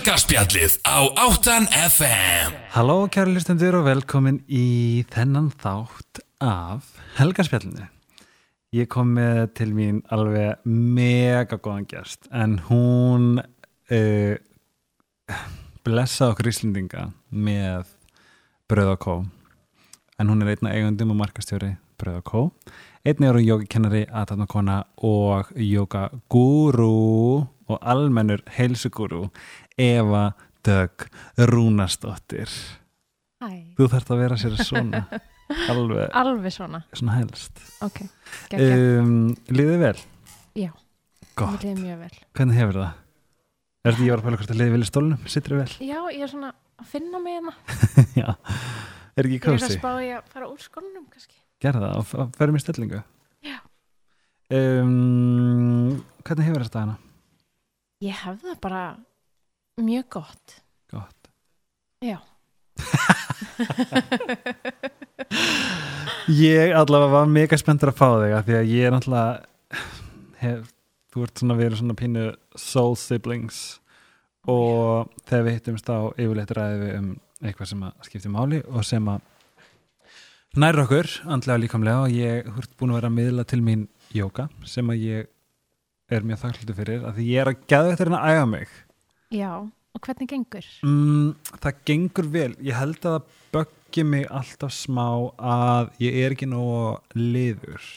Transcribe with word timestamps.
Helgarspjallið 0.00 0.78
á 0.88 1.12
8 1.28 1.66
FM 1.76 2.54
Halló 2.72 2.94
kæri 3.12 3.34
listendur 3.34 3.76
og 3.76 3.82
velkomin 3.84 4.38
í 4.48 5.02
þennan 5.12 5.50
þátt 5.60 6.22
af 6.40 6.86
Helgarspjallinu. 7.18 7.84
Ég 8.72 8.88
kom 8.88 9.10
með 9.18 9.42
til 9.60 9.68
mín 9.76 9.98
alveg 10.08 10.64
mega 10.64 11.60
góðan 11.60 11.84
gæst 11.90 12.30
en 12.32 12.56
hún 12.70 13.42
uh, 13.42 15.36
blessaði 15.84 16.32
okkur 16.32 16.50
íslendinga 16.54 17.10
með 17.28 17.92
Bröð 18.72 18.94
og 18.94 19.04
Kó 19.04 19.20
en 19.20 20.32
hún 20.32 20.40
er 20.40 20.54
einna 20.54 20.72
eigundum 20.78 21.12
og 21.12 21.20
markastjóri 21.26 21.74
Bröð 22.00 22.22
og 22.22 22.28
Kó. 22.32 22.46
Einnig 23.04 23.34
eru 23.34 23.44
jógikennari, 23.44 24.06
aðtatnakona 24.08 24.80
og 25.04 25.52
jógagúrú 25.60 26.88
og 27.70 27.78
almennur 27.80 28.42
heilsugúrú 28.56 29.28
Eva 29.80 30.24
Dögg 30.66 31.06
Rúnastóttir. 31.50 32.52
Hæ, 33.40 33.48
Þú 33.78 33.86
þarft 33.88 34.10
að 34.12 34.18
vera 34.20 34.36
sér 34.40 34.56
svona 34.60 35.04
alveg 35.72 36.10
alveg 36.20 36.52
svona, 36.52 36.82
svona 36.92 37.14
helst 37.16 37.62
ok, 37.82 38.02
geggja, 38.52 38.74
um, 39.00 39.14
Líðið 39.48 39.78
vel? 39.80 39.94
Já. 40.60 40.70
Gott, 41.38 41.54
mér 41.56 41.64
liði 41.64 41.86
mjög 41.86 42.02
vel. 42.04 42.18
hvernig 42.36 42.58
hefur 42.60 42.78
það? 42.82 42.98
Er 43.80 43.94
þetta 43.96 44.04
ég 44.04 44.12
var 44.12 44.20
að 44.20 44.26
pæla 44.28 44.40
hvort 44.42 44.52
að 44.52 44.60
liðið 44.60 44.74
vel 44.76 44.82
í 44.84 44.88
stólnum? 44.90 45.22
Sittur 45.32 45.54
þið 45.56 45.62
vel? 45.62 45.88
Já, 45.88 45.98
ég 46.12 46.24
er 46.26 46.32
svona 46.34 46.50
að 46.52 46.90
finna 46.92 47.22
mig 47.24 47.38
hérna, 47.38 47.54
Já, 48.20 48.28
er 49.16 49.30
ekki 49.30 49.38
ég 49.40 49.48
er 49.48 49.64
að 49.70 49.74
spá 49.78 49.90
ég 50.04 50.16
að 50.18 50.30
fara 50.34 50.50
úr 50.52 50.60
skónum 50.66 51.06
kannski. 51.08 51.40
Gerða 51.64 51.94
það 51.96 52.20
og 52.26 52.36
ferum 52.36 52.60
í 52.60 52.62
stellingu 52.66 53.00
Já. 53.48 53.56
um, 54.60 55.96
Hvernig 56.24 56.50
hefur 56.50 56.66
þetta 56.68 56.84
hana? 56.84 56.98
Ég 58.04 58.20
hef 58.20 58.44
það 58.44 58.60
bara 58.68 58.84
mjög 59.86 60.10
gott. 60.18 60.58
Gott 60.90 61.20
Já. 62.00 62.16
Ég 66.30 66.72
allavega 66.72 67.12
var 67.12 67.26
mega 67.28 67.58
spenntur 67.60 67.90
að 67.90 67.98
fá 67.98 68.06
þig 68.22 68.34
af 68.36 68.46
því 68.46 68.54
að 68.56 68.70
ég 68.70 68.86
er 68.86 68.92
náttúrulega 68.94 69.32
hef, 70.40 70.70
þú 71.12 71.24
ert 71.26 71.42
svona 71.42 71.56
verið 71.58 71.80
svona 71.80 71.96
pínu 71.98 72.26
soul 72.58 72.94
siblings 72.96 73.58
og 74.48 75.10
þegar 75.28 75.46
við 75.46 75.56
hittumst 75.58 75.90
á 75.92 75.98
yfirleitt 76.14 76.54
ræðum 76.56 76.84
við 76.84 76.94
um 77.00 77.10
eitthvað 77.40 77.70
sem 77.72 77.82
að 77.88 78.06
skipti 78.08 78.32
máli 78.32 78.62
og 78.68 78.86
sem 78.88 79.10
að 79.12 79.26
nær 80.60 80.80
okkur 80.84 81.10
andlega 81.30 81.62
líkamlega 81.62 82.06
og 82.06 82.16
ég 82.16 82.48
þú 82.48 82.64
ert 82.64 82.78
búin 82.80 82.94
að 82.94 83.00
vera 83.00 83.10
að 83.10 83.18
miðla 83.18 83.46
til 83.50 83.60
mín 83.66 83.84
jóka 84.16 84.48
sem 84.66 84.92
að 84.92 85.04
ég 85.04 85.28
er 86.10 86.26
mjög 86.26 86.42
þakklúti 86.46 86.78
fyrir 86.80 87.04
af 87.06 87.18
því 87.18 87.28
ég 87.28 87.44
er 87.44 87.52
að 87.52 87.66
geða 87.70 87.92
þetta 87.92 88.18
að 88.18 88.32
æga 88.32 88.48
mig 88.50 88.72
Já, 89.30 89.52
og 89.94 90.02
hvernig 90.06 90.28
gengur? 90.30 90.66
Mm, 90.86 91.30
það 91.62 91.80
gengur 91.90 92.28
vel. 92.32 92.50
Ég 92.64 92.76
held 92.78 92.98
að 93.02 93.16
það 93.16 93.38
böggi 93.56 94.04
mig 94.06 94.26
alltaf 94.30 94.74
smá 94.74 95.06
að 95.36 95.90
ég 96.02 96.18
er 96.24 96.36
ekki 96.36 96.48
nóg 96.50 97.16
liður. 97.18 97.88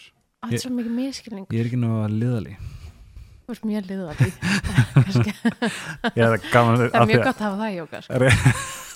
Það 0.44 0.56
er 0.58 0.64
svo 0.66 0.74
mikið 0.76 0.96
miskilning. 0.98 1.46
Ég 1.54 1.62
er 1.62 1.70
ekki 1.70 1.82
nóg 1.82 2.08
liðali. 2.14 2.56
Þú 3.44 3.54
ert 3.54 3.68
mjög 3.68 3.90
er 6.16 6.38
gaman 6.48 6.80
Það 6.80 7.02
er 7.02 7.10
mjög 7.10 7.26
gott 7.28 7.42
að 7.42 7.46
hafa 7.48 7.58
það 7.60 7.70
í 7.70 7.78
jóka. 7.78 8.02
Sko. 8.06 8.14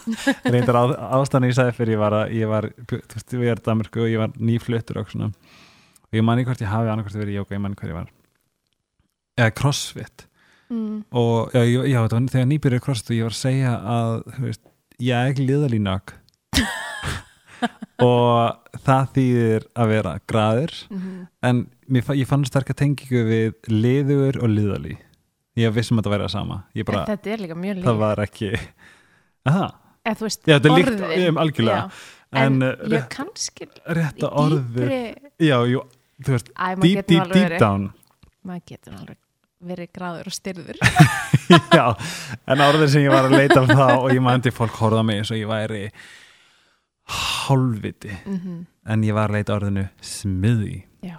Reyndar 0.54 0.78
ástæðan 1.20 1.48
ég 1.50 1.58
sagði 1.58 1.76
fyrir 1.76 1.98
ég 1.98 2.02
var 2.02 2.16
að 2.16 2.36
ég 2.38 2.52
var, 2.52 2.70
þú 2.88 3.00
veist, 3.02 3.34
við 3.34 3.52
erum 3.52 3.66
Danmarku 3.66 4.04
og 4.06 4.12
ég 4.12 4.22
var 4.22 4.38
nýfluttur 4.40 5.02
og 5.02 5.12
svona. 5.12 5.30
Og 6.08 6.20
ég 6.20 6.24
manni 6.24 6.48
hvort 6.48 6.64
ég 6.64 6.72
hafi 6.72 6.92
annarkvort 6.92 7.20
verið 7.20 7.36
í 7.36 7.40
jóka, 7.42 7.58
ég 7.58 7.64
manni 7.64 7.80
hver 7.80 7.92
ég 7.92 8.00
var. 8.00 8.12
Eða 9.38 9.56
crossfit. 9.60 10.27
Mm. 10.68 11.02
Og 11.16 11.54
já, 11.56 11.64
já, 11.64 11.82
já 11.94 12.00
þegar 12.12 12.48
nýbyrjuð 12.52 12.84
crossfit 12.84 13.12
og 13.14 13.18
ég 13.18 13.28
var 13.28 13.36
að 13.36 13.42
segja 13.42 13.74
að, 13.96 14.14
veist, 14.44 14.64
ég 15.00 15.16
er 15.16 15.32
ekki 15.32 15.48
liðali 15.48 15.80
nögg. 15.84 16.16
og 18.08 18.80
það 18.86 19.12
þýðir 19.16 19.68
að 19.74 19.92
vera 19.96 20.16
graður. 20.30 20.78
Mm 20.92 21.26
en 21.48 21.66
mér, 21.88 22.14
ég 22.20 22.28
fann 22.28 22.46
sterkar 22.48 22.76
tengingu 22.78 23.24
við 23.28 23.70
liður 23.72 24.42
og 24.44 24.52
liðali 24.52 24.98
ég 25.58 25.74
vissum 25.74 25.98
að 25.98 26.06
þetta 26.06 26.14
væri 26.14 26.26
það 26.28 26.34
sama. 26.34 26.58
Bara, 26.88 27.04
Þetta 27.08 27.34
er 27.34 27.44
líka 27.44 27.58
mjög 27.58 27.82
það 27.82 27.94
líf. 27.94 28.02
var 28.04 28.22
ekki 28.24 28.50
aha, 29.48 29.68
þú 30.08 30.28
veist, 30.28 30.42
já, 30.44 30.58
þetta 30.58 30.70
er 30.70 30.78
líkt 30.78 31.30
um, 31.30 31.42
algjörlega. 31.44 31.84
En, 32.28 32.58
En, 32.58 32.64
en 32.68 32.92
ég 32.92 33.06
kannski 33.08 33.70
rétta 33.96 34.30
orðið 34.36 34.74
dýpri, 34.76 34.98
já, 35.48 35.56
jú, 35.72 35.84
þú 36.28 36.34
veist, 36.36 36.50
Æ, 36.52 36.68
deep, 36.76 36.84
deep, 36.84 37.08
deep 37.08 37.32
verið, 37.32 37.62
down. 37.64 37.86
Maður 38.48 38.66
getur 38.74 38.98
alveg 38.98 39.18
verið 39.64 39.90
gráður 39.96 40.30
og 40.30 40.36
styrður. 40.36 40.80
já, 41.78 41.86
en 42.46 42.64
orðið 42.68 42.92
sem 42.94 43.06
ég 43.06 43.14
var 43.14 43.28
að 43.28 43.38
leita 43.40 43.62
um 43.64 43.72
þá 43.72 43.86
og 43.98 44.10
ég 44.14 44.24
mændi 44.24 44.54
fólk 44.54 44.78
horfða 44.78 45.04
mig 45.08 45.22
eins 45.22 45.32
og 45.34 45.40
ég 45.40 45.50
væri 45.50 45.84
hálfviti 47.08 48.12
mm 48.26 48.66
en 48.88 49.04
ég 49.04 49.12
var 49.12 49.28
að 49.28 49.36
leita 49.36 49.56
orðinu 49.58 49.82
smiði 50.00 50.78
Já, 51.04 51.18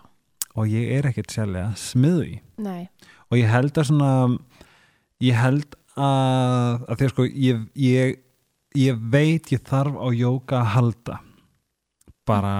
og 0.56 0.70
ég 0.72 0.88
er 0.96 1.08
ekkert 1.10 1.34
sérlega 1.34 1.74
smiði 1.76 2.38
nei, 2.64 2.88
og 3.28 3.36
ég 3.36 3.50
held 3.52 3.76
að 3.76 3.90
svona 3.90 4.12
ég 5.20 5.36
held 5.36 5.76
að, 5.98 6.86
að 6.88 7.02
að 7.04 7.12
sko 7.12 7.26
ég, 7.28 7.64
ég, 7.76 8.20
ég 8.78 9.02
veit 9.12 9.52
ég 9.52 9.64
þarf 9.68 9.98
á 10.00 10.08
jóka 10.14 10.60
að 10.62 10.70
halda. 10.76 11.18
Bara 12.28 12.54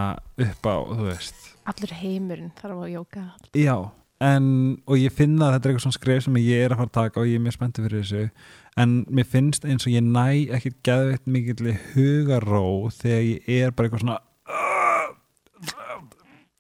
upp 0.45 0.69
á 0.69 0.77
þú 0.89 1.07
veist, 1.07 1.49
allur 1.69 1.95
heimurinn 2.01 2.53
þarf 2.59 2.85
að 2.85 2.93
jóka. 2.97 3.25
já 3.55 3.77
en, 4.21 4.47
og 4.87 4.99
ég 4.99 5.15
finna 5.15 5.49
að 5.49 5.53
þetta 5.55 5.69
er 5.69 5.73
eitthvað 5.73 5.85
svona 5.87 5.99
skref 5.99 6.25
sem 6.25 6.39
ég 6.43 6.65
er 6.65 6.75
að 6.75 6.81
fara 6.81 6.91
að 6.91 6.97
taka 6.97 7.21
og 7.23 7.29
ég 7.29 7.39
er 7.39 7.45
mjög 7.45 7.57
spenntið 7.59 7.87
fyrir 7.87 8.03
þessu 8.03 8.25
en 8.83 8.97
mér 9.11 9.29
finnst 9.29 9.67
eins 9.67 9.87
og 9.87 9.95
ég 9.95 10.05
næ 10.07 10.27
ekkert 10.57 10.81
geðveitt 10.87 11.31
mikill 11.31 11.77
hugaró 11.93 12.91
þegar 12.95 13.23
ég 13.29 13.69
er 13.69 13.71
bara 13.71 13.89
eitthvað 13.89 14.05
svona 14.05 14.19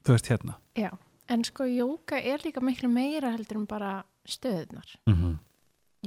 þú 0.07 0.15
veist 0.15 0.31
hérna 0.33 0.59
Já, 0.79 0.91
en 1.29 1.45
sko 1.45 1.67
jóka 1.67 2.21
er 2.23 2.45
líka 2.47 2.63
miklu 2.65 2.91
meira 2.93 3.35
heldur 3.35 3.63
en 3.63 3.67
bara 3.67 3.93
stöðunar. 4.29 4.97
mm 5.07 5.15
-hmm. 5.15 5.37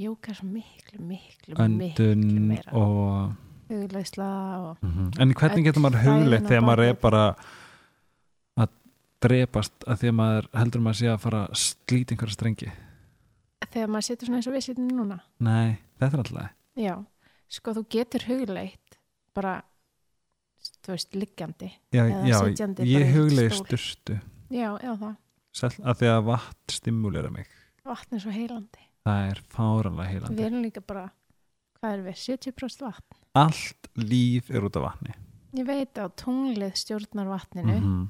Jóka 0.00 0.30
er 0.30 0.34
svo 0.34 0.46
miklu, 0.46 0.98
miklu, 0.98 1.68
miklu 1.68 2.04
öndun 2.04 2.48
meira. 2.48 2.72
og 2.72 3.32
Hugleisla 3.68 4.58
og... 4.58 4.76
Mm 4.82 5.10
En 5.20 5.34
hvernig 5.34 5.64
getur 5.64 5.80
maður 5.80 6.02
hugleitt 6.04 6.48
þegar 6.48 6.64
maður 6.64 6.84
er 6.84 6.92
bara 6.92 7.34
drepast 9.22 9.86
að 9.86 10.00
því 10.02 10.10
að 10.12 10.16
maður 10.18 10.48
heldur 10.60 10.84
maður 10.84 10.98
sé 11.00 11.10
að 11.12 11.20
fara 11.22 11.42
að 11.46 11.60
slíta 11.62 12.14
einhverja 12.14 12.36
strengi? 12.36 12.72
Þegar 13.72 13.92
maður 13.94 14.06
situr 14.08 14.28
svona 14.28 14.40
eins 14.40 14.48
og 14.50 14.56
við 14.56 14.64
situm 14.66 14.88
núna. 14.90 15.18
Nei, 15.42 15.78
þetta 16.00 16.18
er 16.18 16.22
alltaf 16.24 16.82
Já, 16.82 16.94
sko 17.52 17.74
þú 17.76 17.82
getur 17.92 18.26
hugleitt 18.28 18.98
bara, 19.36 19.54
þú 20.84 20.94
veist, 20.94 21.16
liggjandi. 21.16 21.70
Já, 21.92 22.02
Eða 22.04 22.28
já 22.28 22.38
ég 22.84 23.52
stól. 23.52 23.66
styrstu 23.66 24.18
Já, 24.52 24.70
já 24.82 24.92
það. 25.00 25.16
að 25.82 25.98
því 26.00 26.10
að 26.12 26.22
vatn 26.28 26.72
stimulera 26.72 27.30
mig 27.32 27.48
Vatn 27.84 28.16
er 28.16 28.22
svo 28.22 28.32
heilandi. 28.32 28.86
það 29.02 29.30
er 29.30 29.42
fáranlega 29.52 30.08
Við 30.08 30.14
heilandi 30.14 30.46
erum 30.46 30.62
líka 30.62 30.80
bara, 30.80 31.06
hvað 31.80 31.92
er 31.96 32.02
við, 32.06 32.16
70% 32.22 32.86
vatn. 32.86 33.18
Allt 33.34 33.88
líf 33.96 34.50
er 34.50 34.64
út 34.64 34.76
af 34.76 34.82
vatni 34.90 35.14
Ég 35.52 35.66
veit 35.68 35.98
að 36.00 36.14
tunglið 36.16 36.76
stjórnar 36.80 37.28
vatninu 37.28 37.78
-hmm. 37.78 38.04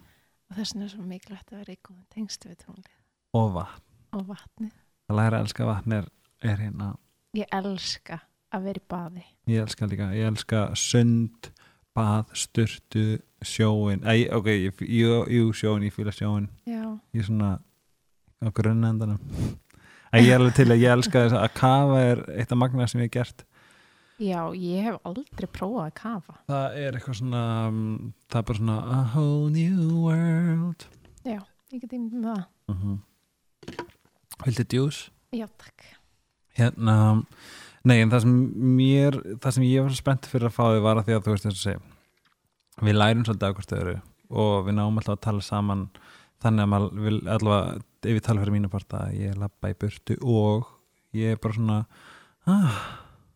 Og 0.53 0.59
þess 0.59 0.75
vegna 0.75 0.85
er 0.85 0.93
svo 0.93 1.07
mikilvægt 1.09 1.53
að 1.53 1.63
vera 1.63 1.73
í 1.73 1.81
góðum 1.89 2.05
tengstu 2.13 2.51
við 2.51 2.59
tunglið. 2.67 2.99
Og 3.41 3.49
vatn. 3.57 3.87
Og 4.13 4.27
vatnið. 4.29 4.73
að 5.09 5.17
læra 5.17 5.39
að 5.39 5.47
elska 5.47 5.65
vatn 5.67 5.93
er, 5.97 6.07
er 6.45 6.61
hérna 6.61 6.91
Ég 7.37 7.49
elska 7.57 8.19
að 8.53 8.67
vera 8.69 8.81
í 8.83 8.87
baði. 8.93 9.23
ég 9.49 9.63
elska 9.65 9.87
líka, 9.89 10.11
ég 10.13 10.27
elska 10.29 10.61
sund 10.77 11.49
bað, 11.97 12.29
styrtu, 12.37 13.07
sjóin 13.45 14.05
Æ, 14.05 14.29
ok, 14.37 14.47
ég, 14.53 14.83
jú, 14.85 15.23
jú, 15.33 15.49
sjóin, 15.57 15.83
ég 15.89 15.93
fýla 15.97 16.13
sjóin 16.13 16.47
Já, 16.69 16.85
ég 17.17 17.21
er 17.25 17.29
svona 17.29 17.51
á 18.45 18.49
grunnendanum 18.53 19.19
að 20.13 20.21
ég 20.27 20.33
er 20.35 20.41
alveg 20.43 20.55
til 20.61 20.69
að 20.73 20.83
ég 20.85 20.93
elska 20.93 21.25
þess 21.25 21.39
að 21.41 21.55
kafa 21.57 22.01
er 22.13 22.23
eitt 22.37 22.53
af 22.53 22.61
magna 22.61 22.87
sem 22.89 23.01
ég 23.01 23.09
hef 23.09 23.17
gert 23.17 23.45
já, 24.23 24.41
ég 24.57 24.87
hef 24.87 24.99
aldrei 25.09 25.49
prófað 25.53 25.87
að 25.87 25.95
kafa. 25.99 26.37
það 26.51 26.77
er 26.83 26.99
eitthvað 26.99 27.19
svona 27.21 27.43
um, 27.69 28.13
það 28.31 28.39
er 28.41 28.47
bara 28.51 28.61
svona 28.61 28.77
a 28.83 29.01
whole 29.15 29.51
new 29.55 30.05
world 30.07 30.87
Já, 31.23 31.39
ég 31.73 31.81
get 31.83 31.93
ímyndið 31.97 32.21
með 32.21 32.31
það. 32.33 32.45
uh 32.69 32.85
-huh. 32.85 32.97
vildi 34.45 34.65
djús? 34.75 35.11
Já, 35.33 35.47
takk. 35.59 35.85
hérna 36.59 37.25
nei 37.85 38.01
en 38.03 38.11
það 38.11 38.21
sem 38.21 38.35
mér 38.79 39.19
það 39.41 39.51
sem 39.57 39.65
ég 39.65 39.83
var 39.83 39.95
spennt 39.97 40.27
fyrir 40.27 40.47
að 40.47 40.57
fá 40.57 40.65
þig 40.71 40.83
var 40.83 40.97
að 40.97 41.05
því 41.07 41.15
að 41.17 41.23
þú 41.25 41.31
veist 41.35 41.45
þess 41.47 41.59
að 41.59 41.67
segja 41.67 41.81
við 42.83 42.99
lærum 42.99 43.25
svolítið 43.25 43.49
af 43.49 43.55
hvort 43.57 43.73
öðru 43.79 43.97
og 44.31 44.67
við 44.67 44.75
náum 44.75 44.99
alltaf 44.99 45.17
að 45.17 45.25
tala 45.27 45.41
saman 45.41 45.89
þannig 46.43 46.63
að 46.63 46.69
maður 46.73 47.03
vil 47.07 47.19
allavega 47.29 47.83
ef 48.03 48.17
ég 48.17 48.23
tala 48.23 48.41
fyrir 48.41 48.53
mínu 48.57 48.71
part 48.73 48.95
að 48.99 49.15
ég 49.21 49.37
lappa 49.39 49.71
í 49.71 49.75
burtu 49.79 50.17
og 50.23 50.67
ég 51.15 51.33
er 51.35 51.37
bara 51.43 51.55
svona 51.55 51.79
ah, 52.47 52.79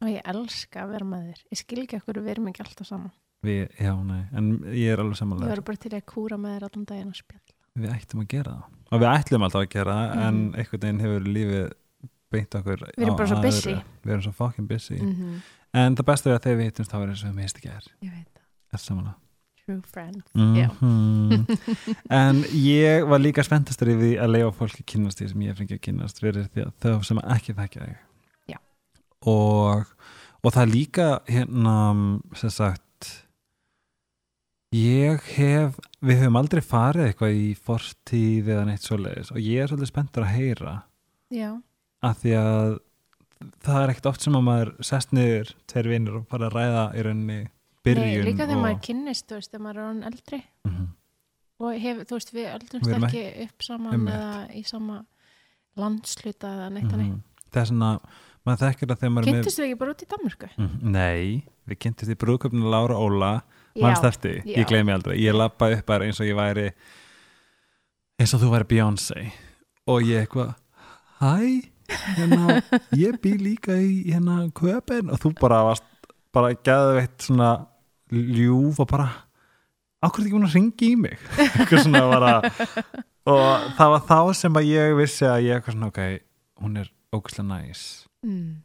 Og 0.06 0.12
ég 0.12 0.22
elska 0.30 0.84
að 0.84 0.90
vera 0.94 1.06
með 1.10 1.22
þér. 1.26 1.40
Ég 1.50 1.58
skil 1.64 1.78
ekki 1.82 1.98
okkur 1.98 2.18
við 2.22 2.28
erum 2.36 2.46
ekki 2.52 2.62
alltaf 2.62 2.86
saman. 2.86 3.10
við, 3.46 3.66
já 3.78 3.92
nei 4.02 4.22
en 4.38 4.46
ég 4.74 4.92
er 4.94 4.98
alveg 5.02 5.14
Ég 5.14 5.18
samanlega 5.20 5.50
verður 5.52 5.64
bara 5.66 5.78
til 5.82 5.90
að 5.94 6.04
kúra 6.10 6.36
með 6.40 6.54
þér 6.56 6.64
allan 6.66 6.86
daginn 6.88 7.10
og 7.12 7.18
spjalla. 7.18 7.52
við 7.76 7.90
ættum 7.94 8.22
að 8.22 8.28
gera 8.32 8.54
það 8.56 8.94
og 8.96 9.02
við 9.02 9.08
ætlum 9.12 9.44
alltaf 9.46 9.60
að 9.62 9.68
gera 9.74 9.92
það 9.98 10.14
en 10.26 10.38
Mhm. 10.40 10.54
einhvern 10.56 10.80
veginn 10.86 11.00
hefur 11.04 11.26
lífið 11.36 11.66
beint 12.32 12.54
okkur 12.58 12.80
Við 12.96 13.04
erum 13.06 13.16
bara 13.16 13.28
svo 13.28 13.42
busy. 13.42 13.74
Við 14.04 14.12
erum 14.16 14.22
svo 14.26 14.32
fucking 14.34 14.66
busy 14.68 14.96
Mhm. 15.02 15.42
En 15.74 15.94
það 15.96 16.06
besta 16.06 16.30
er 16.30 16.38
að 16.38 16.42
þegar 16.46 16.58
við 16.62 16.66
hittumst 16.70 16.90
þá 16.90 16.96
er 17.02 17.08
eins 17.12 17.22
og 17.24 17.30
við 17.30 17.34
mist 17.42 17.56
ekki 17.60 17.70
er 17.76 17.84
Ég 18.02 18.10
veit 18.16 18.40
það. 18.72 19.14
True 19.66 19.82
friends. 19.82 20.26
Já. 20.34 20.68
Mhm. 20.80 21.46
En 22.10 22.42
ég 22.54 23.06
var 23.08 23.18
líka 23.18 23.42
spenntastur 23.44 23.88
yfir 23.90 24.00
því 24.02 24.18
að 24.22 24.30
leiða 24.34 24.52
fólki 24.54 24.82
að 24.82 24.86
kynnast 24.86 25.18
því 25.20 25.28
sem 25.28 25.40
ég 25.42 25.56
fengi 25.58 25.74
að 25.78 25.82
kynnast 25.82 26.20
fyrir 26.22 26.48
því 26.54 26.66
að 26.66 26.72
þau 26.80 27.04
sem 27.04 27.18
ekki 27.18 27.54
þekkja 27.54 27.86
þig 27.86 27.96
og, 29.26 29.86
og 30.46 30.54
það 30.54 30.62
er 30.62 30.72
líka 30.72 31.06
hérna 31.26 31.76
sem 32.38 32.52
sagt 32.54 33.08
ég 34.76 35.22
hef 35.36 35.76
við 36.04 36.20
höfum 36.22 36.38
aldrei 36.40 36.62
farið 36.64 37.08
eitthvað 37.10 37.38
í 37.38 37.46
fortíð 37.66 38.50
eða 38.54 38.64
neitt 38.68 38.84
svoleiðis 38.86 39.30
og 39.34 39.38
ég 39.42 39.62
er 39.64 39.70
svolítið 39.70 39.90
spenntur 39.92 40.26
að 40.26 40.34
heyra 40.36 40.74
Já. 41.34 41.50
að 42.06 42.20
því 42.22 42.34
að 42.40 42.74
það 43.66 43.78
er 43.82 43.92
ekkert 43.92 44.08
oft 44.10 44.26
sem 44.26 44.36
að 44.38 44.44
maður 44.48 44.70
sest 44.90 45.14
niður 45.16 45.50
tveir 45.70 45.90
vinnir 45.92 46.18
og 46.20 46.26
fara 46.30 46.48
að 46.50 46.56
ræða 46.58 46.84
í 47.00 47.04
rauninni 47.06 47.38
byrjun 47.86 48.06
Nei, 48.10 48.26
líka 48.26 48.44
þegar 48.46 48.58
og, 48.58 48.62
maður 48.66 48.80
kynnist, 48.88 49.26
þú 49.30 49.38
veist, 49.38 49.50
þegar 49.52 49.64
maður 49.66 49.80
er 49.82 49.88
orðin 49.88 50.06
eldri 50.10 50.40
Mhm. 50.66 50.86
og 51.66 51.80
hef, 51.80 52.00
þú 52.08 52.16
veist, 52.18 52.32
við 52.36 52.48
öldumst 52.52 52.94
ekki 52.96 53.24
upp 53.46 53.62
saman 53.70 54.08
eða 54.08 54.56
í 54.56 54.62
sama 54.68 54.96
landsluta 55.76 56.48
eða 56.56 56.70
neitt 56.72 56.90
mm 56.92 57.00
Mhm. 57.06 57.20
það 57.52 57.60
er 57.62 57.70
svona 57.70 57.90
maður 58.46 58.62
þekkir 58.64 58.92
að 58.94 59.00
þegar 59.02 59.12
maður 59.16 59.26
með 59.26 59.36
Kynntust 59.36 59.60
við 59.60 59.66
ekki 59.68 59.78
bara 59.80 59.94
út 59.94 60.02
í 60.04 60.08
Danmörku? 60.12 60.48
Mhm, 60.56 60.92
Nei, 60.96 61.44
við 61.66 61.80
kynntumst 61.84 62.12
í 62.14 62.18
brúðköpnum 62.22 62.68
Lára 62.72 62.98
Óla, 63.02 63.32
mannst 63.82 64.06
eftir, 64.08 64.38
já. 64.46 64.54
ég 64.60 64.68
gleymi 64.70 64.94
aldrei. 64.94 65.16
Ég 65.20 65.34
lappa 65.36 65.70
upp 65.74 65.86
bara 65.86 66.06
eins 66.06 66.20
og 66.22 66.28
ég 66.30 66.38
væri 66.38 66.70
eins 68.20 68.32
og 68.36 68.40
þú 68.44 68.52
væri 68.54 68.68
Beyoncé. 68.70 69.26
Og 69.86 70.02
ég 70.06 70.24
eitthvað 70.24 70.54
hæ, 71.20 71.66
hérna 72.16 72.60
ég 73.04 73.18
bý 73.22 73.36
líka 73.38 73.76
í 73.78 74.06
hérna 74.10 74.46
köpen 74.56 75.10
og 75.12 75.20
þú 75.22 75.34
bara 75.40 75.60
varst 75.68 75.84
bara 76.34 76.54
geðveitt 76.54 77.22
svona 77.28 77.52
ljúf 78.12 78.80
og 78.82 78.88
bara 78.90 79.06
ákveð 80.04 80.26
ekki 80.26 80.34
búin 80.36 80.48
að 80.48 80.56
ringi 80.58 80.90
í 80.92 80.96
mig? 81.00 81.18
Eitthvað 81.38 81.84
svona 81.86 82.02
bara 82.10 82.34
og 83.26 83.70
það 83.78 83.92
var 83.94 84.02
þá 84.06 84.18
sem 84.38 84.58
að 84.60 84.68
ég 84.70 84.92
vissi 85.00 85.26
að 85.26 85.46
ég 85.48 85.56
eitthvað 85.56 85.74
svona 85.76 85.88
ok, 85.90 86.02
hún 86.62 86.76
er 86.82 86.90
ógæslega 87.14 87.46
næs 87.48 87.80
Mm. 88.24 88.62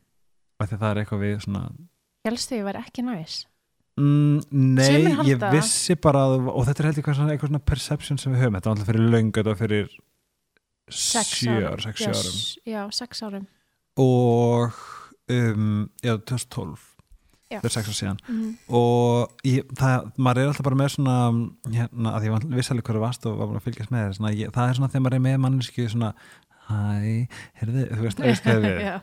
því 0.62 0.78
það 0.78 0.90
er 0.92 1.02
eitthvað 1.04 1.24
við 1.26 1.40
svona 1.46 1.64
Helstu 2.26 2.56
ég 2.60 2.64
væri 2.68 2.82
ekki 2.86 3.02
næs? 3.08 3.40
Mm, 3.98 4.42
nei, 4.52 5.02
ég 5.28 5.40
það. 5.42 5.52
vissi 5.58 5.96
bara 6.00 6.22
að, 6.30 6.48
og 6.54 6.64
þetta 6.68 6.80
er 6.84 6.88
heldur 6.88 7.02
eitthvað 7.02 7.18
svona, 7.18 7.34
eitthvað 7.36 7.50
svona 7.52 7.66
perception 7.72 8.18
sem 8.22 8.32
við 8.34 8.44
höfum, 8.46 8.56
þetta 8.58 8.70
var 8.70 8.78
alltaf 8.78 8.90
fyrir 8.92 9.10
löngu 9.12 9.34
þetta 9.36 9.52
var 9.52 9.60
fyrir 9.60 9.90
Sex 10.92 11.34
sjö 11.42 11.52
árum. 11.56 11.68
árum, 11.72 11.82
sex 11.86 12.02
árum 12.08 12.38
Já, 12.72 12.82
sex 12.92 13.22
árum. 13.24 13.46
og 13.98 14.72
um, 15.32 15.90
já, 16.04 16.16
2012 16.18 16.80
Já. 17.52 17.60
þetta 17.60 17.68
er 17.68 17.76
sex 17.76 17.90
ár 17.92 17.98
síðan 18.00 18.20
Mm. 18.32 18.52
og 18.70 19.32
ég, 19.44 19.66
það, 19.76 20.12
maður 20.18 20.42
er 20.46 20.48
alltaf 20.54 20.64
bara 20.70 20.80
með 20.80 20.94
svona 20.96 21.16
hérna, 21.76 22.14
að 22.16 22.24
ég 22.28 22.32
var 22.32 22.46
viss 22.56 22.72
alveg 22.72 22.86
hverju 22.88 23.02
varst 23.04 23.26
og 23.28 23.38
var 23.42 23.48
bara 23.52 23.60
að 23.60 23.66
fylgjast 23.68 23.92
með 23.92 24.06
þér 24.08 24.16
svona, 24.22 24.34
ég, 24.40 24.52
það 24.56 24.70
er 24.70 24.78
svona 24.80 24.92
þegar 24.94 25.04
maður 25.08 25.18
er 25.20 25.26
með 25.28 25.38
manneski 25.46 25.88
svona, 25.92 26.14
hæ, 26.68 27.28
heyrðu 27.62 27.86
þú 27.92 28.02
veist, 28.06 28.20
Já. 28.88 28.96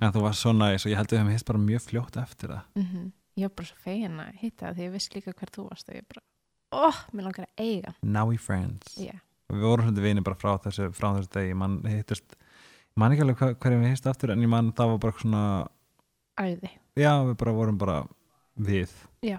en 0.00 0.12
þú 0.14 0.22
varst 0.24 0.42
svo 0.44 0.52
næs 0.56 0.84
og 0.86 0.92
ég 0.92 0.96
held 0.98 1.08
að 1.08 1.14
við 1.14 1.20
hefum 1.22 1.32
hitt 1.34 1.46
bara 1.50 1.58
mjög 1.68 1.84
fljótt 1.88 2.16
eftir 2.22 2.48
það 2.54 2.62
Mhm. 2.80 3.12
Ég 3.36 3.48
var 3.48 3.54
bara 3.58 3.66
svo 3.66 3.78
fegin 3.82 4.18
að 4.22 4.34
hitta 4.38 4.66
það 4.68 4.74
því 4.76 4.82
ég 4.86 4.92
vissi 4.94 5.14
líka 5.16 5.32
hver 5.34 5.50
þú 5.50 5.62
varst 5.68 5.88
og 5.90 5.94
ég 5.96 6.04
bara, 6.06 6.22
óh, 6.86 6.98
mér 7.12 7.24
langar 7.26 7.46
að 7.48 7.64
eiga. 7.64 7.94
now 8.02 8.26
we 8.30 8.36
friends 8.36 8.94
og 8.98 9.56
við 9.56 9.64
vorum 9.66 9.86
svolítið 9.88 10.06
vinir 10.06 10.22
bara 10.24 10.36
frá 10.38 10.52
þessu, 10.62 10.90
frá 10.94 11.08
þessu 11.16 11.30
degi 11.34 11.54
mann 11.58 11.80
hittust, 11.82 12.36
ég 12.36 12.96
man 13.02 13.12
ekki 13.12 13.22
alveg 13.26 13.36
hva- 13.42 13.54
hverjum 13.58 13.82
við 13.82 13.90
hittust 13.90 14.06
aftur 14.06 14.30
en 14.30 14.40
ég 14.42 14.48
man 14.48 14.70
það 14.72 14.92
var 14.92 14.98
bara 14.98 15.18
svona 15.18 15.42
Æði. 16.38 16.70
já 16.96 17.12
við 17.26 17.36
bara 17.42 17.52
vorum 17.58 17.78
bara 17.78 18.06
við 18.58 18.90
Já. 19.22 19.38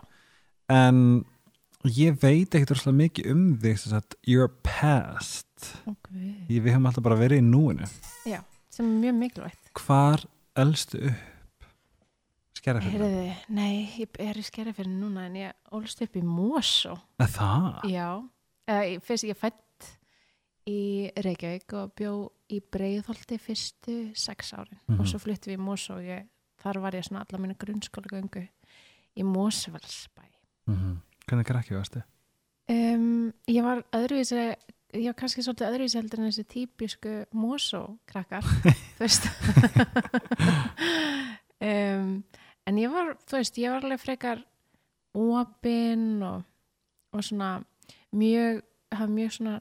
en 0.70 1.24
ég 1.92 2.18
veit 2.22 2.50
ekkert 2.56 2.72
rosalega 2.76 2.98
mikið 3.04 3.32
um 3.32 3.44
þig 3.62 3.78
sagt 3.80 4.16
your 4.28 4.48
past 4.64 5.46
Okay. 5.88 6.46
ég, 6.50 6.62
við 6.62 6.74
höfum 6.76 6.86
alltaf 6.90 7.04
bara 7.04 7.16
verið 7.18 7.40
í 7.42 7.46
núinu 7.46 7.88
Sem 8.76 8.86
er 8.86 9.00
mjög 9.06 9.16
mikilvægt. 9.22 9.70
hvar 9.74 10.26
elstu 10.56 11.00
upp 11.10 11.32
Heyrðu, 12.66 13.36
nei, 13.54 13.86
ég 14.00 14.16
er 14.20 14.38
í 14.40 14.44
skeri 14.44 14.72
fyrir 14.74 14.90
núna 14.90 15.28
en 15.28 15.36
ég 15.38 15.52
ólst 15.78 16.00
upp 16.02 16.16
í 16.18 16.22
Mosó. 16.26 16.96
það 17.22 17.84
Já. 17.92 18.08
Eða, 18.68 18.84
ég- 18.90 19.04
fyrst 19.06 19.24
ég 19.30 19.38
fætt 19.38 19.92
í 20.68 21.12
Reykjavík 21.16 21.74
og 21.78 21.92
bjó 21.96 22.14
í 22.50 22.60
Breiðholti 22.74 23.38
fyrstu 23.38 24.16
sex 24.18 24.52
árin 24.58 24.80
Mhm. 24.90 25.00
og 25.00 25.06
svo 25.06 25.20
fluttum 25.20 25.54
við 25.54 25.60
í 25.60 25.62
Mosó 25.62 25.94
og 25.98 26.02
ég, 26.04 26.26
þar 26.58 26.82
var 26.82 26.92
ég 26.94 27.04
svona 27.06 27.22
alla 27.30 27.38
mínu 27.46 27.56
grunnskóla 27.56 28.10
göngu 28.10 28.48
í 29.16 29.24
Mosfellsbæ. 29.24 30.24
mm 30.68 31.02
hvernig 31.26 31.48
krakki 31.48 31.76
varstu 31.78 32.04
Um, 32.66 33.30
ég 33.46 33.62
var 33.62 33.84
öðruvísi, 33.94 34.40
ég 34.98 35.06
var 35.06 35.16
kannski 35.20 35.44
svolítið 35.46 35.68
öðruvísi 35.68 36.00
heldur 36.00 36.22
en 36.24 36.32
þessi 36.32 36.46
típisku 36.50 37.12
Mosó 37.38 37.82
krakkar, 38.10 38.42
þú 38.98 39.04
veist. 39.04 39.28
um, 41.70 42.08
en 42.66 42.80
ég 42.82 42.90
var, 42.90 43.14
þú 43.30 43.38
veist, 43.38 43.62
ég 43.62 43.70
var 43.70 43.86
alveg 43.86 44.02
frekar 44.02 44.42
opinn 45.14 46.26
og, 46.26 46.42
og 47.14 47.28
svona 47.28 47.52
mjög, 48.18 48.66
hafa 48.98 49.12
mjög 49.14 49.38
svona 49.38 49.56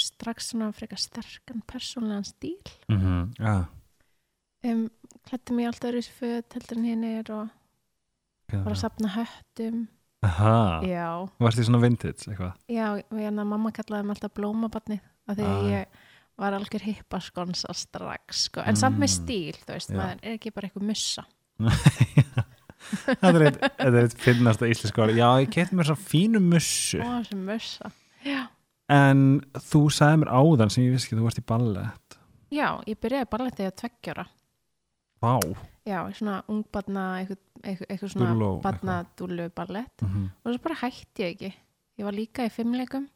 strax 0.00 0.48
svona 0.54 0.72
frekar 0.72 1.04
sterkan 1.04 1.60
persónlegan 1.68 2.24
stíl. 2.24 2.72
mm 2.88 2.98
-hmm. 2.98 3.34
ja, 3.38 3.64
Um, 4.64 4.90
klætti 5.26 5.52
mig 5.52 5.66
alltaf 5.66 5.90
öðruvísi 5.90 6.12
föt 6.12 6.54
heldur 6.54 6.78
en 6.78 6.84
hinn 6.84 7.04
er 7.04 7.30
og 7.34 7.48
var 8.52 8.72
að 8.72 8.78
sapna 8.78 9.08
höttum. 9.08 9.88
Aha. 10.22 10.80
Já. 10.86 11.28
varstu 11.42 11.62
í 11.64 11.66
svona 11.66 11.80
vintage 11.82 12.28
eitthvað 12.30 12.52
Já, 12.70 13.02
hérna 13.10 13.44
mamma 13.44 13.72
kallaði 13.74 14.06
mig 14.06 14.16
alltaf 14.16 14.34
blómabarnið 14.38 15.00
af 15.28 15.36
því 15.36 15.46
að 15.48 15.56
Ah. 15.56 15.70
ég 15.72 15.86
var 16.38 16.52
algjör 16.56 16.82
hippaskonsa 16.86 17.74
strax 17.74 18.44
sko. 18.48 18.60
en 18.64 18.76
samt 18.76 18.98
með 18.98 19.10
Mm. 19.10 19.16
stíl, 19.18 19.56
þú 19.66 19.72
veist, 19.74 19.90
Já. 19.90 19.96
maður 19.98 20.18
er 20.22 20.38
ekki 20.38 20.54
bara 20.54 20.68
eitthvað 20.68 20.86
mussa 20.88 21.24
þetta 23.06 23.32
er 23.32 23.44
eitt, 23.46 23.58
þetta 23.60 23.92
er 23.92 23.98
eitt 24.06 24.16
finnasta 24.18 24.68
íslensk 24.70 24.98
orð 25.04 25.18
já, 25.18 25.28
ég 25.44 25.50
kefti 25.54 25.76
mér 25.78 25.88
svo 25.90 25.96
fínu 25.98 26.40
mussu 26.42 27.00
og 27.02 27.26
sem 27.28 27.44
mussa 27.46 27.90
Já, 28.24 28.46
en 28.88 29.40
þú 29.58 29.84
sagði 29.90 30.22
mér 30.22 30.30
áðan 30.38 30.70
sem 30.70 30.84
ég 30.84 30.92
vissi 30.96 31.08
ekki, 31.10 31.18
þú 31.18 31.26
varst 31.26 31.42
í 31.42 31.46
ballett 31.46 32.18
Já 32.52 32.68
ég 32.86 32.98
byrjaði 33.00 33.30
bara 33.32 33.50
þegar 33.50 33.76
tveggjára 33.82 34.26
vá. 35.22 35.32
Já, 35.86 35.98
svona 36.14 36.36
ungbarna 36.50 37.04
eitthvað, 37.22 38.08
svona 38.12 38.34
barnadúlu 38.62 39.48
ballett 39.54 40.02
mm 40.04 40.28
og 40.44 40.52
svo 40.54 40.62
bara 40.62 40.80
hætti 40.82 41.22
ég 41.24 41.32
ekki. 41.36 41.52
Ég 41.98 42.04
var 42.06 42.14
líka 42.16 42.46
í 42.46 42.50
fimmleikum 42.52 43.08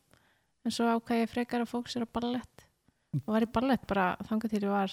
en 0.67 0.71
svo 0.75 0.87
ákvað 0.97 1.23
ég 1.25 1.31
frekar 1.31 1.63
að 1.65 1.71
fóksir 1.75 2.03
á 2.07 2.09
ballett 2.11 2.67
og 3.23 3.31
var 3.33 3.47
í 3.47 3.53
ballett 3.53 3.87
bara 3.89 4.09
þangað 4.29 4.51
til 4.57 4.63
ég 4.67 4.73
var 4.75 4.93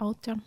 átján. 0.00 0.42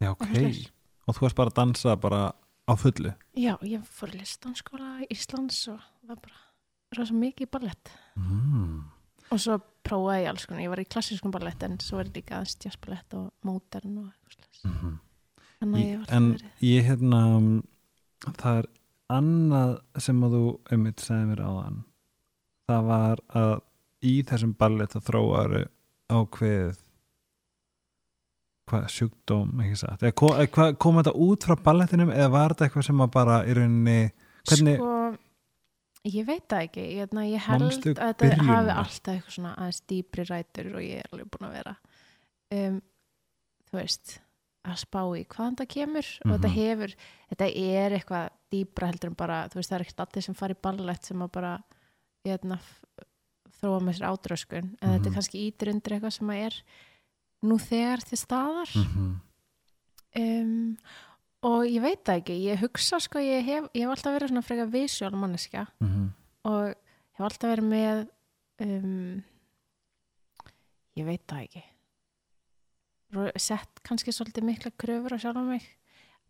Já, 0.00 0.10
Og 0.10 0.16
ok. 0.20 0.26
svoleiðis. 0.30 0.70
og 1.06 1.14
þú 1.16 1.20
varst 1.26 1.36
bara 1.36 1.50
að 1.50 1.58
dansa 1.58 1.96
bara 2.00 2.22
á 2.64 2.72
fullu? 2.80 3.12
Já, 3.36 3.54
ég 3.62 3.82
fór 3.84 4.14
í 4.14 4.18
listanskóla 4.22 5.02
í 5.04 5.10
Íslands 5.12 5.68
og 5.68 5.80
var 6.08 6.16
bara 6.22 6.40
rosa 6.96 7.14
mikið 7.14 7.46
í 7.46 7.50
ballett. 7.50 7.90
mm. 8.16 8.90
Og 9.32 9.40
svo 9.40 9.56
prófaði 9.84 10.24
ég 10.24 10.30
alls 10.32 10.44
konar. 10.48 10.64
Ég 10.64 10.72
var 10.72 10.82
í 10.82 10.88
klassískum 10.88 11.32
ballett 11.34 11.62
en 11.66 11.78
svo 11.82 12.02
er 12.02 12.12
líka 12.12 12.38
aðeins 12.38 12.58
jazzballett 12.64 13.16
og 13.18 13.30
modern 13.46 13.98
og 14.02 14.12
eitthvað. 14.12 14.52
Mm 14.68 14.94
að 15.72 15.80
ég 15.80 16.12
en 16.12 16.30
ég 16.64 16.86
hérna 16.88 17.20
það 18.38 18.60
er 18.60 18.70
annað 19.14 19.74
sem 20.02 20.24
að 20.24 20.36
þú 20.36 20.46
einmitt 20.72 21.04
segði 21.04 21.28
mér 21.30 21.44
áðan 21.44 21.82
það 22.68 22.88
var 22.88 23.22
að 23.40 23.54
í 24.04 24.14
þessum 24.28 24.54
ballett 24.60 24.96
að 24.96 25.06
þróaru 25.08 25.62
ákveðið 26.12 26.80
hvað 28.70 28.86
sjúkdóm 28.94 29.64
ekki 29.64 29.80
satt 29.80 30.06
kom, 30.16 30.76
kom 30.80 31.00
þetta 31.00 31.16
út 31.26 31.46
frá 31.46 31.56
ballettinum 31.68 32.12
eða 32.14 32.32
var 32.32 32.54
þetta 32.54 32.68
eitthvað 32.68 32.88
sem 32.88 33.04
að 33.04 33.14
bara 33.18 33.40
í 33.44 33.56
rauninni 33.58 33.98
hvernig, 34.48 34.80
Sko, 34.80 34.92
ég 36.04 36.26
veit 36.28 36.44
það 36.48 36.62
ekki. 36.68 36.82
Ég, 36.98 37.12
na, 37.16 37.22
ég 37.28 37.40
held 37.46 37.62
Manstu 37.64 37.94
að 37.94 38.14
þetta 38.20 38.44
hafi 38.44 38.70
alltaf 38.74 39.14
eitthvað 39.14 39.34
svona 39.38 39.54
aðeins 39.56 39.80
dýpri 39.88 40.24
rætur 40.28 40.68
og 40.74 40.82
ég 40.84 41.00
er 41.00 41.08
alveg 41.12 41.30
búin 41.32 41.48
að 41.48 41.54
vera 41.58 41.74
um, 42.54 42.80
þú 43.70 43.78
veist 43.80 44.20
að 44.64 44.78
spá 44.80 45.00
í 45.18 45.24
hvaðan 45.28 45.56
það 45.60 45.68
kemur 45.74 46.06
og 46.24 46.30
þetta 46.34 46.48
Mhm. 46.48 46.56
hefur, 46.56 46.94
þetta 47.32 47.48
er 47.64 47.96
eitthvað 47.98 48.28
dýpra 48.54 48.86
heldur 48.88 49.10
en 49.10 49.14
bara, 49.18 49.38
þú 49.48 49.54
veist 49.60 49.70
það 49.70 49.76
er 49.80 49.84
ekkert 49.84 50.00
allir 50.06 50.22
sem 50.24 50.34
fara 50.34 50.54
í 50.54 50.60
ballett 50.62 51.04
sem 51.04 51.22
að 51.24 51.32
bara 51.32 51.54
hérna, 52.24 52.56
f- 52.56 52.84
þróa 53.60 53.80
með 53.84 53.98
sér 53.98 54.08
átröskun 54.08 54.70
en 54.80 54.88
þetta 54.88 54.98
Mhm. 55.00 55.06
er 55.06 55.14
kannski 55.18 55.42
ítir 55.50 55.68
undir 55.72 55.92
eitthvað 55.98 56.12
sem 56.12 56.28
að 56.28 56.44
er 56.46 56.54
nú 57.44 57.58
þegar 57.60 58.04
til 58.08 58.18
staðar 58.18 58.70
mm 58.76 59.20
um, 60.16 60.76
og 61.44 61.66
ég 61.68 61.82
veit 61.84 62.02
það 62.06 62.22
ekki 62.22 62.38
ég 62.46 62.64
hugsa 62.64 63.00
sko, 63.02 63.20
ég 63.22 63.44
hef, 63.44 63.68
ég 63.76 63.84
hef 63.84 63.94
alltaf 63.94 64.16
verið 64.16 64.32
svona 64.32 64.46
frekar 64.46 64.72
visual 64.72 65.14
manneskja 65.20 65.66
-hmm. 65.82 66.08
og 66.50 66.74
hef 67.12 67.24
alltaf 67.28 67.50
verið 67.50 67.68
með 67.68 68.06
um, 68.64 69.22
ég 70.96 71.06
veit 71.06 71.24
það 71.26 71.46
ekki 71.46 71.64
sett 73.38 73.82
kannski 73.86 74.12
svolítið 74.12 74.44
mikla 74.44 74.70
kröfur 74.78 75.14
á 75.14 75.18
sjálf 75.18 75.46
mig 75.46 75.64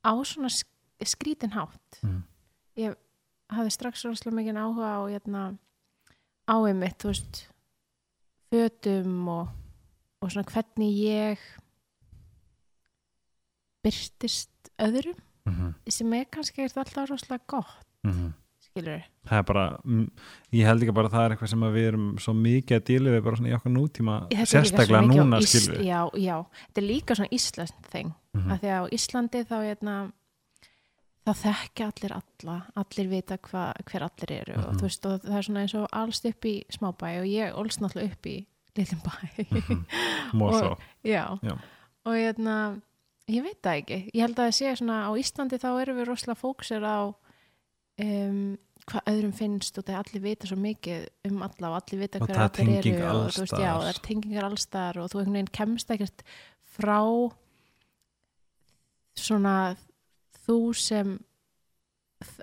á 0.05 0.13
svona 0.25 0.49
sk- 0.49 1.05
skrítin 1.05 1.55
hátt 1.57 2.01
mm. 2.03 2.23
ég 2.77 2.97
hafði 3.49 3.71
strax 3.71 4.05
rosalega 4.05 4.37
mikið 4.37 4.61
áhuga 4.61 4.91
á 5.01 5.03
hérna, 5.09 5.43
á 6.49 6.57
einmitt, 6.65 6.99
þú 7.01 7.13
veist 7.13 7.43
fötum 8.53 9.29
og, 9.33 9.49
og 10.21 10.33
svona 10.33 10.49
hvernig 10.51 10.99
ég 10.99 11.45
byrtist 13.85 14.54
öðrum 14.79 15.21
Mm 15.47 15.75
sem 15.93 16.13
er 16.17 16.25
kannski 16.33 16.63
alltaf 16.65 17.11
rosalega 17.11 17.43
gott 17.47 17.85
-hmm. 18.07 18.33
skilur 18.61 19.03
það 19.29 19.39
er 19.39 19.43
bara, 19.43 19.79
mm, 19.85 20.11
ég 20.53 20.65
held 20.67 20.83
ekki 20.83 20.95
bara 20.95 21.09
að 21.09 21.13
það 21.13 21.25
er 21.25 21.31
eitthvað 21.35 21.51
sem 21.51 21.61
að 21.63 21.73
við 21.75 21.87
erum 21.89 22.19
svo 22.19 22.33
mikið 22.35 22.77
að 22.79 22.85
díla 22.85 23.11
við 23.11 23.23
bara 23.25 23.37
svona 23.37 23.49
í 23.51 23.55
okkar 23.55 23.73
nútíma, 23.73 24.29
sérstaklega 24.47 25.03
núna 25.07 25.41
skilur 25.43 25.79
við 25.79 25.85
já, 25.87 26.11
já, 26.17 26.45
þetta 26.69 26.81
er 26.81 26.89
líka 26.89 27.15
svona 27.15 27.29
Íslands 27.33 27.73
þing, 27.93 28.13
Mhm. 28.35 28.51
af 28.53 28.61
því 28.61 28.69
að 28.69 28.81
á 28.81 28.89
Íslandi 28.93 29.45
þá 29.45 29.57
hérna 29.65 30.13
þá 31.27 31.33
þekkja 31.41 31.87
allir 31.93 32.13
alla, 32.21 32.57
allir 32.77 33.09
vita 33.09 33.37
hva, 33.39 33.73
hver 33.85 34.03
allir 34.03 34.31
eru 34.41 34.55
og 34.61 34.75
Mhm. 34.75 34.81
veist 34.83 35.07
og 35.07 35.21
það 35.23 35.37
er 35.39 35.43
svona 35.43 35.61
eins 35.63 35.75
og 35.75 35.89
alls 35.93 36.25
upp 36.25 36.45
í 36.45 36.65
smábæ 36.71 37.21
og 37.21 37.27
ég 37.27 37.55
ólst 37.55 37.81
náttúrulega 37.81 38.13
upp 38.13 38.27
í 38.27 38.47
litlum 38.77 39.01
bæ 39.01 39.13
Mosó, 40.33 40.71
Og- 40.73 40.79
já. 41.05 41.39
Já. 41.43 41.59
og 42.07 42.13
hérna 42.15 42.81
ég 43.31 43.45
veit 43.45 43.61
það 43.65 43.81
ekki, 43.81 43.99
ég 44.13 44.25
held 44.25 44.37
að 44.39 44.45
það 44.45 44.57
sé 44.59 44.75
svona 44.81 44.99
á 45.09 45.11
Íslandi 45.21 45.61
þá 45.63 45.69
erum 45.81 46.01
við 46.01 46.09
rosalega 46.11 46.41
fókusir 46.41 46.85
á 46.85 46.99
um, 48.05 48.41
hvað 48.85 49.09
öðrum 49.15 49.33
finnst 49.37 49.79
og 49.81 49.87
það 49.89 50.01
allir 50.03 50.25
vita 50.27 50.49
svo 50.51 50.59
mikið 50.61 51.07
um 51.31 51.45
alla 51.47 51.71
og 51.71 51.79
allir 51.79 52.03
vita 52.05 52.21
Og 52.21 52.29
hver 52.29 52.37
það 52.37 52.61
er 52.61 52.73
eru 52.75 53.09
og, 53.09 53.23
veist, 53.39 53.57
já, 53.57 53.71
það 53.73 53.89
er 53.93 54.01
tengingar 54.05 54.49
allstar 54.51 55.01
og 55.01 55.09
þú 55.09 55.23
einhvern 55.23 55.39
veginn 55.39 55.55
kemst 55.57 55.95
ekkert 55.95 56.25
frá 56.75 57.01
svona 59.15 59.57
þú 60.45 60.59
sem 60.77 61.17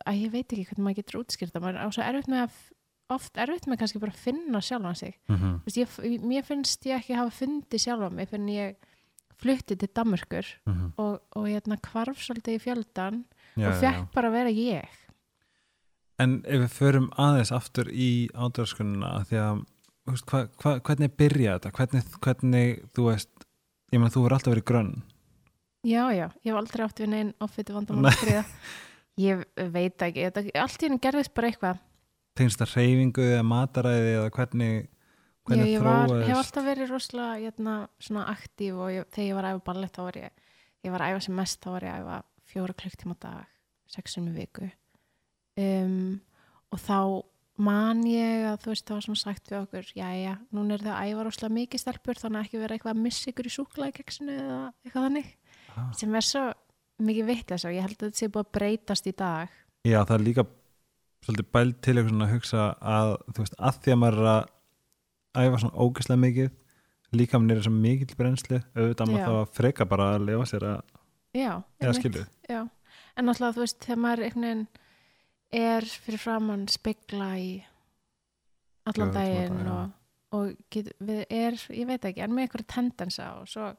að 0.06 0.22
ég 0.26 0.34
veit 0.34 0.46
ekki 0.46 0.68
hvernig 0.70 0.86
maður 0.86 1.00
getur 1.02 1.20
útskýrt 1.22 1.54
það. 1.54 1.66
Maður 1.66 1.80
er 1.80 1.86
á 1.86 1.90
svo 1.94 2.06
erfitt 2.06 2.32
með 2.32 2.44
að 2.46 2.60
oft 3.12 3.40
erfitt 3.44 3.68
með 3.68 3.80
kannski 3.82 4.02
bara 4.02 4.14
að 4.14 4.24
finna 4.24 4.62
sjálfan 4.64 4.98
sig. 4.98 5.18
Mhm. 5.28 5.54
Þú 5.62 5.70
veist, 5.70 5.80
ég, 5.82 6.22
mér 6.26 6.48
finnst 6.48 6.86
ég 6.88 6.98
ekki 6.98 7.18
hafa 7.18 7.34
fundið 7.36 7.84
sjálfa 7.86 8.10
mig 8.14 8.30
fyrir 8.30 8.42
en 8.42 8.54
ég 8.56 8.91
flutti 9.42 9.76
til 9.78 9.90
Danmörkur 9.98 10.46
Mhm. 10.68 10.94
og, 10.98 11.22
og 11.36 11.46
hérna 11.48 11.78
hvarf 11.82 12.22
svolítið 12.22 12.58
í 12.58 12.62
fjöldan 12.66 13.24
Já, 13.58 13.68
og 13.68 13.74
já, 13.74 13.80
fekk 13.82 14.00
já. 14.06 14.08
bara 14.14 14.30
að 14.30 14.38
vera 14.40 14.50
ég 14.50 14.88
En 16.22 16.42
ef 16.46 16.60
við 16.62 16.74
förum 16.78 17.08
aðeins 17.18 17.52
aftur 17.56 17.88
í 17.90 18.30
ádörskununa 18.38 19.24
því 19.26 19.38
að 19.42 19.62
veist, 20.12 20.26
hva, 20.30 20.44
hva, 20.62 20.76
hvernig 20.86 21.16
byrja 21.18 21.56
þetta 21.60 21.72
hvernig, 21.78 22.04
hvernig 22.22 22.84
þú 22.94 23.08
veist 23.10 23.48
ég 23.92 24.00
meina 24.00 24.12
þú 24.14 24.24
verður 24.28 24.38
alltaf 24.38 24.54
verið 24.54 24.68
grönn 24.70 24.92
já, 25.84 26.04
já, 26.14 26.28
ég 26.46 26.52
hef 26.52 26.60
aldrei 26.62 26.86
átt 26.86 27.00
við 27.02 27.10
neinn 27.10 27.34
Nei. 27.34 27.74
vandamál 27.74 28.46
ég 29.22 29.42
veit 29.74 29.98
ekki, 30.06 30.28
allt 30.62 30.82
í 30.84 30.88
henni 30.88 31.02
gerðist 31.02 31.34
bara 31.34 31.50
eitthvað 31.50 31.80
tengst 32.38 32.62
það 32.62 32.76
reyfingu 32.78 33.26
eða 33.34 33.44
mataræði 33.44 34.12
eða 34.20 34.30
hvernig, 34.38 34.86
já, 35.50 35.64
ég 35.66 35.82
var, 35.84 36.12
hef 36.28 36.38
alltaf 36.38 36.68
verið 36.68 36.94
rosalega 36.94 37.40
hérna, 37.48 37.76
svona 38.02 38.28
aktív 38.32 38.78
og 38.82 38.92
ég, 38.94 39.08
þegar 39.14 39.28
ég 39.28 39.40
var 39.40 39.48
að 39.48 39.56
æfa 39.56 39.66
ballett 39.72 39.98
þá 39.98 40.04
var 40.06 40.20
ég, 40.22 40.46
ég 40.86 40.94
var 40.94 41.06
að 41.06 41.16
æfa 41.16 41.26
sem 41.26 41.36
mest 41.42 41.64
þá 41.64 41.72
var 41.76 41.88
ég 41.88 41.96
að 41.96 42.06
æfa 42.06 42.20
fjóra 42.52 42.78
klukktíma 42.84 43.18
dag 43.22 43.50
sexum 43.92 44.30
í 44.32 44.36
viku. 44.36 44.70
Um, 45.60 46.22
og 46.72 46.80
þá 46.80 47.00
man 47.62 48.06
ég 48.08 48.48
að 48.48 48.62
þú 48.64 48.72
veist 48.72 48.88
það 48.88 48.98
var 48.98 49.06
svona 49.06 49.22
sagt 49.22 49.52
við 49.52 49.60
okkur 49.60 49.90
já 49.98 50.08
já, 50.16 50.34
núna 50.56 50.78
er 50.78 50.86
það 50.86 50.96
að 50.96 51.10
æfa 51.12 51.26
rosalega 51.28 51.58
mikið 51.58 51.84
stelpur 51.84 52.22
þannig 52.22 52.40
að 52.40 52.48
ekki 52.48 52.62
vera 52.62 52.78
eitthvað 52.78 52.94
að 52.96 53.04
missa 53.06 53.32
ykkur 53.32 53.50
í 53.50 53.54
súklaðikeksinu 53.58 54.38
eða 54.38 54.62
eitthvað 54.86 55.08
þannig. 55.08 55.34
Ah. 55.72 55.92
sem 55.96 56.16
er 56.18 56.26
svo 56.28 56.46
mikið 57.02 57.30
þess 57.52 57.68
og 57.68 57.76
ég 57.76 57.86
held 57.86 57.98
að 57.98 58.08
þetta 58.08 58.20
sé 58.20 58.32
búið 58.32 58.46
að 58.46 58.56
breytast 58.58 59.08
í 59.08 59.14
dag. 59.18 59.54
Já, 59.88 60.00
það 60.04 60.16
er 60.16 60.26
líka 60.26 60.46
svolítið 61.26 61.52
bælt 61.56 61.80
til 61.86 61.98
að 62.02 62.32
hugsa 62.32 62.66
að 62.82 63.14
þú 63.30 63.44
veist, 63.44 63.56
að 63.58 63.80
því 63.84 63.94
að 63.94 64.02
maður 64.02 64.22
er 64.22 64.32
að 64.32 64.42
æfa 65.38 65.62
svona 65.62 65.78
ógeðslega 65.78 66.24
mikið 66.26 66.52
líka 67.18 67.40
minn 67.40 67.56
er 67.56 67.64
svo 67.64 67.74
mikill 67.76 68.16
brennslu 68.18 68.62
auðvitað 68.76 69.12
maður 69.12 69.32
þá 69.32 69.56
freka 69.58 69.88
bara 69.90 70.12
að 70.16 70.28
lefa 70.30 70.48
sér 70.52 70.68
að 70.70 70.80
já, 71.36 71.52
eða 71.80 72.26
já. 72.48 72.62
en 73.16 73.28
náttúrulega 73.28 73.56
þú 73.58 73.64
veist 73.66 73.84
þegar 73.86 74.02
maður 74.06 74.24
einhvern 74.28 74.48
veginn 74.48 74.68
er 75.62 75.88
fyrir 76.06 76.22
framann 76.22 76.68
spegla 76.72 77.32
í 77.40 77.50
allan 78.88 79.12
daginn 79.16 79.60
dag, 79.62 79.74
og, 79.74 80.38
og 80.38 80.54
get, 80.74 80.92
við 81.04 81.26
er, 81.28 81.60
ég 81.76 81.90
veit 81.90 82.08
ekki, 82.08 82.24
er 82.24 82.32
með 82.32 82.48
eitthvað 82.48 82.68
tendensa 82.72 83.28
og 83.40 83.50
svo, 83.52 83.72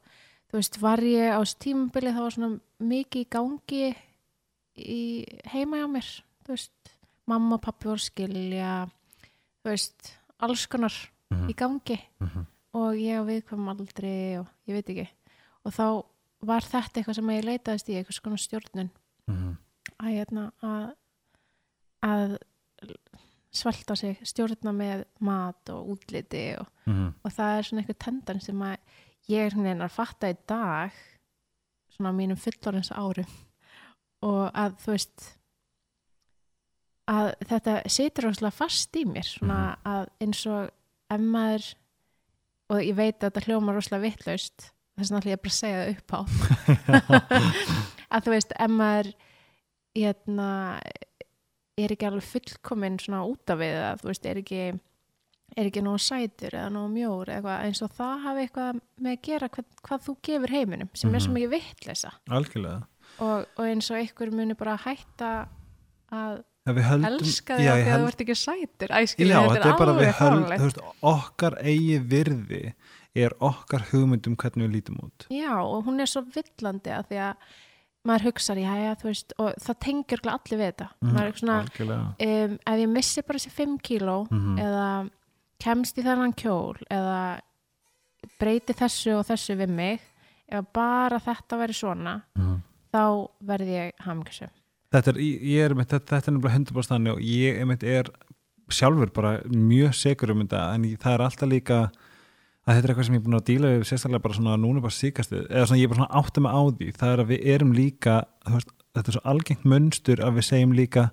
þú 0.51 0.59
veist, 0.59 0.79
var 0.81 1.03
ég 1.05 1.33
á 1.33 1.39
þessu 1.41 1.61
tímabili 1.65 2.13
það 2.13 2.27
var 2.27 2.35
svona 2.37 2.51
mikið 2.93 3.25
í 3.25 3.29
gangi 3.35 3.85
í 4.73 5.01
heima 5.53 5.81
hjá 5.81 5.87
mér, 5.91 6.11
þú 6.45 6.55
veist. 6.55 6.93
Mamma 7.29 7.55
og 7.55 7.63
pappi 7.63 7.87
voru 7.87 8.03
skilja 8.03 8.71
þú 9.63 9.69
veist, 9.69 10.09
alls 10.43 10.65
konar 10.67 10.95
í 11.49 11.53
gangi 11.55 11.99
Mhm. 12.19 12.45
og 12.73 12.95
ég 12.95 13.19
á 13.19 13.23
viðkvæm 13.27 13.69
aldrei 13.69 14.39
og 14.39 14.47
ég 14.67 14.73
veit 14.73 14.89
ekki 14.89 15.07
og 15.65 15.71
þá 15.73 16.05
var 16.43 16.61
þetta 16.61 16.99
eitthvað 17.01 17.15
sem 17.15 17.29
ég 17.29 17.43
leitaðist 17.45 17.89
í 17.89 17.95
eitthvað 17.95 18.19
svona 18.21 18.37
stjórnun 18.37 18.89
Mhm. 19.27 19.57
að, 19.99 20.09
hérna, 20.13 20.51
að, 20.61 20.95
að 22.03 22.37
svelta 23.53 23.95
sig, 23.95 24.17
stjórna 24.25 24.73
með 24.73 25.05
mat 25.21 25.69
og 25.69 25.87
útliti 25.95 26.59
og, 26.59 26.67
Mhm. 26.87 27.13
og 27.23 27.31
það 27.31 27.57
er 27.57 27.61
svona 27.63 27.81
eitthvað 27.83 27.99
tendan 27.99 28.41
sem 28.41 28.59
að 28.59 28.77
ég 29.29 29.45
er 29.45 29.51
hérna 29.51 29.85
að 29.85 29.91
fatta 29.91 30.27
í 30.33 30.37
dag 30.47 30.91
svona 31.91 32.09
á 32.09 32.17
mínum 32.17 32.37
fullorins 32.37 32.91
árum 32.91 33.27
og 34.23 34.51
að 34.53 34.75
þú 34.81 34.91
veist 34.91 35.37
að 37.11 37.33
þetta 37.49 37.73
situr 37.91 38.23
rosalega 38.29 38.53
fast 38.55 38.95
í 38.95 39.03
mér 39.05 39.23
svona 39.27 39.77
að 39.85 40.07
eins 40.23 40.45
og 40.47 40.69
ef 41.15 41.25
maður 41.33 41.67
og 42.73 42.79
ég 42.83 42.95
veit 42.97 43.17
að 43.19 43.27
þetta 43.29 43.45
hljóma 43.47 43.75
rosalega 43.75 44.07
vittlaust 44.07 44.69
þess 44.97 45.09
vegna 45.11 45.19
ætla 45.23 45.33
ég 45.33 45.41
bara 45.43 45.53
að 45.53 45.57
segja 45.57 45.83
það 45.83 45.93
upp 45.93 46.13
á. 46.13 46.19
Að 48.13 48.25
þú 48.27 48.33
veist, 48.35 48.51
ef 48.61 48.69
maður 48.73 49.07
hérna 49.97 50.47
er 51.81 51.93
ekki 51.95 52.05
alveg 52.07 52.25
fullkomin 52.29 52.99
svona 53.01 53.23
út 53.25 53.49
af 53.53 53.57
við 53.61 53.73
það, 53.79 54.01
þú 54.03 54.09
veist, 54.11 54.27
er 54.29 54.41
ekki 54.43 54.59
er 55.53 55.67
ekki 55.69 55.83
nógu 55.85 56.01
sætur 56.01 56.55
eða 56.57 56.69
nógu 56.73 56.89
mjór 56.95 57.29
eða 57.29 57.37
eitthvað, 57.37 57.65
eins 57.67 57.81
og 57.85 57.91
það 57.97 58.13
hafi 58.23 58.43
eitthvað 58.47 58.79
með 59.05 59.11
að 59.15 59.19
gera 59.27 59.49
hvað, 59.53 59.67
hvað 59.85 60.05
þú 60.07 60.15
gefur 60.29 60.53
heiminum 60.53 60.89
sem 60.97 61.13
er 61.13 61.21
svo 61.21 61.33
Mhm. 61.33 61.37
mikið 61.37 62.05
algjörlega. 62.29 62.79
Og, 63.19 63.45
og 63.57 63.65
eins 63.65 63.89
og 63.91 63.97
einhver 63.97 64.31
muni 64.33 64.53
bara 64.57 64.77
hætta 64.77 65.31
að 66.11 66.43
höldum, 66.87 67.17
elska 67.19 67.57
þig 67.57 67.65
já, 67.65 67.71
af 67.73 67.77
ég 67.79 67.85
því 67.85 67.93
að 67.93 68.01
þú 68.03 68.07
ert 68.07 68.21
ekki 68.23 68.35
sætur. 68.39 68.93
Æskil, 68.99 69.27
Já, 69.27 69.39
þetta 69.43 69.67
er 69.67 69.77
þú 70.61 70.67
veist, 70.69 70.79
okkar 71.13 71.57
eigi 71.63 71.97
virði 72.13 72.73
er 73.15 73.35
okkar 73.39 73.83
hugmyndum 73.91 74.35
hvernig 74.39 74.69
við 74.69 74.73
lítum 74.77 75.01
út. 75.03 75.27
Já, 75.29 75.53
og 75.61 75.83
hún 75.85 75.99
er 76.01 76.05
svo 76.09 76.23
villandi 76.23 76.89
að 76.95 77.07
því 77.11 77.19
að 77.27 77.35
maður 78.07 78.25
hugsar, 78.29 78.57
já, 78.57 78.71
já, 78.83 78.93
þú 78.99 79.09
veist 79.09 79.33
og 79.39 79.53
það 79.63 79.77
tengjur 79.79 80.23
allir 80.33 80.57
við 80.59 80.71
þetta. 80.71 80.87
Mhm, 81.01 81.13
maður 81.13 81.27
er 81.27 81.37
svona, 81.43 81.59
um, 82.27 82.57
ef 82.65 82.79
ég 82.79 82.89
missi 82.89 83.21
bara 83.27 83.39
þessi 83.39 83.51
5 83.59 83.77
kíló 83.83 84.17
Mhm. 84.31 84.57
eða 84.59 85.09
kemst 85.59 85.97
í 85.97 86.03
þennan 86.03 86.33
kjól 86.35 86.75
eða 86.91 87.39
breyti 88.39 88.73
þessu 88.73 89.19
og 89.19 89.25
þessu 89.27 89.55
við 89.59 89.69
mig 89.69 90.01
ef 90.49 90.65
bara 90.73 91.19
þetta 91.19 91.57
væri 91.59 91.73
svona 91.75 92.21
Mhm. 92.37 92.61
þá 92.93 93.29
verði 93.45 93.73
ég 93.79 93.91
hamingjusum 94.05 94.49
þetta 94.93 95.11
er, 95.13 95.19
ég 95.25 95.43
ég 95.53 95.65
er, 95.67 95.75
þetta, 95.83 95.99
þetta 96.13 96.31
er 96.31 96.35
nefnilega 96.37 96.59
100% 96.61 96.93
þannig 96.93 97.13
og 97.17 97.21
ég 97.27 97.59
einmitt 97.63 97.83
er 97.83 98.09
sjálfur 98.73 99.11
bara 99.13 99.35
mjög 99.51 99.93
segur 99.97 100.31
um 100.33 100.41
þetta 100.45 100.61
en 100.75 100.85
það 101.01 101.13
er 101.17 101.23
alltaf 101.27 101.49
líka 101.51 101.79
að 102.63 102.77
þetta 102.77 102.83
er 102.87 102.91
eitthvað 102.93 103.05
sem 103.09 103.15
ég 103.17 103.19
er 103.21 103.25
búin 103.27 103.37
að 103.39 103.47
díla 103.49 103.71
við 103.73 103.81
sérstaklega 103.89 104.23
bara 104.23 104.37
svona 104.37 104.53
núna 104.63 104.81
bara 104.85 104.95
síkastið 104.95 105.41
eða 105.49 105.65
svona 105.67 105.79
ég 105.81 105.83
er 105.89 105.91
bara 105.91 105.99
svona 106.01 106.21
átta 106.21 106.43
mig 106.45 106.53
á 106.55 106.61
því 106.77 106.87
það 107.01 107.11
er 107.13 107.23
að 107.25 107.31
við 107.33 107.47
erum 107.57 107.73
líka 107.75 108.15
veist, 108.53 108.71
þetta 108.95 109.09
er 109.11 109.17
svo 109.17 109.23
algengt 109.33 109.65
mönstur 109.73 110.23
að 110.23 110.37
við 110.39 110.47
segjum 110.47 110.75
líka 110.77 111.03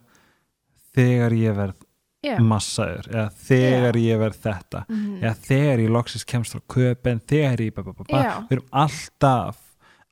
þegar 0.94 1.34
ég 1.40 1.56
verð 1.58 1.87
Já, 2.20 2.34
massaður 2.44 3.06
eða 3.14 3.28
þegar 3.49 3.96
ég 3.96 4.18
verð 4.20 4.38
þetta 4.44 4.80
Mhm. 4.92 5.12
eða 5.25 5.34
þegar 5.49 5.78
ég 5.80 5.92
loksist 5.94 6.26
kemst 6.28 6.52
frá 6.52 6.60
köpen 6.75 7.20
þegar 7.26 7.62
ég 7.64 7.75
ba, 7.75 7.82
ba, 7.82 7.92
ba. 7.96 8.04
Já. 8.22 8.34
við 8.44 8.58
erum 8.58 8.66
alltaf 8.84 9.56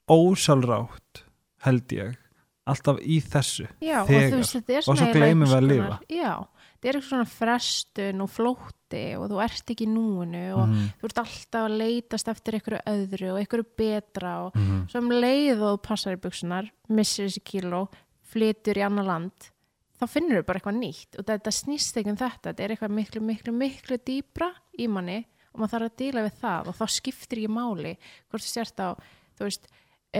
ósálrátt 0.08 1.22
held 1.66 1.92
ég 1.92 2.16
alltaf 2.72 3.00
í 3.02 3.18
þessu 3.24 3.66
já 3.80 3.98
og 4.02 4.08
þegar. 4.10 4.30
þú 4.30 4.40
veist, 4.42 4.88
Og 4.88 4.98
svo 4.98 5.10
gleymum 5.14 5.48
við 5.48 5.56
að 5.58 5.68
lifa. 5.68 5.98
Já, 6.08 6.32
þetta 6.68 6.88
er 6.88 6.98
eitthvað 6.98 7.08
svona 7.08 7.30
frestun 7.32 8.24
og 8.24 8.30
flótti 8.32 9.04
og 9.18 9.26
þú 9.32 9.42
ert 9.44 9.72
ekki 9.74 9.86
núinu 9.90 10.44
og 10.56 10.64
Mhm, 10.68 10.88
þú 11.00 11.10
ert 11.10 11.22
alltaf 11.24 11.66
að 11.68 11.78
leitast 11.82 12.28
eftir 12.32 12.58
einhverju 12.58 12.80
öðru 12.94 13.30
og 13.32 13.38
einhverju 13.42 13.66
betra 13.76 14.32
og 14.46 14.56
mhm. 14.56 14.88
svo 14.88 15.02
um 15.02 15.10
leið 15.10 15.62
og 15.62 15.78
þú 15.78 15.82
passar 15.88 16.16
í 16.16 16.20
buksunar 16.22 16.70
missir 16.88 17.26
þessi 17.28 17.44
kíló, 17.44 17.88
flytur 18.28 18.78
í 18.78 18.84
annar 18.84 19.08
land 19.08 19.50
þá 19.98 20.06
finnur 20.06 20.42
þú 20.42 20.46
bara 20.46 20.60
eitthvað 20.60 20.78
nýtt 20.78 21.18
og 21.18 21.26
þetta 21.26 21.54
snýst 21.54 21.98
ekki 21.98 22.12
um 22.12 22.20
þetta 22.20 22.52
þetta 22.52 22.64
er 22.64 22.74
eitthvað 22.74 22.94
miklu, 22.94 23.22
miklu, 23.24 23.52
miklu 23.52 23.98
dýbra 23.98 24.52
í 24.78 24.86
manni 24.86 25.24
og 25.52 25.62
maður 25.62 25.74
þarf 25.74 25.88
að 25.88 25.96
díla 25.98 26.24
við 26.26 26.36
það 26.42 26.70
og 26.70 26.78
þá 26.78 26.84
skiptir 26.94 27.40
ekki 27.42 27.50
máli 27.56 27.94
hvort 28.30 28.44
þú 28.44 28.50
sért 28.52 28.82
á 28.84 28.88
þú 29.38 29.48
veist 29.48 29.66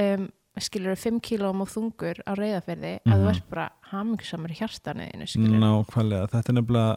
um, 0.02 0.26
skilur 0.64 0.96
5 0.96 1.20
kílóum 1.24 1.60
og 1.64 1.68
þungur 1.72 2.20
á 2.26 2.32
reyðaferði 2.38 2.94
að 3.06 3.12
þú 3.14 3.24
Mhm. 3.24 3.30
ert 3.34 3.48
bara 3.50 3.70
hamingsamur 3.92 4.50
í 4.50 4.58
hjartanuðinu 4.58 5.26
skilur 5.28 5.58
nákvæmlega, 5.62 6.30
þetta 6.32 6.48
er 6.48 6.56
nefnilega 6.58 6.96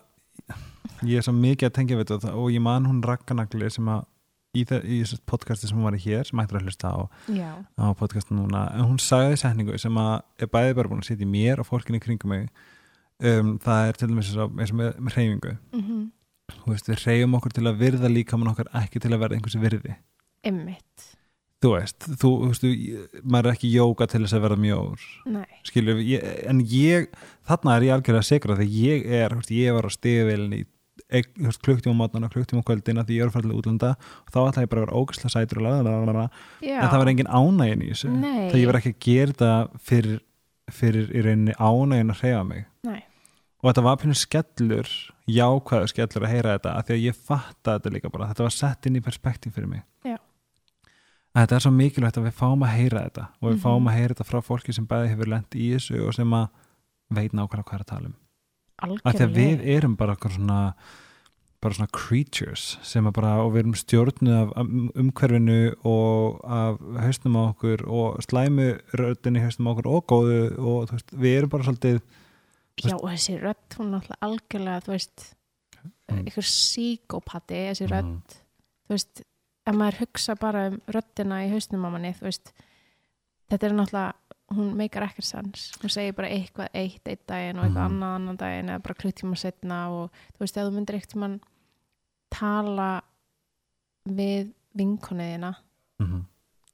ég 1.03 1.17
er 1.17 1.21
svo 1.25 1.33
mikið 1.33 1.67
að 1.69 1.73
tengja 1.77 1.97
við 1.97 2.05
þetta 2.13 2.33
og 2.35 2.49
ég 2.51 2.61
man 2.61 2.85
hún 2.85 3.01
rakkanagli 3.03 3.69
sem 3.71 3.85
að 3.85 4.05
í, 4.55 4.65
þe- 4.65 4.83
í 4.83 5.01
þessu 5.01 5.19
podcasti 5.25 5.67
sem 5.67 5.77
hún 5.77 5.83
var 5.87 5.93
í 5.97 6.01
hér 6.03 6.25
sem 6.27 6.39
ættir 6.39 6.59
að 6.59 6.65
hlusta 6.67 6.91
á, 6.91 6.99
á 7.79 7.85
podcastin 7.95 8.37
núna 8.37 8.73
en 8.75 8.85
hún 8.85 8.99
sagði 8.99 9.37
setningu 9.39 9.77
sem 9.79 9.93
að 9.95 10.21
er 10.39 10.47
bæði 10.47 10.75
bara 10.75 10.89
búin 10.89 10.99
að 11.01 11.07
setja 11.11 11.25
í 11.25 11.31
mér 11.31 11.59
og 11.59 11.67
fólkinni 11.67 11.99
kringum 12.03 12.29
mig. 12.29 12.49
Um, 13.21 13.59
það 13.59 13.87
er 13.87 13.93
til 13.93 14.07
dæmis 14.09 14.31
eins 14.33 14.37
og 14.41 14.51
með, 14.51 14.97
með 14.97 15.13
hreyfingu. 15.13 15.57
Mm 15.73 16.11
Þú 16.51 16.67
veist, 16.73 16.87
við 16.89 16.99
hreyfum 17.05 17.35
okkur 17.37 17.53
til 17.53 17.63
að 17.63 17.77
virða 17.79 18.09
líkamann 18.11 18.49
okkar 18.51 18.67
ekki 18.75 18.99
til 18.99 19.11
að 19.13 19.19
verða 19.21 19.37
einhversi 19.37 19.59
virði. 19.61 19.95
Ymmit 20.43 21.10
þú 21.61 21.71
veist, 21.75 22.09
þú, 22.21 22.31
þú 22.41 22.49
veist, 22.49 22.67
maður 23.21 23.49
er 23.51 23.55
ekki 23.55 23.71
jóka 23.75 24.07
til 24.09 24.23
þess 24.23 24.37
að 24.37 24.45
verða 24.47 24.61
mjór. 24.65 25.07
Ég, 26.01 26.27
en 26.49 26.61
ég 26.65 27.09
þarna 27.47 27.77
er 27.77 27.87
ég 27.87 27.95
algjörlega 27.95 28.53
að 28.55 28.63
því 28.63 28.69
ég 28.81 29.09
er, 29.21 29.35
veist, 29.37 29.53
ég 29.55 29.77
var 29.77 29.87
á 29.87 29.91
stigavélin 29.93 30.57
í 30.57 30.63
klukktíma 31.11 31.95
á 31.95 31.99
mótnana, 32.01 32.29
klukktíma 32.31 32.63
kvöldina 32.65 33.03
því 33.05 33.19
ég 33.19 33.25
er 33.25 33.33
færlega 33.33 33.59
útlanda 33.59 33.93
og 33.97 34.33
þá 34.33 34.39
ætla 34.41 34.65
ég 34.65 34.71
bara 34.71 34.81
að 34.81 34.85
vera 34.85 34.99
ógæslega 35.01 35.33
sætur 35.33 35.61
en 35.61 36.89
það 36.91 36.99
var 37.01 37.11
engin 37.11 37.31
ánægin 37.31 37.85
í 37.85 37.91
þessu. 37.91 38.11
Nei. 38.15 38.49
það 38.51 38.59
ég 38.61 38.69
var 38.69 38.79
ekki 38.79 38.93
að 38.93 38.99
gera 39.07 39.31
þetta 39.31 39.79
fyrir, 39.89 40.19
fyrir 40.71 41.09
í 41.11 41.23
rauninni 41.25 41.55
ánægin 41.57 42.13
að 42.13 42.23
hreyfa 42.23 42.43
mig. 42.47 42.65
Nei, 42.87 43.01
og 43.61 43.69
þetta 43.69 43.85
var 43.85 44.01
pínu 44.01 44.17
skellur 44.17 44.91
jákvæður 45.31 45.91
skellur 45.91 46.27
að 46.27 46.33
heyra 46.35 46.57
þetta 46.57 46.75
af 46.77 46.87
því 46.87 46.97
að 46.97 47.05
ég 47.05 47.23
fatta 47.29 47.77
þetta 47.77 47.93
líka 47.95 48.13
bara. 48.13 48.29
Þetta 48.31 48.47
var 48.47 48.55
sett 48.55 48.89
inn 48.89 48.99
í 48.99 49.05
perspektíf 49.05 49.55
fyrir 49.57 49.71
mig. 49.71 49.83
Já. 50.07 50.17
Að 51.35 51.45
þetta 51.45 51.55
er 51.55 51.63
svo 51.65 51.71
mikilvægt 51.71 52.17
að 52.17 52.25
við 52.27 52.33
fáum 52.41 52.63
að 52.67 52.73
heyra 52.77 53.03
þetta 53.09 53.27
og 53.41 53.45
við 53.49 53.55
Mhm. 53.55 53.61
fáum 53.63 53.87
að 53.87 53.95
heyra 53.97 54.13
þetta 54.15 54.29
frá 54.31 54.41
fólki 54.43 54.73
sem 54.73 54.87
bæði 54.87 55.09
hefur 55.13 55.27
lent 55.31 55.49
í 55.55 55.69
þessu 55.75 56.07
og 56.07 56.13
sem 56.13 56.29
að 56.33 56.49
veit 57.11 57.31
nákvæmlega 57.31 57.63
hvað 57.63 57.73
er 57.79 57.85
að 57.85 57.93
tala 57.93 58.05
um 58.07 58.15
af 59.05 59.15
því 59.15 59.25
að 59.27 59.35
við 59.35 59.65
erum 59.77 59.95
bara 59.95 60.15
svona 60.15 60.73
bara 61.61 61.73
svona 61.75 61.91
creatures 61.93 62.77
sem 62.81 63.05
að 63.05 63.13
bara 63.13 63.35
og 63.45 63.51
við 63.53 63.59
erum 63.59 63.75
stjórnuð 63.77 64.33
af 64.41 64.53
um- 64.57 64.91
umhverfinu 64.95 65.75
og 65.85 66.39
af 66.43 66.79
hausnum 67.05 67.35
á 67.37 67.43
okkur 67.53 67.83
og 67.87 68.17
slæmu 68.25 68.81
röddinni 68.97 69.43
hausnum 69.43 69.67
á 69.69 69.71
okkur 69.75 69.87
og 69.87 70.07
góðu 70.07 70.57
og 70.57 70.89
þú 70.89 70.91
veist, 70.97 71.11
við 71.13 71.37
erum 71.37 71.49
bara 71.49 71.63
svolítið 71.63 72.01
já, 72.81 72.93
og 72.95 73.09
þessi 73.11 73.39
rödd, 73.39 73.77
hún 73.77 73.93
er 73.93 73.99
alltaf 74.01 74.17
algjörlega 74.21 74.81
þú 74.81 74.91
veist, 74.97 75.35
Mm. 76.11 76.25
ykkur 76.27 76.43
síkópati 76.43 77.55
þessi 77.69 77.85
Mhm. 77.87 77.91
rödd 77.93 78.21
þú 78.89 78.89
veist, 78.89 79.21
ef 79.67 79.75
maður 79.77 79.99
hugsa 80.05 80.35
bara 80.39 80.67
um 80.71 80.79
röddina 80.87 81.43
í 81.45 81.51
hausnum 81.53 81.85
á 81.85 81.89
manni, 81.93 82.13
þú 82.17 82.27
veist 82.29 82.51
þetta 83.51 83.67
er 83.67 83.75
náttúrulega 83.77 84.13
hún 84.51 84.73
meikar 84.75 85.05
ekkert 85.07 85.23
sans, 85.27 85.67
hún 85.79 85.89
segir 85.93 86.15
bara 86.17 86.27
eitthvað 86.33 86.73
eitt 86.75 87.07
eitt 87.07 87.21
daginn 87.29 87.59
og 87.59 87.65
eitthvað 87.65 87.85
Mhm. 87.87 87.93
annað 87.93 88.15
annan 88.15 88.37
daginn 88.41 88.69
eða 88.73 88.83
bara 88.83 88.95
kluktíma 88.99 89.37
setna 89.37 89.77
og 89.89 90.09
þú 90.35 90.39
veist, 90.43 90.57
ef 90.57 90.65
þú 90.67 90.73
myndir 90.75 90.95
eitt 90.97 91.15
mann 91.15 91.39
tala 92.31 93.01
við 94.09 94.51
vinkonuðina 94.77 95.53
mm 96.01 96.27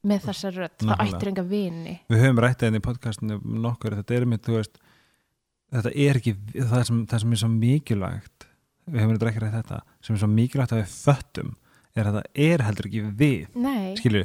með 0.07 0.21
þessa 0.23 0.49
rödd, 0.53 0.75
þá 0.77 0.85
Nákvæmlega. 0.87 1.17
ættir 1.17 1.27
enga 1.31 1.43
vini 1.43 1.93
við 2.07 2.21
höfum 2.21 2.37
rættið 2.39 2.67
henni 2.67 2.79
í 2.79 2.83
podcastinu 2.85 3.37
nokkur, 3.43 3.95
þetta 3.97 4.15
er 4.15 4.25
mitt, 4.29 4.43
þú 4.45 4.53
veist 4.55 4.77
þetta 5.73 5.91
er 6.05 6.19
ekki, 6.21 6.33
það 6.53 6.83
sem, 6.87 6.99
það 7.11 7.19
sem 7.23 7.31
er 7.33 7.39
svo 7.41 7.49
mikilvægt 7.51 8.45
við 8.87 9.01
höfum 9.01 9.17
þetta 9.17 9.27
ekki 9.31 9.41
rætt 9.43 9.57
þetta 9.57 9.79
sem 10.05 10.15
er 10.15 10.21
svo 10.21 10.29
mikilvægt 10.31 10.75
að 10.77 10.79
við 10.83 10.93
föttum 10.93 11.49
er 12.01 12.09
að 12.09 12.17
það 12.19 12.41
er 12.47 12.63
heldur 12.67 12.89
ekki 12.89 13.03
við 13.19 13.57
nei, 13.57 13.95
skilju, 13.99 14.23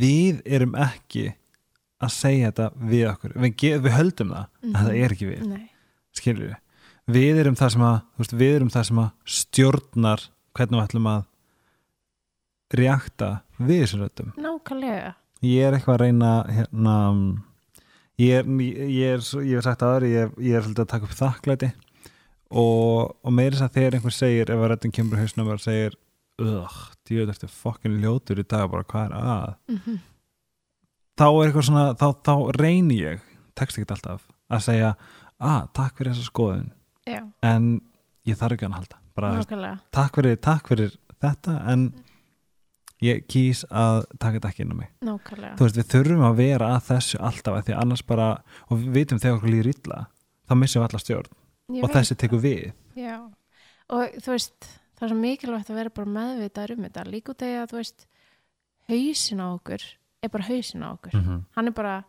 við 0.00 0.40
erum 0.44 0.76
ekki 0.78 1.26
að 2.00 2.12
segja 2.14 2.50
þetta 2.50 2.88
við 2.90 3.06
okkur. 3.10 3.36
Við, 3.44 3.64
við 3.84 3.96
höldum 3.96 4.34
það, 4.34 4.46
en 4.64 4.78
það 4.78 5.00
er 5.02 5.14
ekki 5.16 5.28
við 5.28 5.42
nei, 5.50 5.66
skilju, 6.16 6.54
við 7.10 7.42
erum 7.42 7.58
það 7.60 7.74
sem 7.74 7.84
að 7.90 7.98
veist, 8.20 8.36
við 8.40 8.56
erum 8.60 8.72
það 8.72 8.88
sem 8.88 9.02
að 9.02 9.36
stjórnar 9.40 10.26
hvernig 10.56 10.78
við 10.78 10.86
ætlum 10.86 11.10
að 11.10 11.28
reakta 12.80 13.30
við 13.58 13.84
þessum 13.84 14.02
röddum. 14.04 14.32
Nákvæmlega. 14.40 15.14
Ég 15.44 15.66
er 15.66 15.76
eitthvað 15.76 15.96
að 15.96 16.02
reyna 16.04 16.32
hérna 16.52 16.96
ég 18.20 18.40
er, 18.40 18.50
ég 18.60 19.14
er, 19.16 19.22
ég 19.46 19.56
hef 19.56 19.64
sagt 19.66 19.84
aður 19.84 20.06
ég, 20.08 20.34
ég 20.44 20.56
er 20.56 20.64
svolítið 20.64 20.84
að 20.84 20.92
taka 20.92 21.08
upp 21.08 21.16
þakklæti 21.16 21.70
og, 22.50 23.16
og 23.24 23.34
meira 23.34 23.56
þess 23.56 23.66
að 23.66 23.76
þegar 23.78 23.96
einhver 23.96 24.16
segir 24.16 24.52
ef 24.52 24.62
að 24.62 24.72
rættin 24.72 24.94
kemur 24.94 25.22
hausnum 25.22 25.52
og 25.54 25.62
segir 25.62 25.96
ugh, 26.40 26.78
djöð 27.08 27.34
eftir 27.34 27.52
fokkin 27.52 27.98
ljótur 28.02 28.40
í 28.40 28.46
dag 28.46 28.70
bara 28.72 28.86
hvað 28.88 29.10
er 29.10 29.18
að? 29.20 29.58
Mm 29.74 29.98
þá 31.20 31.26
er 31.28 31.48
eitthvað 31.48 31.66
svona, 31.68 31.86
þá, 32.00 32.06
þá 32.24 32.34
reyni 32.56 33.00
ég 33.00 33.24
tekst 33.58 33.80
ekki 33.80 33.92
alltaf 33.92 34.22
að 34.50 34.62
segja 34.64 34.92
að 35.40 35.66
takk 35.76 35.98
fyrir 35.98 36.14
þessa 36.14 36.28
skoðun. 36.30 36.68
Já, 37.08 37.20
en 37.46 37.66
ég 38.28 38.38
þarf 38.38 38.56
ekki 38.56 38.68
að 38.68 38.76
halda 38.78 39.00
bara, 39.16 39.32
veist, 39.36 39.82
takk 39.96 40.20
fyrir, 40.20 40.38
takk 40.40 40.70
fyrir 40.70 40.94
þetta 41.20 41.56
en 41.72 41.84
ég 43.04 43.24
kýs 43.32 43.64
að 43.68 44.02
taka 44.20 44.38
þetta 44.38 44.52
ekki 44.52 44.64
inn 44.64 44.74
á 44.76 44.80
mig. 44.80 44.90
Nákvæmlega. 45.04 45.52
Þú 45.58 45.66
veist, 45.66 45.80
við 45.80 45.90
þurfum 45.94 46.26
að 46.28 46.40
vera 46.40 46.72
að 46.76 46.88
þessu 46.90 47.20
alltaf 47.30 47.58
af 47.58 47.66
því 47.66 47.76
að 47.76 47.82
annars 47.84 48.04
bara, 48.08 48.30
og 48.68 48.80
við 48.80 48.90
vitum 48.96 49.20
þegar 49.20 49.38
okkur 49.38 49.54
líður 49.54 49.70
illa, 49.74 50.02
þá 50.48 50.56
missum 50.60 50.80
við 50.82 50.88
alla 50.88 51.02
stjórn. 51.04 51.38
Ég 51.70 51.86
og 51.86 51.94
þessi 51.94 52.18
tekur 52.20 52.44
við. 52.44 52.70
Já, 52.98 53.16
og 53.92 54.20
þú 54.20 54.34
veist 54.34 54.70
það 55.00 55.06
er 55.06 55.12
svo 55.14 55.18
mikilvægt 55.20 55.70
að 55.72 55.78
vera 55.80 55.90
bara 55.96 56.12
meðvitaður 56.18 56.76
um 56.76 56.84
þetta. 56.84 57.04
Líka 57.08 57.32
út 57.32 57.42
að 57.46 57.70
þú 57.72 57.76
veist 57.80 58.06
hausin 58.90 59.40
á 59.40 59.46
okkur 59.56 59.82
er 60.22 60.28
bara 60.28 60.44
hausin 60.44 60.82
á 60.84 60.88
okkur. 60.92 61.12
-hmm. 61.16 61.44
hann 61.56 61.66
er 61.66 61.72
bara 61.72 62.04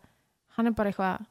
hann 0.56 0.66
er 0.66 0.72
bara 0.72 0.90
eitthvað 0.90 1.26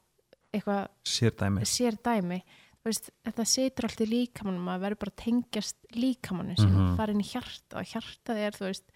eitthvað 0.53 0.87
sér 1.05 1.31
dæmi 1.37 1.61
sér 1.61 1.95
dæmi 2.03 2.41
þú 2.81 2.85
veist, 2.89 3.09
þetta 3.23 3.45
situr 3.45 3.85
allt 3.85 4.01
í 4.01 4.05
líkamannum 4.09 4.67
að 4.67 4.79
vera 4.81 4.95
bara 4.95 5.11
tengjast 5.11 5.77
líkamannu 5.93 6.55
sem 6.57 6.69
Mhm. 6.73 6.95
fara 6.97 7.11
inn 7.11 7.21
í 7.21 7.29
hjarta 7.31 7.77
og 7.77 7.85
hjartað 7.85 8.37
er 8.37 8.51
þú 8.51 8.65
veist 8.65 8.91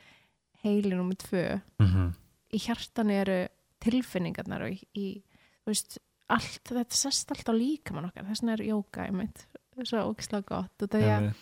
heilin 0.63 0.99
um 0.99 1.11
tvö. 1.11 1.61
Mm 1.79 1.87
-hmm. 1.87 2.13
í 2.53 2.57
hjartan 2.57 3.09
eru 3.11 3.47
tilfinningarnar 3.79 4.61
og 4.63 4.71
í, 4.95 5.21
þú 5.63 5.67
veist, 5.67 5.97
allt, 6.29 6.63
þetta 6.63 6.95
sest 6.95 7.31
allt 7.31 7.45
á 7.49 7.53
líkamann 7.53 8.05
okkar. 8.09 8.23
Þess 8.25 8.41
vegna 8.41 8.53
er 8.53 8.65
jóka 8.65 9.05
einmitt 9.05 9.45
svo 9.83 9.99
ógislega 10.09 10.45
gott. 10.45 10.81
Og 10.81 10.89
það 10.89 11.01
er 11.03 11.33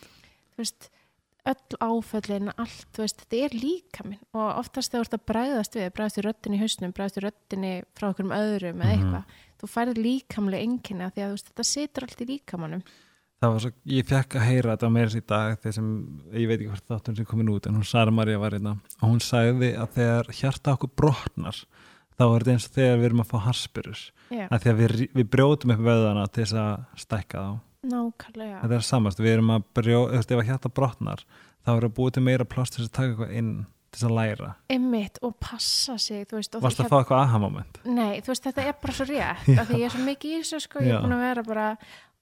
þú 0.54 0.58
veist, 0.58 0.90
öll 1.46 1.78
áföllin 1.84 2.52
allt, 2.56 2.86
þú 2.96 3.04
veist, 3.04 3.24
þetta 3.26 3.40
er 3.46 3.56
líka 3.60 4.04
minn 4.08 4.22
og 4.34 4.60
oftast 4.62 4.92
þegar 4.94 5.04
þú 5.04 5.10
ert 5.10 5.18
að 5.18 5.26
bræðast 5.32 5.74
við 5.76 5.90
bræðast 5.98 6.18
við 6.20 6.26
röddin 6.30 6.54
í 6.56 6.60
hausnum, 6.62 6.94
bræðast 6.96 7.18
við 7.20 7.26
röddinni 7.28 7.72
frá 8.00 8.10
okkur 8.14 8.26
um 8.30 8.36
öðrum 8.38 8.80
eða 8.84 8.94
Mhm. 8.94 9.02
eitthvað 9.04 9.24
þú 9.64 9.72
færið 9.74 10.04
líkamlega 10.06 10.64
enginni 10.68 11.04
að 11.08 11.14
því 11.18 11.24
að 11.26 11.34
veist, 11.34 11.50
þetta 11.52 11.66
situr 11.68 12.04
allt 12.08 12.22
í 12.24 12.30
líkamannum 12.32 12.84
ég 13.92 14.06
fekk 14.08 14.36
að 14.40 14.46
heyra 14.48 14.78
þetta 14.78 14.90
meira 14.96 15.18
í 15.20 15.24
dag 15.28 15.58
þegar 15.60 15.74
sem, 15.74 15.88
ég 16.32 16.48
veit 16.48 16.60
ekki 16.62 16.70
hvort 16.72 16.88
þáttur 16.88 17.16
sem 17.18 17.26
komin 17.26 17.50
út 17.52 17.68
en 17.68 17.76
hún 17.76 17.84
Sara 17.84 18.12
Maria 18.12 18.40
var 18.40 18.52
hérna 18.56 18.78
og 19.02 19.10
hún 19.10 19.20
sagði 19.20 19.74
að 19.76 19.90
þegar 19.98 20.30
hjarta 20.32 20.78
okkur 20.78 20.94
brotnar 20.96 21.60
þá 22.16 22.24
er 22.24 22.40
þetta 22.40 22.54
eins 22.54 22.68
og 22.70 22.76
þegar 22.78 22.98
við 23.02 23.06
erum 23.10 23.20
að 23.26 23.32
fá 23.34 23.38
harspyrur 23.50 24.00
Já, 24.32 24.48
að 24.48 24.60
því 24.64 24.70
að 24.72 24.80
við, 24.80 24.96
við 25.20 25.30
brjótum 25.36 25.72
upp 25.76 25.84
vöðana 25.90 26.26
til 26.32 26.44
þess 26.46 26.54
að 26.64 26.86
stækka 27.04 27.44
þá 27.44 27.60
nákvæmlega 27.84 28.62
þetta 28.64 28.76
er 28.80 28.88
samast, 28.88 29.20
við 29.20 29.34
erum 29.38 29.50
að 29.58 29.64
brjó, 29.76 30.00
þú 30.10 30.18
veist, 30.20 30.32
ef 30.32 30.40
að 30.44 30.50
hjarta 30.52 30.70
brotnar 30.70 31.26
þá 31.66 31.72
er 31.78 31.88
að 31.90 31.96
búið 31.98 32.14
til 32.18 32.24
meira 32.24 32.46
pláss 32.46 32.72
til 32.74 32.84
þess 32.84 32.92
að 32.92 32.96
taka 32.98 33.10
eitthvað 33.14 33.36
inn 33.40 33.52
til 33.94 34.00
þess 34.00 34.08
að 34.10 34.16
læra 34.18 34.54
Einmitt 34.74 35.20
og 35.22 35.36
passa 35.40 35.98
sig, 36.02 36.24
þú 36.30 36.40
veist 36.40 36.56
Varst 36.64 36.78
það 36.82 36.86
að 36.88 36.94
fá 36.96 36.98
eitthvað 37.04 37.20
aha 37.28 37.38
moment? 37.44 37.78
Nei, 37.86 38.22
þú 38.22 38.34
veist, 38.34 38.44
þetta 38.48 38.64
er 38.70 38.74
bara 38.82 38.94
svo 38.98 39.06
rétt 39.12 39.52
af 39.60 39.68
því 39.70 39.78
ég 39.84 39.86
er 39.86 39.94
svo 39.98 40.08
mikið 40.08 40.32
í 40.32 40.40
þessu, 40.42 40.60
sko, 40.66 40.82
ég 40.82 40.96
er 40.96 41.04
búin 41.06 41.14
að 41.18 41.24
vera 41.28 41.44
bara 41.44 41.68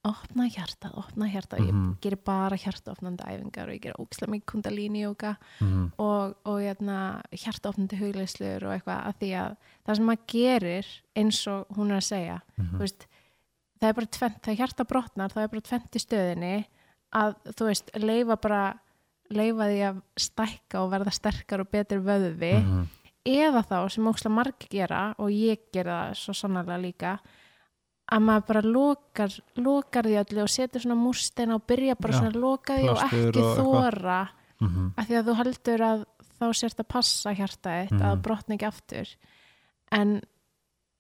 opna 0.02 0.48
hjartað, 0.50 0.96
opna 0.98 1.28
hjartað 1.30 1.60
Mhm. 1.62 1.82
ég 1.92 1.98
gerir 2.02 2.18
bara 2.26 2.58
hjartaopnandi 2.58 3.22
æfingar 3.22 3.70
og 3.70 3.76
ég 3.76 3.82
gerir 3.84 4.00
ógislega 4.02 4.32
mikið 4.34 4.48
kundalíni 4.50 5.04
jóka 5.06 5.36
Mm 5.62 5.92
og, 6.02 6.36
og 6.44 6.58
hérna, 6.60 7.22
hjartaopnandi 7.32 8.00
hugleislur 8.00 8.66
og 8.66 8.74
eitthvað 8.74 9.06
að 9.12 9.16
því 9.22 9.30
að 9.44 9.56
það 9.86 9.96
sem 10.00 10.06
maður 10.10 10.26
gerir 10.34 10.88
eins 11.16 11.42
og 11.54 11.68
hún 11.78 11.92
er 11.92 11.98
að 12.02 12.08
segja 12.10 12.40
-hmm. 12.58 12.72
þú 12.74 12.80
veist, 12.80 13.08
það 13.82 13.90
er 13.90 13.94
bara 13.98 14.06
tvent, 14.18 14.40
það 14.44 14.52
er 14.54 14.60
hjarta 14.62 14.86
brotnar, 14.86 15.30
það 15.34 15.44
er 15.44 15.52
bara 15.56 15.62
tvent 15.62 15.96
í 15.98 16.02
stöðinni 16.06 16.66
að 17.18 17.36
þú 17.58 17.66
veist, 17.68 17.92
leifa 17.98 18.38
bara 18.42 18.62
leifa 19.32 19.68
því 19.72 19.80
að 19.90 20.02
stækka 20.20 20.82
og 20.84 20.90
verða 20.92 21.12
sterkar 21.16 21.62
og 21.64 21.70
betri 21.72 21.98
vöðvi 22.04 22.54
Mhm. 22.62 22.88
eða 23.26 23.62
þá 23.64 23.90
sem 23.92 24.08
ókslega 24.08 24.34
margir 24.36 24.70
gera 24.70 25.16
og 25.18 25.30
ég 25.30 25.58
gera 25.74 26.10
það 26.12 26.16
svo 26.18 26.34
sannarlega 26.34 26.82
líka 26.82 27.20
að 28.12 28.24
maður 28.28 28.48
bara 28.48 28.62
lokar, 28.62 29.32
lokar 29.56 30.04
því 30.04 30.18
öllu 30.26 30.42
og 30.44 30.50
setur 30.50 30.82
svona 30.82 30.98
múrsteina 31.00 31.56
og 31.56 31.66
byrja 31.68 31.96
bara 31.96 32.14
Já, 32.14 32.18
svona 32.20 32.32
að 32.32 32.42
loka 32.42 32.74
því 32.78 32.90
og 32.90 32.98
ekki 32.98 33.44
og 33.44 33.58
þóra 33.58 34.30
Mhm. 34.60 34.94
af 34.98 35.08
því 35.08 35.16
að 35.20 35.26
þú 35.30 35.36
heldur 35.38 35.80
að 35.82 36.06
þá 36.42 36.46
sért 36.54 36.80
að 36.80 36.88
passa 36.88 37.34
hjarta 37.34 37.70
eitt 37.82 37.92
að 38.02 38.16
Mhm. 38.16 38.22
brotna 38.22 38.56
ekki 38.56 38.68
aftur 38.68 39.08
en, 39.92 40.22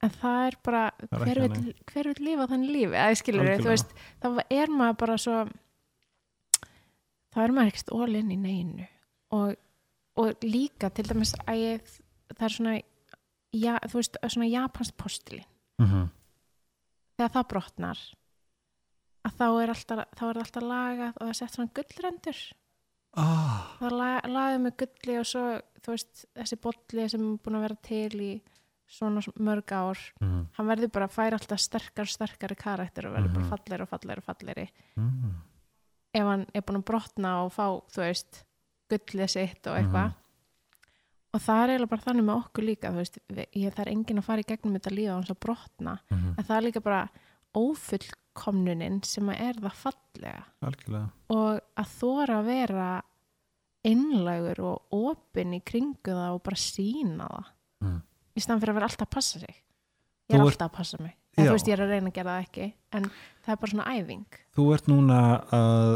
en 0.01 0.13
það 0.17 0.45
er 0.47 0.57
bara 0.65 0.83
er 0.99 1.25
hver 1.25 1.41
vil, 1.45 1.73
hver 1.91 2.09
vil 2.11 2.25
lifa 2.25 2.47
þannig 2.51 2.73
lífi? 2.75 2.99
Að 2.99 3.17
skilur 3.19 3.43
þú 3.43 3.51
Algjörlega. 3.51 3.73
veist 3.73 3.91
þá 4.23 4.55
er 4.61 4.73
maður 4.77 4.97
bara 5.03 5.17
svo 5.21 5.41
þá 7.31 7.43
er 7.43 7.53
maður 7.55 7.73
ekkert 7.73 7.93
ólinn 7.95 8.31
í 8.33 8.39
neinu. 8.39 8.87
Og, 9.31 9.53
og 10.19 10.45
líka 10.45 10.89
til 10.91 11.05
dæmis 11.07 11.35
að 11.45 11.61
ég 11.61 11.93
það 12.33 12.47
er 12.47 12.55
svona 12.55 12.73
ja, 13.55 13.77
þú 13.85 13.99
veist, 13.99 14.17
svona 14.25 14.49
japansk 14.49 14.97
postili 14.99 15.43
mhm, 15.81 16.09
þegar 17.17 17.35
það 17.35 17.47
brotnar 17.53 18.01
að 19.27 19.37
þá 19.37 19.45
er 19.49 19.73
alltaf, 19.75 20.01
þá 20.17 20.23
er 20.25 20.39
það 20.39 20.43
alltaf 20.45 20.65
lagað 20.65 21.11
og 21.11 21.21
það 21.21 21.31
er 21.31 21.37
sett 21.37 21.55
svona 21.55 21.73
gullrendur. 21.77 22.39
Ah, 23.21 23.75
það 23.77 23.95
la, 23.99 24.09
lagað 24.31 24.63
með 24.63 24.75
gulli 24.81 25.17
og 25.19 25.27
svo 25.27 25.43
þú 25.83 25.93
veist, 25.93 26.25
þessi 26.39 26.57
bolli 26.63 27.07
sem 27.11 27.27
er 27.27 27.39
búin 27.43 27.57
að 27.59 27.65
vera 27.67 27.77
til 27.85 28.23
í 28.23 28.31
svona 28.91 29.21
mörg 29.39 29.71
ár. 29.71 29.97
Mhm, 30.21 30.47
hann 30.57 30.67
verður 30.67 30.91
bara 30.91 31.07
að 31.07 31.15
færa 31.15 31.37
alltaf 31.39 31.59
sterkar 31.63 32.05
sterkari 32.11 32.55
karakter 32.59 33.07
og 33.07 33.13
verður 33.15 33.31
Mhm. 33.31 33.35
bara 33.39 33.51
falleiri 33.57 33.81
og 33.85 33.89
falleiri 33.89 34.17
og 34.17 34.27
falleiri 34.29 34.67
mhm, 34.97 35.35
ef 36.13 36.23
hann 36.27 36.45
er 36.53 36.61
búin 36.61 36.81
að 36.81 36.85
brotna 36.85 37.35
og 37.45 37.53
fá 37.53 37.67
þú 37.91 38.01
veist, 38.03 38.43
gullið 38.91 39.29
sitt 39.29 39.67
og 39.67 39.77
eitthvað. 39.77 40.09
Mhm. 40.11 40.15
og 41.33 41.39
það 41.39 41.63
er 41.63 41.69
eiginlega 41.71 41.89
bara 41.89 42.01
þannig 42.01 42.25
með 42.27 42.43
okkur 42.43 42.63
líka 42.67 42.91
þú 42.91 42.97
veist, 42.99 43.17
ég, 43.55 43.71
það 43.73 43.79
er 43.85 43.91
enginn 43.93 44.17
að 44.19 44.23
fara 44.27 44.41
í 44.43 44.49
gegnum 44.51 44.73
þetta 44.75 44.91
líða 44.97 45.13
hans 45.15 45.29
að 45.31 45.39
brotna, 45.39 45.99
mhm, 46.11 46.33
en 46.37 46.43
það 46.43 46.57
er 46.57 46.65
líka 46.67 46.83
bara 46.83 47.09
ófullkomnunin 47.55 49.03
sem 49.05 49.29
að 49.31 49.39
er 49.39 49.53
það 49.61 49.73
fallega. 49.79 50.43
Algjörlega. 50.63 51.09
Og 51.29 51.61
að 51.77 51.89
þóra 51.99 52.37
að 52.41 52.45
vera 52.45 52.89
einlægur 53.87 54.59
og 54.59 54.93
opinn 54.93 55.55
í 55.57 55.61
kringu 55.65 56.13
það 56.13 56.35
og 56.35 56.43
bara 56.43 56.55
sína 56.61 57.27
það. 57.31 57.45
Mhm. 57.81 58.01
Í 58.35 58.43
staðan 58.43 58.61
fyrir 58.63 58.73
að 58.73 58.79
vera 58.79 58.89
alltaf 58.91 59.07
að 59.07 59.13
passa 59.17 59.41
sig. 59.41 59.57
Ég 60.31 60.35
er 60.37 60.39
ert- 60.39 60.47
alltaf 60.53 60.69
að 60.71 60.77
passa 60.77 61.01
mig. 61.01 61.17
En 61.37 61.47
þú 61.47 61.51
veist 61.55 61.67
ég 61.67 61.73
er 61.77 61.83
að 61.85 61.91
reyna 61.95 62.09
að 62.11 62.15
gera 62.17 62.31
það 62.35 62.45
ekki 62.47 62.65
en 62.97 63.05
það 63.43 63.51
er 63.53 63.59
bara 63.61 63.71
svona 63.71 63.91
æfing. 63.95 64.39
Þú 64.55 64.65
ert 64.75 64.87
núna 64.91 65.19
að, 65.57 65.93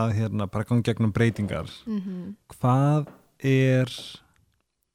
að 0.00 0.12
hérna, 0.20 0.46
bara 0.50 0.68
gangi 0.68 0.86
gegnum 0.86 1.14
breytingar. 1.14 1.72
Mm 1.86 2.36
hvað 2.56 3.08
er 3.44 3.90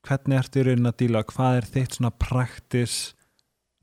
hvernig 0.08 0.40
ertu 0.40 0.62
í 0.62 0.64
raunin 0.66 0.90
að 0.90 0.98
díla? 1.04 1.24
Hvað 1.30 1.58
er 1.60 1.68
þitt 1.76 1.98
svona 2.00 2.12
praktis 2.12 2.96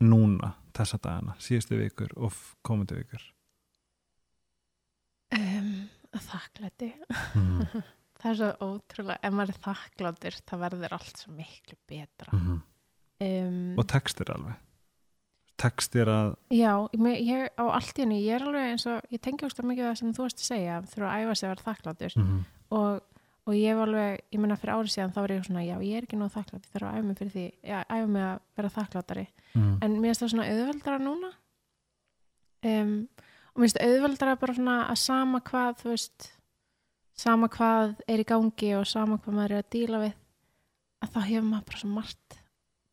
núna 0.03 0.53
þessa 0.75 0.99
dagana, 1.03 1.35
síðustu 1.39 1.77
vikur 1.79 2.11
og 2.17 2.33
komandi 2.63 2.97
vikur? 2.99 3.23
Um, 5.35 5.87
þakklæti 6.17 6.89
mm. 7.37 7.83
það 8.19 8.31
er 8.31 8.39
svo 8.39 8.49
ótrúlega, 8.69 9.19
ef 9.23 9.33
maður 9.37 9.53
er 9.55 9.61
þakkláttur 9.67 10.39
það 10.49 10.63
verður 10.65 10.95
allt 10.99 11.21
svo 11.23 11.35
miklu 11.37 11.77
betra 11.89 12.33
Mm. 12.35 12.57
um, 13.25 13.77
og 13.79 13.87
textir 13.91 14.31
alveg 14.33 14.57
textir 15.59 16.07
að 16.07 16.35
já, 16.55 16.71
ég, 16.95 17.21
ég 17.27 17.49
á 17.59 17.63
allt 17.67 17.97
í 17.99 18.03
henni 18.05 18.21
ég 18.23 18.37
er 18.37 18.45
alveg 18.47 18.69
eins 18.73 18.85
og, 18.87 19.01
ég 19.11 19.19
tengi 19.23 19.43
ógst 19.47 19.59
mikið 19.59 19.89
það 19.89 19.97
sem 19.99 20.13
þú 20.15 20.23
varst 20.23 20.39
að 20.43 20.49
segja, 20.53 20.77
þurfa 20.93 21.09
að 21.13 21.23
æfa 21.25 21.35
sig 21.35 21.47
að 21.49 21.53
vera 21.55 21.65
þakkláttur 21.67 22.15
mm. 22.21 22.37
og, 22.79 23.01
og 23.49 23.57
ég 23.59 23.75
var 23.79 23.89
alveg, 23.91 24.21
ég 24.31 24.39
menna 24.43 24.55
fyrir 24.61 24.75
árið 24.77 24.93
síðan 24.93 25.11
þá 25.15 25.19
var 25.25 25.33
ég 25.35 25.43
svona, 25.49 25.65
já 25.67 25.75
ég 25.83 25.97
er 25.99 26.07
ekki 26.07 26.19
nóg 26.21 26.31
þakklátt 26.35 26.63
ég 26.69 26.71
þarf 26.77 26.87
að 26.87 26.95
æfa 26.99 27.07
mig 27.09 27.19
fyrir 27.19 27.33
því, 27.35 27.45
já, 27.73 27.77
æfa 27.89 28.07
mig 28.15 28.23
að 28.29 28.39
vera 28.59 28.73
þakklátari 28.79 29.27
Mm. 29.49 29.79
en 29.81 29.93
mér 29.97 30.11
finnst 30.13 30.21
það 30.21 30.29
svona 30.29 30.43
auðveldara 30.53 30.97
núna 31.01 31.29
um, 32.69 32.91
og 33.55 33.61
mér 33.63 33.65
finnst 33.65 33.79
auðveldara 33.81 34.35
bara 34.39 34.55
svona 34.59 34.75
að 34.91 34.99
sama 35.01 35.39
hvað 35.47 35.79
þú 35.81 35.89
veist 35.95 36.27
sama 37.19 37.49
hvað 37.51 37.95
er 38.07 38.21
í 38.23 38.27
gangi 38.29 38.71
og 38.79 38.87
sama 38.87 39.17
hvað 39.19 39.35
maður 39.37 39.55
er 39.57 39.63
að 39.63 39.71
díla 39.75 40.01
við 40.05 40.13
að 41.03 41.13
þá 41.15 41.19
hefur 41.29 41.47
maður 41.49 41.65
bara 41.69 41.81
svo 41.83 41.89
margt 41.95 42.37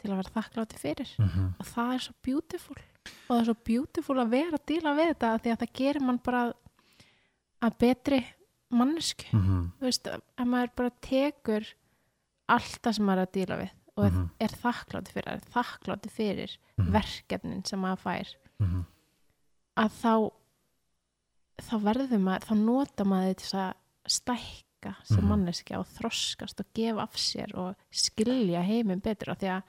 til 0.01 0.11
að 0.13 0.17
vera 0.21 0.35
þakklátti 0.37 0.79
fyrir 0.83 1.11
Mm. 1.19 1.55
og 1.61 1.67
það 1.67 1.93
er 1.95 2.05
svo 2.07 2.15
beautiful 2.27 2.77
og 2.77 3.31
það 3.31 3.41
er 3.41 3.45
svo 3.49 3.57
beautiful 3.71 4.17
að 4.23 4.31
vera 4.35 4.59
að 4.59 4.67
díla 4.71 4.95
við 4.99 5.11
þetta 5.13 5.31
því 5.43 5.53
að 5.55 5.61
það 5.63 5.73
gerir 5.81 6.03
mann 6.07 6.19
bara 6.27 6.43
að 7.63 7.79
betri 7.79 8.21
mannesku 8.71 9.27
Mm. 9.33 9.73
þú 9.79 9.87
veist, 9.87 10.07
ef 10.07 10.47
maður 10.47 10.75
bara 10.77 10.91
tekur 11.01 11.67
allt 12.49 12.79
það 12.83 12.95
sem 12.95 13.07
maður 13.07 13.23
er 13.23 13.27
að 13.27 13.33
díla 13.39 13.57
við 13.63 13.71
og 13.97 14.05
Mhm. 14.13 14.31
er 14.41 14.49
þakklátti 14.49 15.13
fyrir, 15.13 15.29
er 15.33 15.41
þakklátti 15.55 16.11
fyrir 16.11 16.57
Mhm. 16.79 16.91
verkefnin 16.93 17.67
sem 17.67 17.81
maður 17.81 18.03
fær 18.05 18.35
Mm. 18.61 18.85
að 19.77 19.91
þá 20.03 20.33
þá 21.63 21.75
verður 21.81 22.21
maður, 22.21 22.45
þá 22.47 22.55
nota 22.65 23.05
maður 23.05 23.35
þess 23.41 23.55
að 23.55 23.75
stækka 24.09 24.95
sem 25.05 25.19
Mhm. 25.25 25.29
manneskja 25.29 25.79
og 25.81 25.87
þroskast 25.87 26.61
og 26.61 26.67
gefa 26.75 27.03
af 27.03 27.13
sér 27.17 27.55
og 27.59 27.75
skilja 27.91 28.63
heiminn 28.63 29.01
betur 29.03 29.33
af 29.33 29.39
því 29.39 29.49
að 29.57 29.63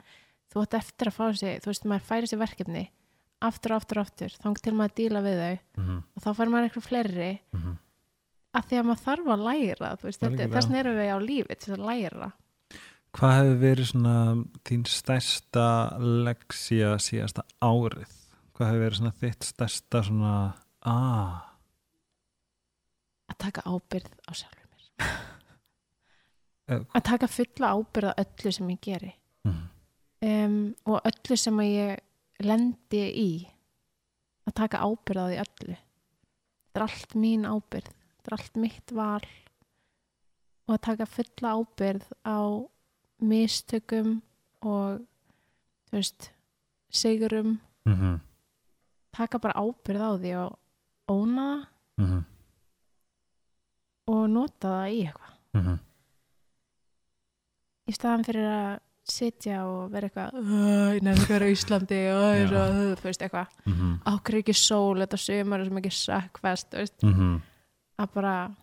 þú 0.53 0.61
ætti 0.65 0.77
eftir 0.77 1.07
að 1.07 1.15
fá 1.17 1.35
sig 1.37 1.59
þú 1.61 1.65
veist, 1.71 1.85
maður 1.85 2.07
færi 2.09 2.27
sér 2.27 2.39
verkefni 2.39 2.89
aftur 3.41 3.71
og 3.71 3.81
aftur 3.81 3.97
og 3.99 4.05
aftur, 4.07 4.29
þá 4.29 4.53
til 4.61 4.73
maður 4.73 4.89
að 4.91 4.95
díla 4.97 5.21
við 5.21 5.37
þau 5.41 5.59
Mm. 5.77 6.03
og 6.15 6.23
þá 6.23 6.29
fær 6.35 6.49
maður 6.49 6.69
eitthvað 6.69 6.87
fleiri 6.89 7.39
Mm. 7.53 7.77
af 8.53 8.65
því 8.69 8.79
að 8.79 8.85
maður 8.85 9.05
þarf 9.05 9.27
að 9.27 9.43
læra 9.47 9.97
þú 9.97 10.03
veist, 10.03 10.19
þetta, 10.19 10.31
Algjörlega. 10.31 10.53
þess 10.53 10.67
vegna 10.67 10.79
erum 10.79 10.97
við 10.97 11.13
á 11.13 11.17
lífi 11.21 11.55
til 11.59 11.73
að 11.75 11.85
læra 11.85 12.31
Hvað 13.13 13.33
hefur 13.39 13.59
verið 13.61 13.87
svona 13.91 14.45
þín 14.65 14.83
stærsta 14.85 15.97
leksía 15.99 16.89
síðasta 17.01 17.41
árið? 17.61 18.11
Hvað 18.53 18.67
hefur 18.67 18.83
verið 18.83 18.97
svona 18.99 19.13
þitt 19.21 19.43
stærsta 19.47 20.03
svona 20.03 20.53
ah, 20.83 21.41
að 23.37 23.43
taka 23.45 23.63
ábyrð 23.69 24.13
á 24.25 24.31
sjálfur 24.33 24.67
mér. 24.67 25.11
Að 26.97 27.03
taka 27.07 27.29
fulla 27.31 27.69
ábyrð 27.77 28.09
á 28.11 28.19
öllu 28.19 28.51
sem 28.51 28.71
ég 28.73 28.79
geri. 28.83 29.13
Mm. 29.47 29.61
um, 30.27 30.57
og 30.91 31.05
öllu 31.07 31.37
sem 31.39 31.61
ég 31.63 32.01
lendi 32.43 33.03
í. 33.13 33.29
Að 34.49 34.57
taka 34.59 34.81
ábyrð 34.83 35.21
á 35.21 35.27
því 35.29 35.37
öllu. 35.45 35.77
Þetta 35.77 36.81
er 36.81 36.87
allt 36.87 37.15
mín 37.15 37.47
ábyrð 37.47 37.93
þetta 37.93 38.33
er 38.33 38.37
allt 38.37 38.57
mitt 38.59 38.91
val. 38.91 39.27
Og 40.67 40.75
að 40.75 40.83
taka 40.89 41.07
fulla 41.07 41.53
ábyrð 41.55 42.07
á 42.27 42.39
mistökum 43.23 44.17
og 44.61 45.05
þú 45.87 45.95
veist 45.95 46.31
sigurum, 46.91 47.59
Mm 47.87 48.19
taka 49.17 49.39
bara 49.41 49.57
ábyrð 49.57 50.03
á 50.03 50.11
því 50.21 50.31
og 50.37 50.51
óna 51.09 51.47
það. 51.97 52.05
-hmm. 52.05 52.23
Og 54.07 54.29
nota 54.31 54.67
það 54.73 54.91
í 54.91 54.99
eitthvað. 55.05 55.33
Mm 55.57 55.63
-hmm. 55.65 55.79
í 57.87 57.95
staðan 57.95 58.25
fyrir 58.27 58.47
að 58.51 58.79
sitja 59.07 59.65
og 59.65 59.91
vera 59.91 60.07
eitthvað 60.07 60.31
"Æ, 60.35 60.95
ég 60.97 61.01
nefnir 61.03 61.25
hvað 61.27 61.35
er 61.35 61.45
á 61.47 61.53
Íslandi 61.55 61.99
og 62.11 62.29
er 62.35 62.47
þú 62.99 63.03
veist 63.03 63.21
eitthvað. 63.21 63.47
Mm 63.65 63.73
ákveður 64.05 64.39
ekki 64.41 64.53
sól, 64.53 64.97
þetta 64.99 65.13
er 65.13 65.23
svo 65.23 65.33
mikið 65.77 65.95
sökkfest, 65.95 66.67
þú 66.71 66.77
veist, 66.77 67.03
-hmm. 67.03 67.41
að 67.99 68.07
bara 68.13 68.55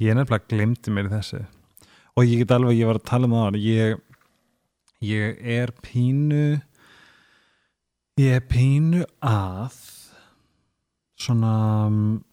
Ég 0.00 0.14
nefnilega 0.14 0.48
glemdi 0.48 0.90
mér 0.90 1.06
í 1.06 1.12
þessu. 1.12 1.44
Og 2.16 2.24
ég 2.24 2.38
get 2.38 2.50
alveg, 2.50 2.78
ég 2.78 2.86
var 2.86 2.96
að 2.96 3.04
tala 3.04 3.26
um 3.26 3.32
það 3.32 3.56
ég, 3.60 4.00
ég 5.02 5.36
er 5.44 5.72
pínu 5.82 6.62
ég 8.20 8.36
er 8.36 8.40
pínu 8.40 9.04
að 9.22 9.76
svona 11.20 11.86
um, 11.86 12.24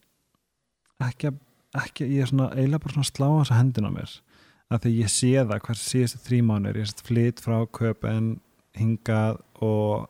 ekki, 1.04 1.28
að- 1.28 1.42
ekki 1.84 2.10
ég 2.10 2.26
er 2.26 2.32
svona 2.32 2.50
eiginlega 2.56 2.84
bara 2.84 2.96
svona 2.96 3.08
að 3.08 3.12
slá 3.12 3.28
þessa 3.28 3.60
hendina 3.60 3.94
mér. 3.94 4.18
Að 4.68 4.84
því 4.84 4.92
ég 4.98 5.13
sé 5.13 5.32
það 5.38 5.63
hvers 5.68 5.86
síðustu 5.88 6.22
þrý 6.26 6.42
mánur, 6.50 6.80
ég 6.82 6.90
sett 6.90 7.06
flytt 7.08 7.44
frá 7.44 7.58
köpen 7.78 8.34
hingað 8.78 9.40
og 9.63 10.10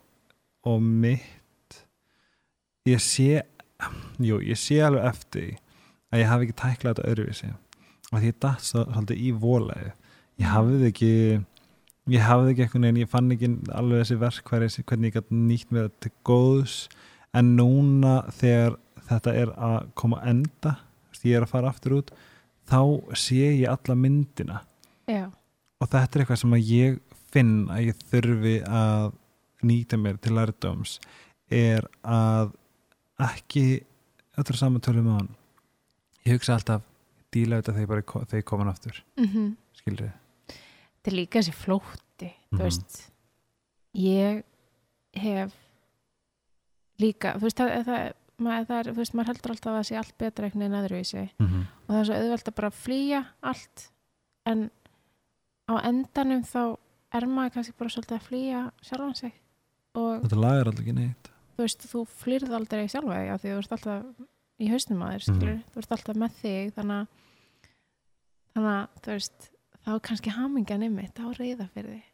og 0.68 0.82
mitt. 0.82 1.78
Ég 2.88 3.00
sé 3.00 3.44
jú, 4.18 4.40
ég 4.42 4.58
sé 4.58 4.80
alveg 4.82 5.06
eftir 5.06 5.54
að 6.10 6.24
ég 6.24 6.30
hafi 6.32 6.48
ekki 6.48 6.58
tæklað 6.58 6.98
þetta 6.98 7.12
öðruvísi. 7.12 7.54
Og 8.08 8.20
því 8.22 8.32
ég 8.32 8.46
svo, 8.64 8.84
svolítið 8.88 9.22
í 9.22 9.32
volæði 9.36 9.92
ég 10.38 10.50
hafði 10.52 10.90
ekki 10.92 11.12
ég 12.08 12.24
hafði 12.24 12.52
ekki 12.52 12.64
einhvern 12.64 12.86
veginn, 12.86 13.00
ég 13.02 13.12
fann 13.12 13.32
ekki 13.34 13.50
alveg 13.76 14.02
þessi 14.02 14.18
verkværi, 14.22 14.68
hvernig 14.88 15.10
ég 15.10 15.16
gæti 15.18 15.38
nýtt 15.38 15.72
með 15.74 15.88
þetta 15.88 16.04
til 16.04 16.12
góðs. 16.28 16.76
En 17.36 17.54
núna 17.58 18.14
þegar 18.38 18.78
þetta 19.08 19.34
er 19.42 19.52
að 19.54 19.90
koma 19.98 20.20
að 20.22 20.30
enda, 20.32 20.74
ég 21.24 21.36
er 21.36 21.42
að 21.46 21.52
fara 21.52 21.68
aftur 21.72 21.96
út 21.98 22.10
þá 22.68 22.80
sé 23.16 23.38
ég 23.62 23.68
alla 23.70 23.94
myndina. 23.96 24.60
Já, 25.08 25.30
og 25.80 25.88
þetta 25.88 26.18
er 26.18 26.24
eitthvað 26.24 26.40
sem 26.42 26.52
að 26.58 26.68
ég 26.68 26.98
finn 27.32 27.54
að 27.72 27.86
ég 27.88 28.02
þurfi 28.10 28.54
að 28.68 29.12
nýta 29.68 29.96
mér 29.98 30.18
til 30.22 30.34
lærdóms 30.36 30.98
er 31.50 31.86
að 32.04 32.52
ekki 33.18 33.64
öllur 34.38 34.58
samantölum 34.60 35.06
með 35.08 35.16
hann 35.18 35.30
ég 36.26 36.36
hugsa 36.36 36.54
alltaf 36.58 36.82
díla 37.34 37.58
þetta 37.60 37.72
þegar 37.74 37.82
ég 37.86 37.88
bara 37.88 38.02
ko- 38.02 38.24
þegar 38.24 38.42
ég 38.42 38.44
komin 38.52 38.68
aftur. 38.72 39.02
Mm 39.18 39.56
skilrið 39.78 40.12
þetta 40.48 41.10
er 41.12 41.16
líka 41.16 41.38
þessi 41.40 41.54
flótti 41.54 42.32
Mhm. 42.50 42.58
þú 42.58 42.62
veist. 42.64 43.10
Ég 43.94 44.42
hef 45.14 45.52
líka, 47.00 47.34
þú 47.38 47.46
veist, 47.46 47.56
það, 47.60 47.84
það, 47.86 48.12
maður, 48.38 48.70
er, 48.86 48.92
veist, 48.96 49.14
maður 49.14 49.32
heldur 49.32 49.50
alltaf 49.54 49.70
að 49.72 49.78
það 49.78 49.86
sé 49.88 49.96
allt 50.00 50.14
betra 50.18 50.46
einhvern 50.48 50.62
veginn 50.64 50.80
öðruvísi. 50.82 51.24
Mm 51.38 51.46
-hmm. 51.48 51.64
og 51.86 51.88
það 51.94 52.00
er 52.00 52.04
svo 52.08 52.14
auðvelt 52.18 52.48
að 52.48 52.54
bara 52.60 52.70
flýja 52.70 53.24
allt 53.42 53.90
en 54.46 54.70
á 55.68 55.74
endanum 55.84 56.42
þá 56.44 56.62
er 57.12 57.26
maður 57.26 57.52
kannski 57.54 57.74
bara 57.78 57.90
svolítið 57.90 58.16
að 58.18 58.26
flýja 58.28 58.60
sjálfan 58.82 59.14
sig. 59.16 59.32
Og 59.94 60.22
þetta 60.22 60.40
lagar 60.40 60.66
alltaf 60.66 60.80
ekki 60.84 60.94
neitt. 60.94 61.30
þú 61.56 61.62
veist, 61.64 61.86
þú 61.92 62.06
flýrð 62.06 62.52
aldrei 62.54 62.88
sjálfa 62.88 63.14
þig 63.18 63.30
af 63.34 63.40
því 63.42 63.48
þú 63.54 63.58
ert 63.58 63.72
alltaf 63.72 64.04
í 64.60 64.68
hausnum 64.70 65.02
að 65.02 65.12
þér 65.12 65.22
skilur, 65.22 65.54
Mhm. 65.54 65.64
þú 65.74 65.78
ert 65.78 65.92
alltaf 65.92 66.16
með 66.16 66.32
þig 66.42 66.72
þannig 66.74 66.98
að 67.00 67.06
þannig 68.54 68.74
að 68.74 68.86
þú 69.02 69.10
veist, 69.16 69.50
þá 69.86 69.90
kannski 70.02 70.30
hamingjan 70.34 70.82
ymmit 70.88 71.18
á 71.18 71.26
reyða 71.38 71.68
fyrir 71.74 71.90
þig 71.96 72.04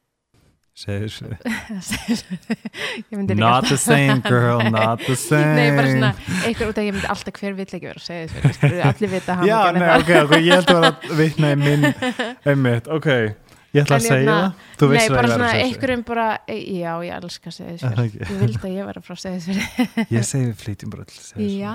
Líka 3.11 3.35
Not 3.39 3.69
the 3.69 3.77
same 3.79 4.21
girl, 4.21 4.59
not 4.71 4.99
the 5.07 5.15
same 5.17 5.55
Nei, 5.59 5.71
bara 5.77 5.87
svona, 5.93 6.11
einhver 6.49 6.71
út 6.73 6.81
að 6.81 6.89
ég 6.89 6.97
myndi 6.97 7.11
alltaf 7.15 7.39
hver 7.39 7.55
vill 7.59 7.67
ekki 7.69 7.87
vera 7.87 8.01
að 8.01 8.07
segja 8.09 8.27
þessu, 8.33 8.53
skilur 8.59 8.75
við 8.75 8.85
allir 8.91 9.13
vita 9.15 9.31
að 9.35 9.39
hann 9.39 9.49
Já, 9.51 9.59
nei, 9.71 9.81
það. 9.85 9.95
ok, 10.03 10.11
ok, 10.25 10.35
ég 10.43 10.53
held 10.59 10.69
að 10.75 10.79
vera 10.81 10.91
að 10.91 11.17
vitna 11.21 11.47
í 11.55 11.57
minn 11.63 11.87
einmitt, 12.51 12.91
ok. 12.99 13.09
Ég 13.75 13.83
ætla 13.83 13.97
að 13.99 14.05
segja 14.05 14.19
hérna, 14.19 14.35
það. 14.35 14.51
Þú 14.79 14.85
Nei, 14.87 14.95
vissir 14.95 15.11
að 15.11 15.17
bara 15.19 15.31
svona 15.35 15.47
að 15.51 15.63
einhverjum 15.65 16.03
bara, 16.11 16.27
já, 16.55 16.93
ég 17.07 17.15
elska 17.17 17.51
að 17.51 17.57
segja 17.57 17.73
Er 17.75 17.79
það 17.85 18.05
þessu? 18.05 18.19
Ég 18.25 18.43
vildi 18.45 18.61
að 18.69 18.75
ég 18.79 18.85
vera 18.91 19.01
frá 19.03 19.15
að 19.17 19.23
segja 19.25 19.39
þessu. 19.47 19.55
Ég 20.15 20.29
segi 20.29 20.45
við 20.51 20.57
flýtjum 20.63 20.91
bara 20.95 21.05
til 21.11 21.49
Já, 21.59 21.75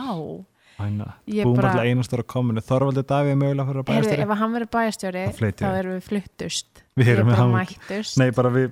Æna, 0.79 1.09
búum 1.27 1.57
bara- 1.57 1.73
bara 1.75 1.83
einastóra 1.91 2.23
kominu 2.23 2.61
Þorvaldi 2.63 3.03
Davíð 3.03 3.35
mögulega 3.41 3.67
fyrir 3.67 3.81
að 3.83 3.89
heyrðu, 3.91 3.99
bæjastjóri 3.99 4.23
ef 4.23 4.31
hann 4.39 4.53
verður 4.55 4.69
bæjastjóri 4.77 5.23
Þá 5.27 5.33
flytjum 5.41 5.67
við. 5.67 5.79
erum 5.81 5.91
við 5.97 6.05
fluttust. 6.07 6.69
Við 6.95 7.09
erum 7.17 7.27
bara 7.33 7.39
hann 7.41 7.51
mættust. 7.57 8.15
Nei, 8.21 8.29
bara 8.37 8.49
við 8.55 8.69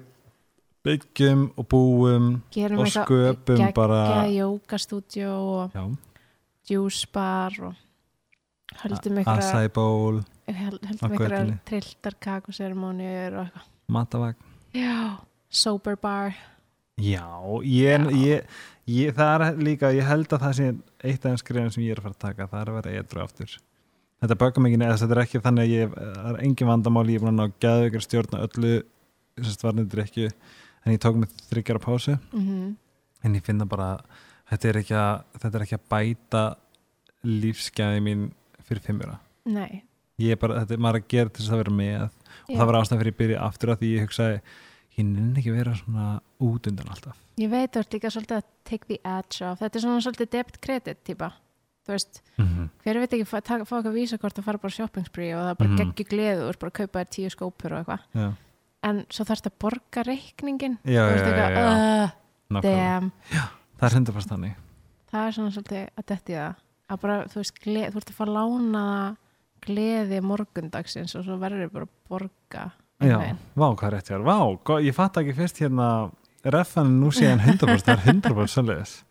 byggjum 0.88 1.46
og 1.60 1.68
búum 1.72 2.30
Gerum 2.56 2.84
og 2.84 2.92
sköpum 2.94 3.64
bara 3.76 4.02
geggja 4.08 4.42
jókastúdjó 4.42 5.36
og 5.62 5.96
djúsbar 6.68 7.56
og 7.70 7.76
höldum 8.84 9.22
ykkur 9.22 9.40
acai 9.40 9.68
ból, 9.74 10.22
höldum 10.48 11.14
ykkur 11.14 11.30
götunni. 11.30 11.58
trilltar 11.68 12.18
kakusermóniur 12.24 13.40
og 13.40 13.48
eitthvað 13.48 13.74
matavag 13.88 14.36
Já, 14.76 15.18
sober 15.50 15.96
bar 15.96 16.36
Já, 16.98 17.28
ég, 17.62 18.02
Já. 18.02 18.10
ég, 18.18 18.44
ég, 18.90 19.14
það 19.14 19.44
er 19.46 19.60
líka, 19.62 19.92
ég 19.94 20.08
held 20.08 20.32
að 20.34 20.44
það 20.44 20.54
sé 20.58 20.70
eitt 21.06 21.26
af 21.30 21.38
skrifin 21.44 21.70
sem 21.70 21.84
ég 21.86 21.94
er 21.94 22.00
að 22.02 22.08
fara 22.08 22.16
að 22.16 22.24
taka, 22.24 22.48
það 22.50 22.62
er 22.62 22.72
að 22.72 22.78
vera 22.80 22.94
eitthvað 22.98 23.24
aftur. 23.28 23.52
Þetta 24.18 24.38
bögum 24.42 24.66
ekki 24.66 24.80
neða, 24.82 24.96
þetta 25.04 25.14
er 25.14 25.22
ekki 25.22 25.42
þannig 25.46 25.68
að 25.68 25.74
ég, 25.76 25.94
er 26.32 26.40
engin 26.42 26.72
vandamál, 26.72 27.04
ég 27.06 27.20
er 27.20 27.26
búin 27.26 27.36
að 27.36 27.44
ná 27.44 27.60
gæðu 27.62 28.02
stjórna 28.02 28.40
öllu, 28.48 28.72
þessast 29.38 29.66
varnir 29.68 30.02
ekki, 30.08 30.32
en 30.88 30.96
ég 30.96 31.02
tók 31.04 31.20
mig 31.20 31.34
þryggjara 31.52 31.84
pásu, 31.84 32.18
mm 32.32 32.76
en 33.26 33.34
ég 33.36 33.44
finna 33.44 33.66
bara, 33.66 33.98
að 33.98 34.54
þetta 34.54 34.68
er 34.70 34.78
ekki 34.82 34.96
að, 34.96 35.24
þetta 35.42 35.58
er 35.58 35.64
ekki 35.66 35.76
að 35.76 35.88
bæta 35.92 36.42
lífsgæði 37.28 38.04
mín 38.06 38.28
fyrir 38.68 38.84
fimmura. 38.86 39.18
Nei 39.50 39.84
Ég 40.18 40.34
er 40.34 40.40
bara, 40.42 40.64
þetta 40.64 40.74
er 40.74 40.82
maður 40.82 41.02
að 41.02 41.10
gera 41.14 41.30
til 41.30 41.44
þess 41.44 41.54
að 41.54 41.60
vera 41.62 41.74
með 41.78 42.06
og 42.06 42.48
Já. 42.50 42.56
það 42.56 42.70
var 42.70 42.78
ástæðan 42.80 43.02
fyrir 43.02 43.14
að 43.14 43.20
byrja 43.20 43.42
aftur 43.46 43.72
að 43.74 43.82
því 43.82 43.90
ég 43.92 44.06
hugsaði, 44.06 44.38
ég 44.98 45.10
nenni 45.10 45.42
ekki 45.42 45.52
að 45.52 45.60
vera 45.60 45.74
svona 45.78 46.06
út 46.48 46.70
undan 46.72 46.94
alltaf. 46.94 47.20
Ég 47.38 47.52
veit 47.52 47.74
þú 47.74 47.84
ert 47.84 47.98
líka 47.98 48.14
svolítið 48.14 48.40
að 48.40 48.48
take 48.66 48.90
the 48.90 48.98
edge 49.04 49.44
off 49.46 49.62
Þetta 49.62 49.78
er 49.78 49.84
svona 49.84 50.06
svolítið 50.06 50.32
debit 50.34 50.58
credit 50.64 51.04
típa 51.06 51.34
Þú 51.88 51.94
veist, 51.94 52.22
Mm 52.38 52.46
-hmm. 52.46 52.70
hver 52.84 53.00
veit 53.00 53.14
ekki 53.14 53.26
fá, 53.26 53.38
eitthvað 53.42 53.94
vísakort 53.94 54.40
og 54.40 54.44
fara 54.44 54.58
bara 54.58 54.70
shopping 54.74 55.06
spree 55.06 55.34
og 55.36 55.42
það 55.42 55.58
bara 55.58 55.70
mm. 55.70 55.78
geggju 55.78 56.06
gleðu 56.10 56.42
og 56.44 56.50
er 56.50 56.58
bara 56.60 56.70
að 56.70 56.80
kaupa 56.80 57.00
þér 57.00 57.10
tíu 57.10 57.30
skópur 57.30 57.72
og 57.72 57.80
eitthvað 57.80 58.34
en 58.88 59.04
svo 59.14 59.26
þarfst 59.28 59.50
að 59.50 59.58
borga 59.64 60.04
reikningin 60.08 60.78
já, 60.86 61.04
já, 61.04 61.18
já, 61.18 61.36
já. 61.38 61.62
"Ugh, 61.68 62.12
Nákvæmlega. 62.50 62.64
damn 62.64 63.12
Það 63.78 63.88
er 63.92 63.96
hundar 63.98 64.14
þannig. 64.32 64.56
það 65.12 65.28
er 65.28 65.32
svona 65.38 65.52
svolítið 65.56 65.84
að 65.98 66.06
detti 66.12 66.34
það 66.34 66.56
að 66.90 67.00
bara, 67.02 67.18
þú 67.28 67.36
veist, 67.42 67.60
gle, 67.64 67.82
þú 67.92 67.98
ert 68.02 68.12
að 68.12 68.18
fá 68.18 68.26
lána 68.32 68.84
gleði 69.68 70.22
morgundagsins 70.24 71.16
og 71.16 71.26
svo 71.26 71.38
verður 71.42 71.72
bara 71.74 71.86
að 71.86 71.96
borga 72.10 72.72
Já, 73.04 73.36
vá, 73.56 73.68
hvað 73.78 73.94
er 73.94 74.02
hér? 74.10 74.24
Vá, 74.26 74.38
go- 74.64 74.80
ég 74.82 74.96
fatt 74.96 75.18
ekki 75.22 75.36
fyrst 75.38 75.60
hérna 75.62 76.10
refan 76.44 77.00
nú 77.02 77.12
sé 77.14 77.28
hann 77.30 77.40
100% 77.40 77.84
það 77.86 77.94
er 77.94 78.14
100% 78.14 78.48
sannleiðis. 78.56 79.04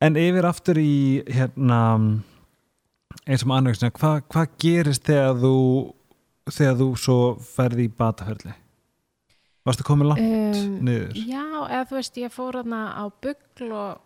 En 0.00 0.14
yfir 0.14 0.44
aftur 0.46 0.76
í 0.78 1.24
hérna 1.26 1.80
eins 3.26 3.42
og 3.42 3.50
annars, 3.56 3.80
hvað 3.82 4.22
hva 4.30 4.44
gerist 4.62 5.02
þegar 5.08 5.34
þú 5.40 5.54
þegar 6.52 6.76
þú 6.78 6.88
svo 7.00 7.16
ferði 7.42 7.88
í 7.88 7.92
bataferli? 7.98 8.54
Varstu 9.66 9.86
komið 9.86 10.12
langt 10.12 10.22
um, 10.60 10.76
niður? 10.86 11.16
Já, 11.18 11.44
eða 11.66 11.84
þú 11.90 11.98
veist, 11.98 12.20
ég 12.22 12.34
fór 12.34 12.60
þarna 12.60 12.80
á 12.94 13.04
bugl 13.24 13.72
og, 13.74 14.04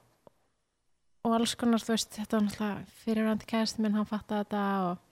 og 1.29 1.37
alls 1.37 1.55
konar, 1.61 1.85
þú 1.85 1.95
veist, 1.95 2.15
þetta 2.17 2.39
var 2.39 2.47
náttúrulega 2.47 3.01
fyrirvændi 3.03 3.51
kæðist 3.51 3.81
minn, 3.83 3.99
hann 3.99 4.09
fattaði 4.09 4.47
þetta 4.47 4.65
og, 4.89 5.05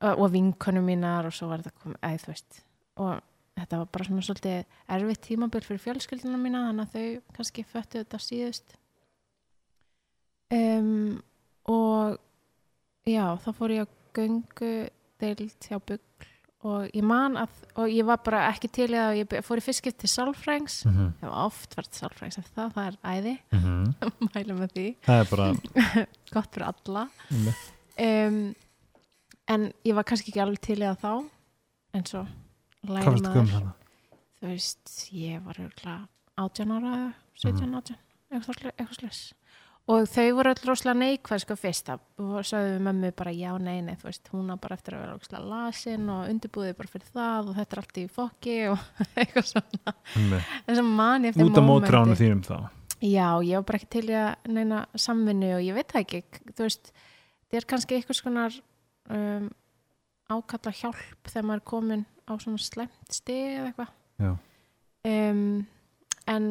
og, 0.00 0.12
og 0.14 0.32
vinkonum 0.32 0.88
mínar 0.88 1.28
og 1.28 1.36
svo 1.36 1.50
var 1.52 1.64
þetta 1.64 1.82
komið, 1.82 2.00
eða 2.00 2.22
þú 2.24 2.32
veist 2.32 2.64
og 3.04 3.14
þetta 3.58 3.80
var 3.80 3.90
bara 3.94 4.06
svona 4.08 4.24
svolítið 4.24 4.78
erfitt 4.96 5.22
tímabil 5.28 5.62
fyrir 5.64 5.82
fjölskyldunum 5.84 6.42
mína 6.42 6.64
þannig 6.68 6.88
að 6.88 6.94
þau 6.94 7.36
kannski 7.36 7.64
föttu 7.70 8.00
þetta 8.02 8.20
síðust 8.22 8.76
um, 10.54 11.20
og 11.70 12.18
já, 13.08 13.26
þá 13.44 13.50
fór 13.58 13.76
ég 13.76 13.86
á 13.86 13.88
göngu 14.16 14.72
deild 15.22 15.68
hjá 15.68 15.78
bugl 15.78 16.30
og 16.64 16.88
ég 16.96 17.02
man 17.04 17.36
að, 17.36 17.48
og 17.76 17.88
ég 17.92 18.06
var 18.08 18.16
bara 18.24 18.46
ekki 18.50 18.68
til 18.72 18.88
að 18.96 19.18
ég 19.20 19.34
fór 19.44 19.60
í 19.60 19.64
fyrskipt 19.66 19.98
til 20.00 20.08
sálfrængs 20.08 20.84
Mm 20.86 20.92
-hmm. 20.96 21.12
ég 21.22 21.28
var 21.30 21.44
oft 21.46 21.76
verið 21.76 21.92
sálfrængs 22.00 22.38
eftir 22.38 22.54
það, 22.56 22.72
það 22.74 22.86
er 22.86 22.96
æði 23.04 23.38
Mhm. 23.52 23.94
mælum 24.34 24.58
með 24.58 24.70
því, 24.72 24.86
Það 25.06 25.20
er 25.20 25.28
bara 25.30 25.54
gott 26.34 26.54
fyrir 26.54 26.66
alla 26.66 27.08
um, 27.98 28.54
en 29.48 29.72
ég 29.84 29.94
var 29.94 30.02
kannski 30.04 30.30
ekki 30.32 30.40
alveg 30.40 30.60
til 30.60 30.78
að 30.82 30.96
þá 31.00 31.24
en 31.94 32.04
svo 32.04 32.26
komið 32.84 33.22
þannig? 33.22 33.72
þú 34.40 34.46
veist, 34.48 35.10
ég 35.12 35.44
var 35.44 35.54
18 36.36 36.70
ára, 36.70 36.94
eða 36.94 37.12
17, 37.36 37.68
Mhm. 37.68 37.74
18 37.74 37.96
eitthvað, 38.32 38.94
slis 38.98 39.32
og 39.84 40.06
þau 40.08 40.26
voru 40.38 40.52
öll 40.54 40.62
rosalega 40.64 40.96
neikvæð 41.02 41.42
sko 41.42 41.56
fyrst 41.60 41.90
það 41.90 42.38
sagði 42.48 42.70
við 42.72 42.84
mömmu 42.86 43.10
bara 43.18 43.32
já, 43.36 43.50
nei, 43.60 43.80
nei 43.84 43.96
þú 44.00 44.08
veist, 44.08 44.30
hún 44.32 44.48
á 44.48 44.56
bara 44.56 44.78
eftir 44.78 44.96
að 44.96 45.02
vera 45.04 45.16
rosalega 45.18 45.50
lasin 45.50 46.06
og 46.14 46.30
undirbúðið 46.32 46.78
bara 46.78 46.92
fyrir 46.94 47.10
það 47.12 47.50
og 47.50 47.58
þetta 47.58 47.76
er 47.76 47.82
allt 47.82 48.00
í 48.00 48.04
fokki 48.14 48.54
og 48.72 48.86
eitthvað 49.20 49.50
svona 49.50 49.94
Einmitt. 50.14 50.54
þess 50.70 50.80
að 50.84 50.88
manni 51.02 51.28
eftir 51.32 51.44
Út 51.44 51.58
af 51.58 51.66
mómenti. 51.66 51.74
mótránu 51.74 52.16
þínum 52.22 52.42
þá 52.48 52.56
Já, 53.04 53.26
ég 53.44 53.58
var 53.58 53.66
bara 53.68 53.76
ekki 53.82 53.90
til 53.98 54.06
í 54.08 54.16
að 54.16 54.48
neina 54.56 54.78
samvinnu 54.96 55.50
og 55.58 55.64
ég 55.66 55.76
veit 55.76 55.90
það 55.92 56.00
ekki, 56.06 56.22
þú 56.54 56.64
veist, 56.64 56.92
þetta 57.44 57.58
er 57.60 57.66
kannski 57.74 57.98
eitthvað 57.98 58.16
skonar 58.22 58.54
um, 59.12 59.50
ákalla 60.32 60.72
hjálp 60.78 61.28
þegar 61.28 61.44
maður 61.50 61.60
er 61.60 61.66
komin 61.68 62.04
á 62.24 62.32
svona 62.40 62.62
slemt 62.64 63.12
stig 63.12 63.58
eða 63.58 63.66
eitthvað. 63.68 63.90
Um, 65.04 65.66
en 66.32 66.46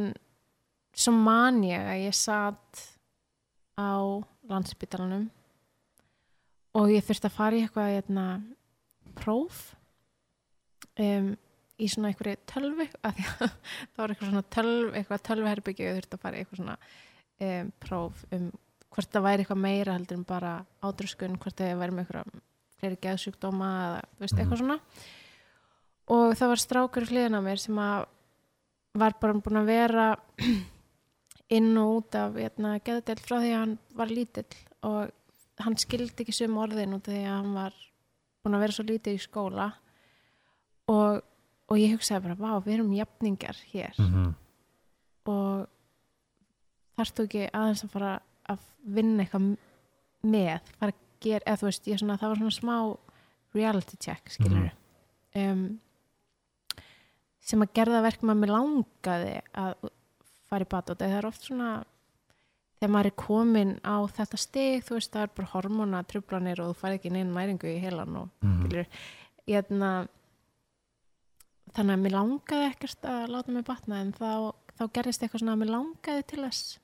svo 0.93 1.15
man 1.17 1.63
ég 1.65 1.82
að 1.96 2.04
ég 2.04 2.13
satt 2.19 2.84
á 3.79 3.91
landsbytalanum 4.49 5.29
og 6.77 6.89
ég 6.93 7.05
þurfti 7.05 7.29
að 7.29 7.36
fara 7.38 7.57
í 7.57 7.63
eitthvað 7.65 7.91
hérna, 7.93 8.25
próf 9.17 9.62
um, 10.99 11.31
í 11.81 11.88
svona 11.89 12.12
einhverju 12.12 12.38
tölvu 12.49 12.88
það 13.01 13.97
var 13.97 14.13
eitthvað 14.13 14.29
svona 14.29 14.45
tölv, 14.55 14.93
eitthvað 14.97 15.25
tölvuherbyggju 15.29 15.86
og 15.86 15.89
ég 15.91 15.99
þurfti 16.01 16.17
að 16.19 16.23
fara 16.25 16.38
í 16.38 16.43
eitthvað 16.43 16.62
svona 16.62 16.77
um, 17.47 17.73
próf 17.83 18.23
um 18.33 18.47
hvort 18.93 19.09
það 19.09 19.23
væri 19.25 19.41
eitthvað 19.43 19.62
meira 19.63 19.93
heldur 19.97 20.19
en 20.19 20.25
bara 20.29 20.53
ádröskun, 20.86 21.38
hvort 21.41 21.57
það 21.57 21.79
væri 21.81 21.95
með 21.97 22.03
eitthvað 22.03 22.41
fleiri 22.77 22.99
geðsjúkdóma 23.01 23.69
eða 23.88 24.01
veist, 24.21 24.33
Mhm. 24.36 24.41
eitthvað 24.43 24.62
svona 24.62 24.79
og 26.13 26.33
það 26.38 26.51
var 26.51 26.62
strákur 26.62 27.05
í 27.05 27.09
hliðina 27.09 27.39
á 27.41 27.45
mér 27.47 27.59
sem 27.63 27.77
að 27.79 28.05
var 29.01 29.15
bara 29.21 29.33
búin 29.41 29.62
að 29.63 29.69
vera 29.71 30.07
inn 31.54 31.74
og 31.80 31.98
út 32.00 32.18
af 32.18 32.38
hérna, 32.39 32.78
geðdelt 32.86 33.24
frá 33.24 33.38
því 33.39 33.52
að 33.52 33.60
hann 33.62 33.76
var 33.98 34.13
lítill 34.13 34.60
og 34.84 35.12
hann 35.63 35.78
skildi 35.80 36.26
ekki 36.26 36.36
sum 36.36 36.58
orðin 36.62 36.96
út 36.98 37.08
af 37.08 37.13
því 37.13 37.24
að 37.24 37.38
hann 37.38 37.54
var 37.58 37.78
búin 38.44 38.58
að 38.58 38.66
vera 38.66 38.76
svo 38.76 38.86
lítið 38.88 39.18
í 39.18 39.22
skóla. 39.24 39.68
Og, 40.92 41.22
og 41.72 41.80
ég 41.80 41.94
hugsaði 41.94 42.26
bara, 42.26 42.39
vá, 42.39 42.63
við 42.66 42.74
erum 42.78 42.96
jafningar 42.98 43.60
hér. 43.72 44.00
Mhm. 44.02 44.34
og 45.24 45.70
þarftu 46.98 47.24
ekki 47.24 47.46
aðeins 47.56 47.86
að 47.86 47.94
fara 47.94 48.10
að 48.52 48.66
vinna 48.84 49.24
eitthvað 49.24 49.46
með 50.28 50.72
fara 50.76 50.92
að 50.92 51.00
gera, 51.24 51.46
eða 51.48 51.60
þú 51.62 51.68
veist, 51.70 51.88
svona, 51.88 52.18
það 52.20 52.34
var 52.34 52.42
svona 52.42 52.58
smá 52.58 52.76
reality 53.54 54.00
check, 54.04 54.34
skilur 54.34 54.72
um, 55.39 55.63
sem 57.44 57.63
að 57.63 57.74
gerða 57.80 58.04
verkum 58.06 58.34
að 58.34 58.42
mér 58.42 58.54
langaði 58.54 59.34
að 59.63 59.88
fara 60.54 60.68
í 60.68 60.72
bat 60.76 60.89
og 60.94 61.02
það 61.02 61.18
er 61.20 61.28
oft 61.30 61.48
svona 61.50 61.72
þegar 62.80 62.92
maður 62.96 63.10
er 63.12 63.18
komin 63.24 63.74
á 63.84 63.96
þetta 64.18 64.38
stig 64.42 64.84
þú 64.88 64.98
veist, 64.98 65.12
það 65.13 65.26
er 65.28 65.34
bara 65.38 65.52
hormona 65.54 66.04
trublanir 66.04 66.60
og 66.63 66.74
þú 66.74 66.80
fari 66.82 66.98
ekki 67.00 67.12
neina 67.16 67.32
næringu 67.38 67.70
í 67.72 67.80
heilan 67.84 68.18
og 68.24 68.30
Mhm. 68.44 68.66
skilur, 68.66 68.88
ég 69.48 69.56
hefna 69.62 69.92
þannig 71.74 71.96
að 71.98 72.02
mér 72.04 72.13
langaði 72.18 72.66
ekkert 72.70 73.08
að 73.10 73.32
láta 73.34 73.52
mig 73.56 73.66
batna 73.66 74.02
en 74.04 74.12
þá, 74.13 74.54
þá 74.78 74.84
gerðist 74.98 75.24
eitthvað 75.26 75.42
svona 75.44 75.56
að 75.56 75.62
mér 75.63 75.72
langaði 75.74 76.26
til 76.30 76.42
þess. 76.44 76.80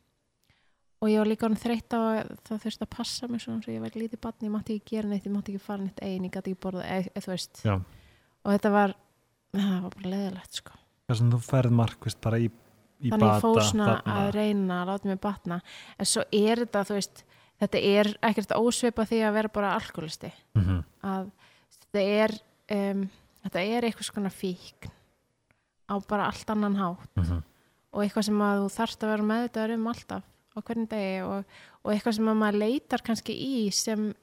Og 1.00 1.08
ég 1.14 1.22
var 1.22 1.30
líka 1.30 1.48
hann 1.48 1.56
þreytt 1.60 1.94
á 1.96 2.00
að 2.00 2.32
það 2.48 2.64
þurfti 2.66 2.84
að 2.86 2.90
passa 2.96 3.28
mig 3.32 3.42
svona 3.44 3.64
svo 3.64 3.72
ég 3.76 3.84
var 3.84 3.94
lítið 3.96 4.20
batni, 4.24 4.50
ég 4.50 4.56
mátti 4.56 4.76
ekki 4.80 4.96
gera 4.98 5.08
neitt 5.12 5.28
ég 5.30 5.32
mátti 5.36 5.54
ekki 5.54 5.62
fara 5.64 5.84
neitt 5.86 6.02
ein, 6.04 6.26
ég 6.28 6.32
gæti 6.34 6.52
ekki 6.52 6.60
borða 6.66 6.84
eða 6.90 7.22
þú 7.24 7.32
veist, 7.32 7.62
Já. 7.64 7.76
og 8.44 8.50
þetta 8.56 8.72
var 8.74 8.96
það 9.54 9.78
var 9.86 9.94
bara 9.96 10.10
leðilegt 10.16 10.60
sko. 10.60 10.72
Það 11.10 11.18
sem 11.22 11.32
þú 11.32 11.40
ferð 11.46 11.72
markvist 11.80 12.20
bara 12.22 12.38
í, 12.44 12.50
í 13.02 13.10
þannig 13.12 13.20
bata 13.30 13.40
fór 13.42 13.62
svona 13.64 13.86
þarna. 14.02 14.16
að 14.20 14.32
reyna 14.36 14.82
að 14.84 14.88
láta 14.92 15.06
mig 15.08 15.20
batna 15.22 15.62
en 16.00 16.06
svo 16.06 16.24
er 16.32 16.58
þetta, 16.66 16.84
þú 16.90 16.94
veist 17.00 17.24
þetta 17.62 17.82
er 17.84 18.10
ekkert 18.30 18.52
ósvipa 18.56 19.06
því 19.08 19.20
að 19.28 19.34
vera 19.34 19.50
bara 19.50 19.74
alkoholisti 19.80 20.32
Mhm. 20.56 20.84
að 21.04 21.32
þetta 21.80 22.02
er 22.24 22.32
um, 22.72 23.10
þetta 23.44 23.60
er 23.66 23.82
eitthvað 23.84 24.10
skona 24.12 24.30
fíkn 24.30 24.92
á 25.90 25.96
bara 26.08 26.26
allt 26.28 26.50
annan 26.50 26.76
hátt 26.76 27.16
Mhm. 27.18 27.44
og 27.94 28.04
eitthvað 28.04 28.26
sem 28.26 28.40
að 28.40 28.60
þú 28.64 28.70
þarft 28.78 29.04
að 29.04 29.10
vera 29.10 29.24
meðvitaður 29.24 29.74
um 29.74 29.88
alltaf 29.88 30.24
á 30.56 30.58
hvernig 30.62 30.90
degi 30.90 31.22
og, 31.24 31.46
og 31.86 31.92
eitthvað 31.94 32.16
sem 32.16 32.26
að 32.28 32.38
maður 32.38 32.60
leitar 32.60 33.02
kannski 33.02 33.34
í 33.34 33.72
sem 33.74 34.14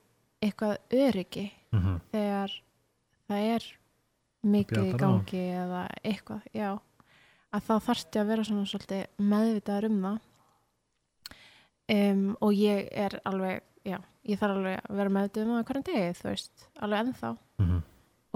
eitthvað 0.43 0.77
öryggi 0.93 1.51
Mhm. 1.73 2.01
þegar 2.13 2.51
það 3.29 3.55
er 3.57 3.63
mikið 4.45 4.85
í 4.95 4.97
gangi 4.97 5.43
eða 5.57 5.89
eitthvað, 6.05 6.43
já 6.55 6.79
að 7.57 7.67
þá 7.67 7.75
þarfti 7.89 8.21
að 8.21 8.31
vera 8.31 8.45
svona 8.47 8.69
svolítið 8.71 9.27
meðvitaður 9.33 9.89
um 9.91 9.99
það. 10.05 10.19
Um, 11.97 12.23
og 12.43 12.57
ég 12.59 12.89
er 12.99 13.15
alveg 13.29 13.63
já, 13.87 14.01
ég 14.27 14.41
þarf 14.41 14.57
alveg 14.57 14.81
að 14.81 14.97
vera 15.01 15.13
meðvitaður 15.17 15.47
um 15.51 15.55
það 15.55 15.63
á 15.63 15.69
hvernig 15.69 15.87
degi, 15.87 16.17
þú 16.19 16.29
veist, 16.33 16.67
alveg 16.83 17.05
ennþá. 17.05 17.37
Mhm. 17.63 17.85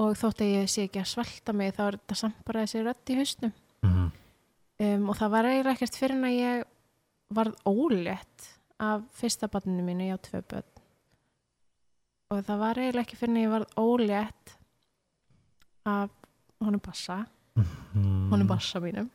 og 0.01 0.15
þótt 0.17 0.39
að 0.41 0.53
ég 0.55 0.69
sé 0.73 0.85
ekki 0.87 1.01
að 1.03 1.09
svelta 1.11 1.53
mig 1.53 1.75
þá 1.77 1.81
er 1.85 1.97
þetta 1.99 2.17
samt 2.17 2.45
bara 2.47 2.63
þessi 2.65 2.85
rödd 2.87 3.11
í 3.11 3.17
hausnum. 3.19 3.53
Mhm. 3.83 4.07
um, 4.81 5.09
og 5.11 5.17
það 5.19 5.31
var 5.31 5.45
eiginlega 5.45 5.75
ekkert 5.75 5.99
fyrir 6.01 6.17
en 6.17 6.25
að 6.25 6.39
ég 6.39 6.65
varð 7.31 7.55
ólétt 7.69 8.47
af 8.81 9.03
fyrsta 9.13 9.49
barninu 9.51 9.83
mínu, 9.85 10.09
ég 10.09 10.17
á 10.17 10.19
tvö 10.25 10.41
börn. 10.43 10.71
Og 12.31 12.45
það 12.47 12.59
var 12.59 12.79
eiginlega 12.79 13.05
ekki 13.05 13.19
fyrir 13.19 13.35
en 13.35 13.43
ég 13.43 13.53
varð 13.53 13.69
ólétt 13.77 14.57
af 15.85 16.11
honum 16.61 16.81
bassa 16.81 17.27
Mhm. 17.95 18.31
honum 18.31 18.47
bassa 18.49 18.81
mínum. 18.81 19.11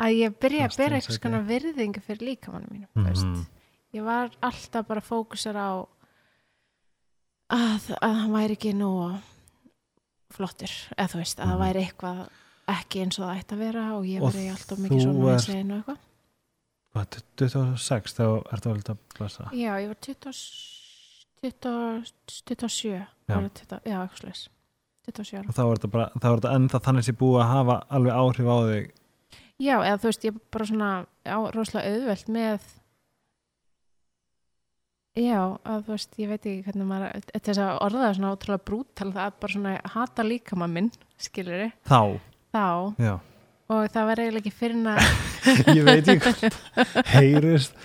Að 0.00 0.16
ég 0.18 0.38
byrja 0.38 0.68
að 0.68 0.76
byrja 0.76 0.96
eitthvað 0.98 1.18
skona 1.20 1.40
virðingu 1.46 2.00
fyrir 2.02 2.26
líkamannu 2.28 2.68
mínum 2.70 2.88
mm 2.94 3.46
ég 3.94 4.02
var 4.02 4.30
alltaf 4.42 4.86
bara 4.88 5.00
að 5.00 5.06
fókusera 5.06 5.60
á 5.70 5.74
að, 7.54 7.90
að 8.02 8.14
hann 8.20 8.32
væri 8.34 8.56
ekki 8.56 8.72
nú 8.74 8.88
flottur, 10.34 10.72
eða 10.98 11.10
þú 11.12 11.20
veist, 11.20 11.38
að 11.38 11.46
það 11.46 11.54
Mhm. 11.54 11.62
væri 11.64 11.84
eitthvað 11.84 12.28
ekki 12.74 13.00
eins 13.04 13.18
og 13.20 13.24
það 13.28 13.38
ætti 13.38 13.54
að 13.54 13.58
vera 13.62 13.84
og 13.94 14.04
ég 14.08 14.20
væri 14.24 14.50
alltaf 14.50 14.78
mikið 14.78 15.02
svona 15.04 15.30
hinsvegin 15.30 15.70
og 15.72 15.78
eitthvað. 15.84 15.98
Hvað, 16.94 17.06
26 17.36 18.14
þá 18.14 18.24
ertu 18.52 18.66
að 18.70 18.74
velta 18.74 18.96
blessa? 19.18 19.44
Já, 19.52 19.72
ég 19.82 19.88
var 19.88 19.98
20, 20.00 20.32
20, 21.42 22.12
27 22.26 23.06
Já. 23.28 23.34
var 23.34 23.48
20, 23.50 23.80
já, 23.84 23.96
eitthvað 24.02 24.20
slags 24.24 24.48
27 25.08 25.40
ára. 25.40 25.48
Og 25.48 25.56
þá 25.56 25.64
er 25.64 25.74
þetta 25.78 25.92
bara, 25.96 26.06
þá 26.20 26.28
þetta 26.28 26.54
ennþá 26.58 26.80
þannig 26.88 27.08
sem 27.08 27.18
búið 27.20 27.42
að 27.42 27.52
hafa 27.52 27.80
alveg 27.98 28.22
áhrif 28.22 28.48
á 28.48 28.58
þig. 28.70 28.88
Já, 29.62 29.76
eða 29.78 29.98
þú 30.02 30.10
veist, 30.10 30.24
ég 30.24 30.32
er 30.34 30.40
bara 30.54 30.66
svona 30.70 30.88
á, 31.04 31.38
rosalega 31.54 31.92
auðvelt 31.94 32.32
með 32.34 32.72
Já, 35.14 35.60
að 35.62 35.84
þú 35.86 35.92
veist, 35.92 36.16
ég 36.18 36.30
veit 36.32 36.40
ekki 36.42 36.62
hvernig 36.66 36.86
maður 36.90 37.26
þess 37.30 37.60
að 37.62 37.76
orða 37.86 38.00
það 38.02 38.14
svona 38.16 38.30
ótrúlega 38.34 38.64
brútal 38.66 39.10
það 39.14 39.28
er 39.28 39.36
bara 39.44 39.54
svona 39.54 39.74
hata 39.94 40.24
líkama 40.26 40.66
minn 40.72 40.88
skilur 41.22 41.68
þá, 41.86 42.00
þá. 42.50 42.64
Já. 42.98 43.12
Og 43.70 43.84
það 43.94 44.08
var 44.10 44.22
eiginlega 44.24 44.42
ekki 44.42 44.54
fyrir 44.58 44.88
að 44.90 45.04
ég 45.78 45.86
veit 45.86 46.10
ekki 46.16 46.50
heyrist 47.14 47.78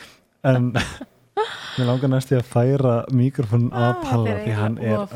en 0.49 0.71
mér 1.80 1.88
langar 1.89 2.12
næst 2.13 2.32
ég 2.34 2.42
að 2.44 2.50
færa 2.54 2.94
mikrofónun 3.15 3.72
að 3.74 4.02
Palla 4.06 4.34
er 4.36 4.42
því 4.46 4.56
hann 4.60 4.78
er 4.84 4.98
að 4.98 5.06
að- 5.08 5.15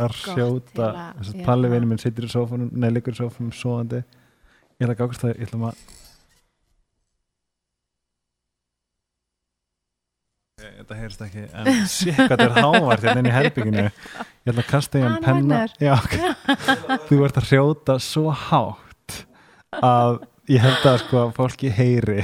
þess 1.20 1.34
að. 1.34 1.44
Palli 1.46 1.70
vinur 1.74 1.90
minn 1.92 2.02
situr 2.02 2.28
í 2.28 2.32
sófanum 2.34 2.72
nei, 2.74 2.90
liggur 2.96 3.14
í 3.16 3.20
sófanum 3.22 3.52
svoandi 3.56 4.00
ég 4.04 4.88
ætla 4.88 4.96
að 4.96 5.02
gákast 5.04 5.22
það, 5.28 5.36
ég 5.38 5.48
ætla 5.52 5.60
að 5.74 5.78
Ok, 10.54 10.68
Þetta 10.78 10.96
heyrist 11.00 11.22
ekki, 11.26 11.44
en 11.60 11.88
sér 11.92 12.14
hvað 12.20 12.30
þetta 12.30 12.46
er 12.46 12.54
hávart 12.62 13.04
hérna 13.08 13.22
inn 13.24 13.30
í 13.30 13.34
herbygginu 13.34 13.84
ég 14.46 14.52
ætla 14.54 14.62
að 14.64 14.70
kasta 14.70 15.02
hann 15.02 15.16
Hann 15.16 15.24
penna. 15.26 15.62
Já, 15.82 15.94
ok. 15.98 16.14
þú 17.10 17.18
ert 17.28 17.40
að 17.42 17.50
hrjóta 17.50 17.96
svo 18.04 18.30
hátt 18.46 19.18
að 19.84 20.22
ég 20.54 20.62
held 20.64 20.86
að 20.92 20.98
sko 21.06 21.16
að 21.24 21.34
fólki 21.40 21.72
heyri 21.74 22.22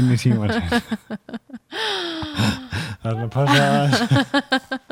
inn 0.00 0.12
í 0.14 0.18
síman 0.20 0.54
sinn 0.56 0.72
Það 3.02 3.10
er 3.12 3.18
að 3.22 3.30
passa 3.34 3.60
að 3.68 3.88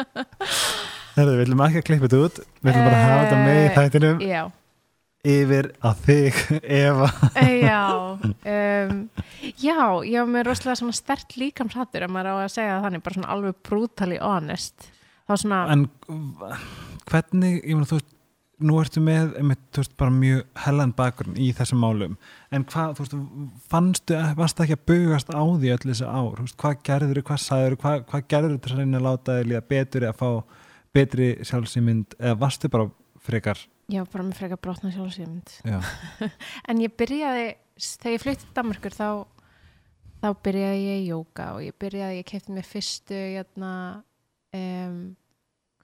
Herðu, 1.16 1.33
við 1.33 1.40
viljum 1.40 1.62
ekki 1.64 1.81
að 1.81 1.87
klippa 1.88 2.09
þetta 2.11 2.19
út. 2.27 2.38
Við 2.61 2.69
viljum 2.69 2.87
bara 2.87 3.03
hafa 3.03 3.21
þetta 3.25 3.37
með 3.40 3.59
í 3.59 3.69
þættinum. 3.77 4.19
Já, 4.27 4.42
yfir 5.33 5.69
að 5.88 6.03
þig 6.07 6.40
Eva. 6.83 7.09
Já 7.57 7.81
um, 8.21 8.99
Já, 9.62 9.79
ég 10.05 10.19
var 10.21 10.29
með 10.35 10.47
rosalega 10.51 10.81
svona 10.83 10.97
stert 10.99 11.38
líkamshattur 11.40 12.05
ef 12.07 12.12
maður 12.12 12.31
á 12.31 12.45
að 12.45 12.53
segja 12.57 12.75
það 12.77 12.85
þannig, 12.88 13.05
bara 13.07 13.19
svona 13.19 13.33
alveg 13.37 13.57
brutally 13.71 14.21
honest. 14.21 14.90
Þá 15.27 15.35
svona, 15.42 15.62
En 15.75 15.87
hvernig, 17.09 17.57
ég 17.64 17.73
meina 17.75 17.88
þú 17.88 17.99
veist 17.99 18.12
nú 18.64 18.79
ertu 18.81 19.03
með, 19.05 19.35
einmitt, 19.40 19.62
þú 19.75 19.83
veist, 19.83 19.97
bara 20.01 20.14
mjög 20.14 20.45
hellan 20.64 20.92
bakgrunn 20.97 21.37
í 21.37 21.51
þessum 21.57 21.83
málum. 21.85 22.14
En 22.55 22.64
hvað, 22.64 22.95
þú 22.97 23.05
veist, 23.05 23.16
fannstu 23.73 24.21
varst 24.38 24.62
ekki 24.64 24.79
að 24.79 24.87
bugast 24.92 25.33
á 25.35 25.42
því 25.45 25.73
öll 25.75 25.83
þessi 25.85 26.07
ár? 26.09 26.40
Veist, 26.40 26.57
hvað 26.62 26.79
gerður, 26.88 27.23
hvað 27.29 27.42
sagður, 27.45 27.77
hvað, 27.83 28.07
hvað 28.12 28.31
gerður 28.33 28.62
til 28.64 28.73
að 28.73 28.81
reyna 28.81 29.03
að 29.03 29.09
láta 29.11 29.37
þig 29.40 29.51
líða 29.51 29.66
betur 29.75 30.09
eða 30.09 30.16
fá 30.21 30.31
betri 30.97 31.31
sjálfsýmynd 31.45 32.16
eða 32.19 32.38
varstu 32.40 32.71
bara 32.73 32.88
frekar 33.27 33.61
var 33.92 34.09
bara 34.11 34.27
með 34.27 34.40
frekar 34.40 34.61
brotna 34.62 34.92
sjálfsýmynd 34.95 35.55
já, 35.66 35.79
en 36.71 36.83
ég 36.83 36.95
byrjaði, 36.99 37.47
þegar 37.77 38.16
ég 38.16 38.25
flutti 38.25 38.47
til 38.47 38.57
Danmarkur 38.57 38.97
þá, 38.97 39.09
þá 40.23 40.29
byrjaði 40.47 40.83
ég 40.87 41.05
í 41.05 41.09
jóka 41.11 41.53
og 41.57 41.62
ég 41.66 41.79
byrjaði, 41.83 42.21
ég 42.21 42.29
kefti 42.31 42.57
mér 42.57 42.69
fyrstu 42.69 43.21
hérna 43.21 43.73
um, 44.57 45.01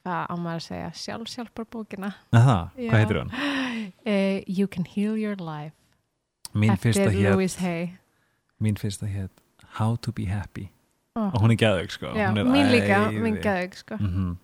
hvað 0.03 0.27
á 0.29 0.35
maður 0.37 0.61
að 0.61 0.67
segja 0.67 0.91
sjálfsjálfbar 1.05 1.67
bókina 1.71 2.12
hvað 2.33 2.99
heitir 2.99 3.19
hann? 3.23 3.33
uh, 3.33 4.38
You 4.47 4.67
Can 4.69 4.85
Heal 4.85 5.17
Your 5.21 5.37
Life 5.41 5.77
Mín 6.55 6.75
eftir 6.75 6.99
Louise 7.33 7.59
Hay 7.62 7.93
mín 8.62 8.77
fyrsta 8.79 9.07
hétt 9.09 9.33
How 9.79 9.97
to 9.97 10.12
be 10.12 10.27
happy 10.29 10.69
oh. 11.17 11.31
og 11.33 11.41
hún 11.43 11.55
er 11.55 11.61
geðug 11.62 11.91
sko 11.95 12.12
Já, 12.17 12.29
er 12.31 12.45
mín 12.45 12.69
líka, 12.73 12.99
æði. 13.09 13.23
mín 13.25 13.38
geðug 13.43 13.75
sko. 13.79 13.97
Mhm. 14.01 14.37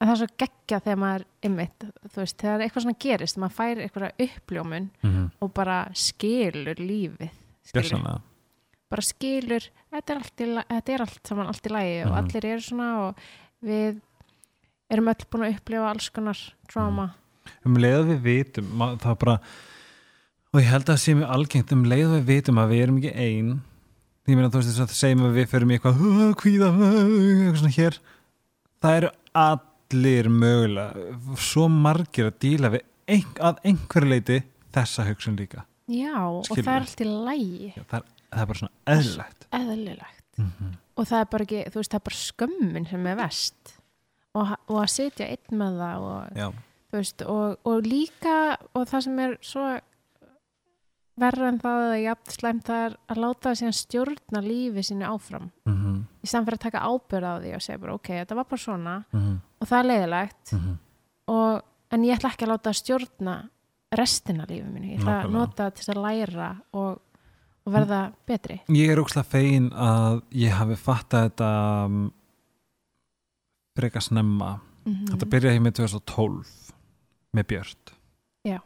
en 0.00 0.08
það 0.08 0.12
er 0.12 0.18
svo 0.20 0.26
geggja 0.42 0.78
þegar 0.84 0.98
maður 1.00 1.22
ymmit, 1.46 1.84
þú 2.10 2.18
veist, 2.18 2.36
þegar 2.42 2.64
eitthvað 2.64 2.82
svona 2.84 2.98
gerist 3.04 3.38
maður 3.40 3.54
fær 3.60 3.78
eitthvað 3.84 4.24
uppljómun 4.26 4.88
Mhm. 5.04 5.30
og 5.40 5.52
bara 5.54 5.76
skilur 5.94 6.74
lífið 6.82 7.30
skilur, 7.64 8.20
bara 8.90 9.02
skilur 9.06 9.68
þetta 9.94 10.10
er 10.12 10.18
allt, 10.18 10.40
í, 10.40 10.48
þetta 10.74 10.92
er 10.96 11.00
allt 11.06 11.30
saman 11.30 11.46
allt 11.46 11.62
í 11.70 11.70
lægi 11.72 12.02
og 12.04 12.10
Mhm. 12.10 12.18
allir 12.18 12.44
eru 12.50 12.60
svona 12.60 12.88
og 13.08 13.16
við 13.64 14.00
erum 14.90 15.08
öll 15.12 15.28
búin 15.30 15.46
að 15.46 15.54
upplifa 15.58 15.90
alls 15.90 16.08
konar 16.14 16.40
trauma 16.70 17.10
um 17.64 17.76
leið 17.80 17.98
að 18.00 18.10
við 18.12 18.20
vitum 18.28 18.84
það 19.02 19.18
bara 19.24 19.36
og 20.54 20.60
ég 20.60 20.70
held 20.70 20.84
að 20.84 20.92
það 20.92 21.02
sé 21.04 21.14
mjög 21.18 21.36
algengt 21.36 21.72
um 21.76 21.84
leið 21.84 22.08
að 22.08 22.16
við 22.18 22.26
vitum 22.32 22.60
að 22.62 22.72
við 22.74 22.82
erum 22.84 22.98
ekki 23.02 23.14
ein 23.14 23.52
ég 24.24 24.38
meina 24.38 24.50
þú 24.50 24.60
veist 24.60 24.72
þess 24.72 24.84
að 24.86 24.96
segjum 24.98 25.26
að 25.28 25.38
við 25.38 25.50
förum 25.52 25.70
í 25.70 25.76
eitthvað 25.78 26.00
"Uh, 26.00 26.34
kvíða, 26.40 26.68
uh, 26.72 26.98
eitthvað 27.04 27.60
svona 27.60 27.76
hér 27.78 27.98
það 28.84 28.98
eru 29.00 29.10
allir 29.34 30.28
mögulega 30.28 31.36
svo 31.40 31.68
margir 31.68 32.30
að 32.30 32.38
díla 32.44 32.70
við 32.72 32.84
ein, 33.08 33.24
að 33.40 33.60
einhverju 33.68 34.10
leiti 34.10 34.40
þessa 34.74 35.06
hugsun 35.08 35.38
líka. 35.38 35.64
Já, 35.90 36.16
og 36.24 36.44
Skilur. 36.48 36.64
það 36.64 36.74
er 36.74 36.86
allt 36.86 37.02
í 37.04 37.08
lægi 37.10 37.70
Já, 37.74 37.82
það, 37.90 37.96
er, 37.98 38.06
það 38.30 38.42
er 38.42 38.48
bara 38.50 38.60
svona 38.60 38.94
eðlilegt. 38.94 39.46
Eðlilegt. 39.58 40.22
Mm 40.34 40.50
-hmm. 40.50 40.70
og 40.96 41.08
það 41.10 41.20
er 41.20 41.28
bara 41.30 41.44
ekki, 41.44 41.60
veist, 41.74 41.90
það 41.92 42.00
er 42.00 42.06
bara 42.08 42.20
skömmin 42.20 42.88
sem 42.90 43.06
er 43.06 43.16
vest 43.20 43.74
og, 44.34 44.54
og 44.68 44.78
að 44.82 44.92
sitja 44.94 45.30
einn 45.30 45.58
með 45.60 45.80
það 45.80 46.06
og, 46.10 46.62
veist, 46.94 47.26
og, 47.26 47.58
og 47.64 47.88
líka 47.88 48.38
og 48.74 48.86
það 48.90 49.04
sem 49.08 49.20
er 49.26 49.36
svo 49.44 49.66
verra 51.20 51.48
en 51.48 51.60
það 51.62 51.84
að 51.88 52.00
jafn 52.02 52.34
slæmt 52.34 52.66
það 52.66 52.84
er 52.88 52.94
að 53.12 53.20
láta 53.22 53.48
það 53.48 53.58
síðan 53.60 53.76
stjórna 53.78 54.40
lífi 54.42 54.82
sínu 54.82 55.06
áfram. 55.06 55.50
Mm 55.68 55.76
-hmm. 55.76 55.98
í 56.22 56.26
staðan 56.26 56.46
fyrir 56.46 56.58
að 56.58 56.66
taka 56.66 56.86
ábyrð 56.90 57.28
á 57.30 57.34
því 57.38 57.54
og 57.54 57.62
segja 57.62 57.82
bara 57.82 57.94
ok, 57.94 58.08
þetta 58.08 58.34
var 58.34 58.48
bara 58.50 58.64
svona. 58.66 59.04
Mm 59.12 59.40
og 59.64 59.70
það 59.70 59.78
er 59.78 59.88
leiðilegt 59.88 60.52
-hmm. 60.52 60.76
og, 61.32 61.62
en 61.90 62.04
ég 62.04 62.16
ætla 62.16 62.30
ekki 62.32 62.44
að 62.44 62.52
láta 62.52 62.70
það 62.70 62.80
stjórna 62.80 63.34
restina 63.94 64.46
lífi 64.48 64.68
mínu, 64.68 64.86
ég 64.90 64.98
ætla 64.98 65.10
að 65.10 65.22
Nákvæmlega. 65.22 65.38
nota 65.38 65.64
það 65.64 65.74
til 65.74 65.94
að 65.94 66.02
læra 66.02 66.50
og, 66.72 66.98
og 67.64 67.72
verða 67.72 68.00
betri. 68.26 68.60
Ég 68.68 68.90
er 68.90 68.98
ókslega 68.98 69.24
fegin 69.24 69.70
að 69.70 70.22
ég 70.32 70.52
hafi 70.52 70.76
fattað 70.76 71.22
þetta 71.28 71.50
freka 73.78 74.02
snemma. 74.02 74.58
Mm 74.84 75.06
Þetta 75.12 75.30
byrjaði 75.32 75.60
með 75.64 75.76
2012 75.80 76.56
með 77.34 77.46
Björt. 77.52 77.94
Já. 78.44 78.58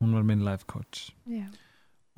Hún 0.00 0.14
var 0.14 0.26
minn 0.28 0.44
life 0.46 0.66
coach. 0.66 1.10
Já. 1.26 1.46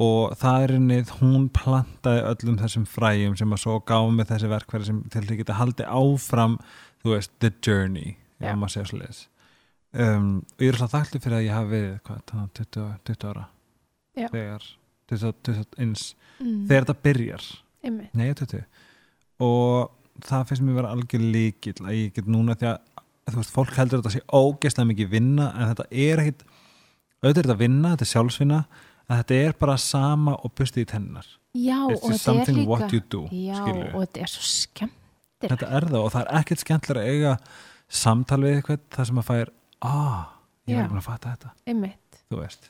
og 0.00 0.32
það 0.40 0.62
er 0.64 0.72
innið, 0.78 1.10
hún 1.20 1.48
plantaði 1.52 2.20
öllum 2.24 2.56
þessum 2.56 2.86
fræjum 2.88 3.34
sem 3.36 3.50
að 3.52 3.58
svo 3.60 3.74
gáði 3.84 4.14
með 4.16 4.30
þessi 4.30 4.48
verkværi 4.48 4.86
sem 4.88 5.02
til 5.12 5.20
að 5.20 5.40
geta 5.42 5.56
haldið 5.58 5.90
áfram 5.92 6.54
þú 7.02 7.14
veist, 7.14 7.32
the 7.40 7.50
journey 7.60 8.16
svoleiðis. 8.40 9.28
Um, 9.90 10.42
og 10.56 10.62
ég 10.62 10.70
er 10.70 10.78
alltaf 10.78 10.92
þakkli 10.94 11.20
fyrir 11.20 11.36
að 11.36 11.46
ég 11.48 11.56
hafi 11.56 11.70
verið 11.74 11.96
hvað, 12.06 12.20
það, 12.30 12.44
20, 12.60 12.90
20 13.10 13.30
ára? 13.30 13.46
Þegar 14.20 14.66
20, 15.10 15.32
20, 15.48 15.80
eins, 15.82 16.04
mm. 16.38 16.60
þegar 16.68 16.84
þetta 16.86 17.06
byrjar. 17.08 17.48
Einmitt. 17.80 18.14
Nei, 18.14 18.28
20 18.38 18.64
og 19.40 19.99
það 20.26 20.46
finnst 20.48 20.64
mér 20.66 20.78
vera 20.80 20.92
algjör 20.94 21.26
líkill 21.34 21.80
að 21.84 21.96
ég 21.96 22.14
get 22.16 22.30
núna 22.30 22.56
því 22.58 22.70
að 22.70 22.78
þú 23.30 23.40
veist, 23.40 23.54
fólk 23.54 23.74
heldur 23.76 24.00
að 24.00 24.06
þetta 24.06 24.14
sé 24.16 24.22
ógeðslega 24.40 24.90
mikið 24.90 25.12
vinna 25.12 25.50
en 25.54 25.70
þetta 25.72 25.86
er 25.90 26.22
ekkit 26.24 26.46
auðvitað 27.20 27.30
er 27.30 27.42
þetta 27.42 27.58
vinna, 27.60 27.92
þetta 27.92 28.06
er 28.06 28.12
sjálfsvinna 28.14 28.60
að 29.10 29.20
þetta 29.20 29.38
er 29.44 29.56
bara 29.60 29.76
sama 29.82 30.36
og 30.40 30.54
bustið 30.58 30.86
í 30.86 30.90
tennar 30.90 31.28
já, 31.54 31.78
it's 31.90 32.02
og 32.02 32.14
þetta 32.14 32.46
er 32.46 32.58
líka 32.58 33.02
do 33.12 33.22
já, 33.28 33.54
skilurðu. 33.60 33.92
og 33.92 34.04
þetta 34.06 34.24
er 34.24 34.32
svo 34.34 34.46
skemmt 34.48 34.98
þetta 35.46 35.70
er 35.78 35.88
það 35.88 36.02
og 36.02 36.12
það 36.14 36.22
er 36.22 36.40
ekkert 36.40 36.64
skemmtilega 36.64 37.06
að 37.06 37.14
eiga 37.14 37.34
samtal 38.00 38.40
við 38.44 38.58
eitthvað 38.58 38.84
það 38.94 39.10
sem 39.10 39.20
að 39.22 39.28
fær 39.30 39.52
ah, 39.86 40.20
ég 40.68 40.80
er 40.80 40.90
búin 40.90 41.00
að 41.00 41.08
fatta 41.08 41.34
þetta, 41.34 41.54
einmitt. 41.66 42.20
Þú 42.30 42.42
veist. 42.42 42.68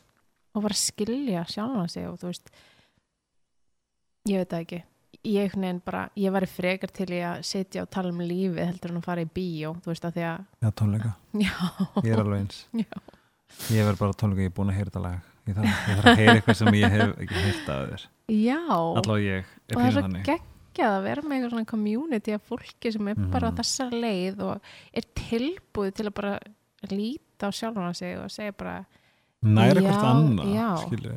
Og 0.55 0.65
bara 0.65 0.79
skilja 0.79 1.43
sjálfan 1.51 1.91
sig 1.91 2.07
og 2.09 2.17
þú 2.21 2.31
veist 2.31 2.53
ég 4.29 4.41
veit 4.41 4.51
það 4.51 4.65
ekki 4.65 4.81
ég, 5.25 5.53
bara, 5.85 6.09
ég 6.17 6.33
var 6.33 6.47
frekar 6.47 6.91
til 6.91 7.09
í 7.13 7.21
að 7.25 7.43
sitja 7.45 7.83
og 7.85 7.91
tala 7.91 8.09
um 8.13 8.21
lífið 8.25 8.65
heldur 8.67 8.91
en 8.95 9.01
að 9.01 9.05
fara 9.05 9.23
í 9.25 9.29
bíó 9.35 9.75
þú 9.85 9.91
veist 9.93 10.05
að 10.05 10.15
því 10.17 10.25
að 10.31 10.45
já, 10.65 10.71
tónleika, 10.81 11.11
já, 11.47 11.55
ég 12.05 12.13
er 12.15 12.23
alveg 12.23 12.39
eins. 12.41 12.61
Já, 12.73 13.01
ég 13.77 13.85
verð 13.91 13.99
bara 13.99 14.13
tónleika, 14.17 14.43
ég 14.47 14.53
er 14.53 14.57
búin 14.57 14.71
að 14.73 14.79
heyra 14.79 14.91
þetta 14.91 15.03
lag. 15.05 15.27
Ég 15.51 15.57
þarf, 15.57 15.69
ég 15.89 15.97
þarf 15.99 16.07
að 16.11 16.19
heyra 16.21 16.35
eitthvað 16.39 16.57
sem 16.61 16.75
ég 16.79 16.93
hef 16.95 17.13
ekki 17.25 17.43
heyrt 17.45 17.69
af 17.75 17.85
þér. 17.91 18.03
Já. 18.31 18.59
allavega 18.71 19.27
ég 19.27 19.39
er 19.41 19.75
og 19.75 19.81
það 19.81 19.87
er 19.87 19.95
svo 19.97 20.03
þannig. 20.07 20.25
geggjað 20.31 20.95
að 20.95 21.03
vera 21.09 21.23
með 21.25 21.37
eitthvað 21.37 21.51
svona 21.55 21.71
community 21.73 22.35
af 22.37 22.43
fólki 22.51 22.93
sem 22.95 23.09
er 23.11 23.15
bara 23.33 23.49
á 23.49 23.51
Mhm. 23.51 23.57
þessar 23.61 23.91
leið 24.05 24.43
og 24.47 24.61
er 24.95 25.09
tilbúið 25.19 25.95
til 25.99 26.07
að 26.07 26.15
bara 26.15 26.39
líta 26.91 27.49
á 27.49 27.51
sjálfan 27.51 27.95
sig 27.97 28.17
og 28.21 28.31
segja 28.31 28.53
bara 28.57 28.85
næra 29.43 29.81
hvort 29.81 30.05
annað 30.05 30.55
já. 30.55 30.69
skilju 30.87 31.17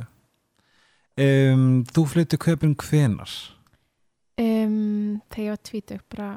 um, 1.18 1.84
þú 1.94 2.06
flyttu 2.10 2.38
köpun 2.42 2.76
hvenar 2.76 3.30
um, 4.38 5.22
þegar 5.30 5.46
ég 5.46 5.54
var 5.54 5.62
tvítug 5.70 6.02
bara 6.10 6.30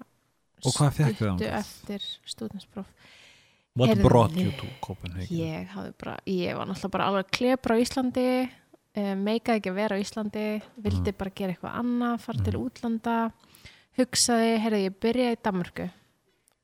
stuttu 0.61 1.49
eftir 1.49 2.01
stúdinspróf 2.27 2.87
what 3.77 3.91
Heyrðu, 3.93 4.03
brought 4.09 4.37
you 4.41 4.51
to 4.57 4.67
Copenhagen 4.81 5.37
ég 5.37 5.69
bara, 6.01 6.17
ég 6.27 6.57
var 6.57 6.67
náttúrulega 6.67 6.91
bara 6.97 7.09
alveg 7.11 7.31
klebra 7.37 7.77
á 7.77 7.83
Íslandi 7.83 8.27
um, 8.97 9.23
meikaði 9.27 9.61
ekki 9.61 9.71
að 9.73 9.79
vera 9.81 9.97
á 9.97 10.03
Íslandi 10.03 10.47
vildi 10.81 11.11
Mhm. 11.13 11.19
bara 11.19 11.31
gera 11.37 11.53
eitthvað 11.53 11.79
annað, 11.81 12.21
fara 12.21 12.39
til 12.45 12.57
Mhm. 12.57 12.65
útlanda 12.67 13.17
hugsaði, 13.99 14.59
heyrði, 14.61 14.83
ég 14.89 14.99
byrjaði 15.01 15.37
í 15.37 15.43
Danmörku 15.45 15.91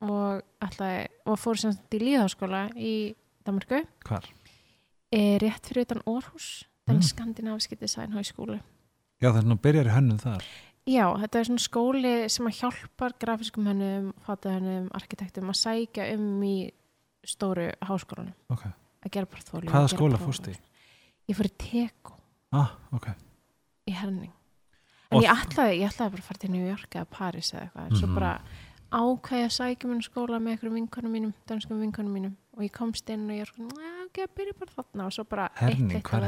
og 0.03 0.43
ætlaði 0.61 1.09
og 1.26 1.39
fór 1.39 1.59
sem 1.59 1.72
sagt 1.72 1.95
í 1.95 1.99
líðháskóla 2.01 2.62
í 2.76 3.14
Danmörku, 3.45 3.85
hvar? 4.05 4.24
e, 5.12 5.39
rétt 5.39 5.66
fyrir 5.68 5.83
utan 5.87 6.03
Orhus 6.07 6.64
den 6.87 6.97
Mm. 6.97 7.03
skandinaviski 7.03 7.76
designháskóli 7.76 8.61
já 9.20 9.30
nú 9.43 9.57
byrjar 9.61 9.87
í 9.87 9.95
hönnum 9.95 10.18
þar 10.18 10.43
Já, 10.91 11.05
þetta 11.22 11.39
er 11.39 11.47
svona 11.47 11.62
skóli 11.62 12.12
sem 12.33 12.47
að 12.51 12.57
hjálpar 12.59 13.12
grafiskum 13.22 13.68
hönnum, 13.70 14.09
fatahönnum, 14.26 14.89
arkitektum 14.99 15.53
að 15.53 15.59
sækja 15.61 16.09
um 16.16 16.43
í 16.43 16.57
stóru 17.22 17.68
háskólanum. 17.87 18.35
Ok, 18.51 18.64
að 19.07 19.12
gera 19.14 19.26
bara 19.30 19.47
þóli 19.47 19.70
hvaða 19.70 19.93
skóla 19.93 20.18
fórstu 20.18 20.51
í? 20.51 20.57
Ég 21.30 21.39
fór 21.39 21.47
í 21.47 21.53
Teko. 21.62 22.16
Ah, 22.53 22.72
ok, 22.93 23.07
í 23.87 23.95
Herning. 23.95 24.33
En 25.12 25.18
Og- 25.18 25.22
ég 25.24 25.30
ætlaði, 25.30 25.78
ég 25.85 25.89
ætlaði 25.93 26.11
bara 26.16 26.22
að 26.22 26.28
fara 26.33 26.39
til 26.39 26.51
New 26.51 26.66
York 26.66 26.91
eða 26.91 27.07
Paris 27.11 27.53
eða 27.53 27.62
eitthvað. 27.70 27.87
En 27.91 27.97
svo 27.97 28.07
Mhm. 28.09 28.14
bara 28.14 28.41
ákvæði 28.93 29.45
að 29.47 29.57
sækja 29.59 29.89
minn 29.89 30.03
skóla 30.03 30.39
með 30.43 30.51
einhverjum 30.59 30.74
vinkonum 30.80 31.12
mínum, 31.12 31.35
danskum 31.47 31.80
vinkonum 31.80 32.12
mínum. 32.12 32.37
Og 32.57 32.62
ég 32.64 32.72
komst 32.72 33.09
inn 33.09 33.30
og 33.30 33.37
ég 33.37 33.41
er 33.43 33.47
svona, 33.47 33.72
"Nei, 33.76 34.05
ok, 34.07 34.26
byrja 34.35 34.59
bara 34.59 34.72
þarna. 34.76 35.07
Og 35.07 35.12
svo 35.12 35.24
bara 35.28 35.49
eitt 35.51 35.74
herning, 35.78 35.93
eitt 35.93 36.03
hvað 36.03 36.22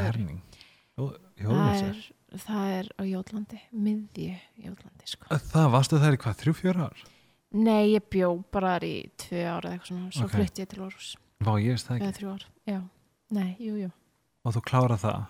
er? 0.99 1.18
Jó, 1.45 1.49
Það 1.51 1.80
er, 1.88 1.99
það 2.45 2.68
er 2.78 2.88
á 2.95 3.03
Jótlandi, 3.09 3.59
miðju 3.74 4.36
Jótlandi 4.64 5.09
sko. 5.11 5.26
Það 5.53 5.68
varstu 5.74 5.99
þær 6.03 6.16
í 6.16 6.20
hvað, 6.22 6.38
þrjú, 6.42 6.55
fjör 6.61 6.80
ár? 6.86 7.03
Nei, 7.55 7.92
ég 7.95 8.07
bjó 8.11 8.30
bara 8.55 8.72
þar 8.76 8.86
í 8.88 8.95
tvö 9.22 9.42
ára 9.47 9.68
eða 9.70 9.74
eitthvað 9.76 9.90
svona, 9.92 10.11
svo 10.14 10.24
Ok. 10.26 10.32
flutti 10.34 10.62
ég 10.64 10.68
til 10.72 10.82
Orhus 10.82 11.11
vá, 11.45 11.53
ég 11.61 11.74
veist 11.74 11.86
það 11.86 11.97
eða 12.01 12.09
ekki. 12.09 12.18
þrjú 12.18 12.32
ár, 12.34 12.45
já, 12.66 12.78
nei, 13.30 13.51
jú, 13.62 13.74
jú. 13.78 13.90
Og 14.45 14.55
þú 14.57 14.62
klára 14.66 14.97
það, 14.99 15.26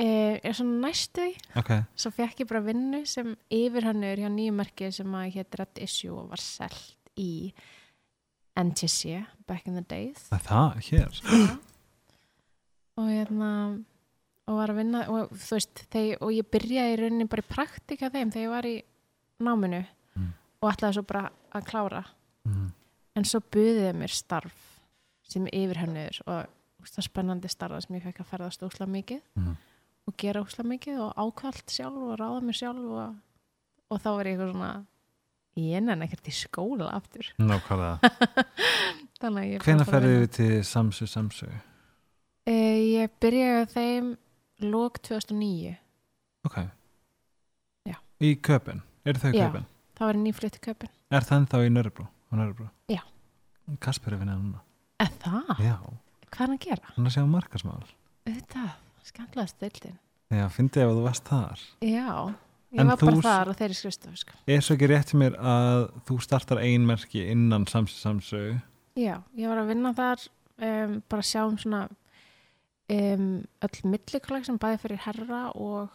e, 0.00 0.06
er 0.42 0.52
svona 0.56 0.80
næstu 0.88 1.20
því, 1.26 1.34
ok, 1.62 1.70
svo 1.94 2.10
fekk 2.16 2.40
ég 2.42 2.48
bara 2.48 2.60
vinnu 2.66 3.02
sem 3.06 3.36
yfirhannur 3.50 4.16
hjá 4.18 4.30
nýjum 4.34 4.58
merki 4.58 4.90
sem 4.92 5.06
að 5.14 5.32
hétt 5.36 5.58
Red 5.60 5.78
Issue 5.86 6.10
og 6.16 6.30
var 6.30 6.38
selt 6.42 6.96
í 7.16 7.52
NTC 8.58 9.26
back 9.46 9.66
in 9.66 9.74
the 9.78 9.82
days. 9.86 10.26
Það 10.30 10.38
er 10.40 10.46
það, 10.48 10.80
hér? 10.90 11.58
Og 12.98 13.06
hérna 13.08 13.50
og 14.50 14.54
var 14.58 14.68
að 14.72 14.80
vinna 14.82 15.00
og 15.14 15.20
veist, 15.30 15.74
þegar, 15.94 16.16
og 16.26 16.30
ég 16.34 16.44
byrjaði 16.50 16.92
í 16.96 16.98
rauninni 17.00 17.28
bara 17.30 17.44
í 17.44 17.50
praktika 17.54 18.06
þeim 18.10 18.32
þegar 18.34 18.46
ég 18.48 18.54
var 18.56 18.66
í 18.70 18.76
náminu 19.46 19.82
Mm. 20.18 20.32
og 20.60 20.66
ætlaði 20.72 20.94
svo 20.98 21.04
bara 21.06 21.24
að 21.54 21.62
klára 21.70 22.00
mm. 22.48 22.66
en 23.16 23.24
svo 23.30 23.38
buðiði 23.54 23.92
mér 23.94 24.10
starf 24.10 24.56
sem 25.30 25.46
yfirhönnur 25.46 26.18
og 26.26 26.40
það 26.90 27.06
spennandi 27.06 27.48
starfa 27.52 27.78
sem 27.84 27.94
ég 27.96 28.02
fekk 28.08 28.18
að 28.24 28.30
ferðast 28.32 28.64
ósla 28.66 28.86
mikið 28.90 29.20
Mm. 29.38 29.54
og 30.10 30.16
gera 30.18 30.42
ósla 30.42 30.64
mikið 30.66 30.98
og 31.06 31.14
ákvælt 31.14 31.70
sjálf 31.70 32.02
og 32.10 32.18
ráða 32.18 32.40
mér 32.42 32.58
sjálf 32.58 32.82
og, 32.90 33.14
og 33.94 33.98
þá 34.02 34.08
var 34.16 34.26
ég 34.26 34.32
eitthvað 34.34 34.52
svona 34.56 34.72
ég 35.60 35.82
nenni 35.86 36.04
ekkert 36.08 36.26
í 36.30 36.34
skóla 36.34 36.86
aftur 36.98 37.26
nákvæmlega 37.38 37.98
ferðu 39.86 40.10
vinna. 40.10 40.22
við 40.24 40.30
til 40.36 40.64
Samsu 40.66 41.06
Samsu? 41.06 41.46
e, 42.50 42.54
ég 42.98 43.10
byrjaði 43.22 43.66
þeim 43.74 44.06
lók 44.66 44.98
2009 45.06 45.76
ok 46.48 46.56
Já. 47.88 47.96
í 48.20 48.34
köpun, 48.40 48.82
eru 49.04 49.22
þau 49.22 49.30
í 49.32 49.38
Já. 49.38 49.46
köpun? 49.48 49.66
þá 49.96 50.02
var 50.06 50.18
ég 50.18 50.24
nýflutt 50.26 50.58
í 50.60 50.62
köpun 50.66 50.92
er 51.10 51.26
það 51.26 51.38
ennþá 51.40 51.62
í? 51.66 51.72
Nörbrú? 51.74 52.68
Já. 52.90 53.00
Kasper 53.82 54.14
er 54.14 54.20
vinnað 54.22 54.42
núna 54.44 54.60
eða 55.00 55.16
það, 55.24 55.64
já, 55.64 55.74
hvað 56.30 56.44
er 56.44 56.46
hann 56.46 56.54
að 56.58 56.62
gera? 56.66 56.92
hann 56.94 57.04
er 57.06 57.10
að 57.10 57.16
sjá 57.16 57.24
markasmál 57.30 57.80
auðvitað, 58.28 58.70
skemmtilega 59.10 59.50
stildin 59.54 59.98
já, 60.30 60.44
fyndi 60.54 60.82
ef 60.84 60.92
þú 60.94 61.04
varst 61.06 61.30
þar 61.30 61.62
já, 61.82 62.08
ég 62.70 62.80
En 62.80 62.86
var 62.86 63.00
bara 63.00 63.22
þar 63.24 63.48
og 63.50 63.56
þeirri 63.58 63.74
skrifstofu 63.80 64.20
sko. 64.20 64.36
er 64.46 64.60
svo 64.62 64.76
ekki 64.76 64.90
rétt 64.92 65.08
til 65.10 65.18
mér 65.22 65.34
að 65.40 65.86
þú 66.06 66.18
startar 66.22 66.60
ein 66.62 66.84
merki 66.86 67.24
innan 67.32 67.64
Samsu 67.66 67.96
Samsu 67.98 68.42
Já, 68.98 69.16
ég 69.38 69.46
var 69.48 69.58
að 69.62 69.70
vinna 69.72 69.90
þar 69.96 70.22
um, 70.60 70.96
bara 71.08 71.22
að 71.24 71.28
sjá 71.30 71.40
um 71.46 71.56
svona 71.58 71.84
um, 72.90 73.26
öll 73.62 73.80
millikolleg 73.90 74.44
sem 74.48 74.58
bæði 74.58 74.78
fyrir 74.84 75.02
herra 75.06 75.42
og 75.54 75.88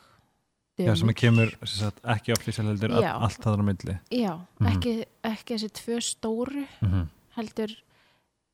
já, 0.80 0.91
sem 0.96 1.08
dömur. 1.08 1.14
kemur 1.20 1.50
sem 1.64 1.80
sagt, 1.86 2.00
ekki 2.16 2.34
oflísal 2.36 2.66
heldur 2.72 2.91
all, 2.96 3.04
Já. 3.04 3.14
allt 3.20 3.39
það 3.43 3.60
á 3.60 3.64
milli 3.70 3.98
Já, 4.12 4.34
Mhm. 4.60 4.68
ekki, 4.72 4.93
ekki 5.24 5.56
þessi 5.58 5.70
tvö 5.82 6.00
stóru 6.02 6.66
mm 6.82 6.89
-hmm. 6.91 7.08
heldur 7.38 7.72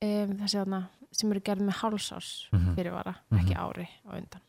um, 0.02 0.38
þessi 0.42 0.58
þarna 0.62 0.82
sem 1.12 1.32
eru 1.32 1.40
gerð 1.42 1.62
með 1.62 1.76
hálsás 1.82 2.48
Mhm. 2.54 2.76
fyrirvara, 2.76 3.16
Mhm. 3.32 3.40
ekki 3.40 3.56
ári 3.56 3.88
á 4.08 4.12
undan 4.18 4.42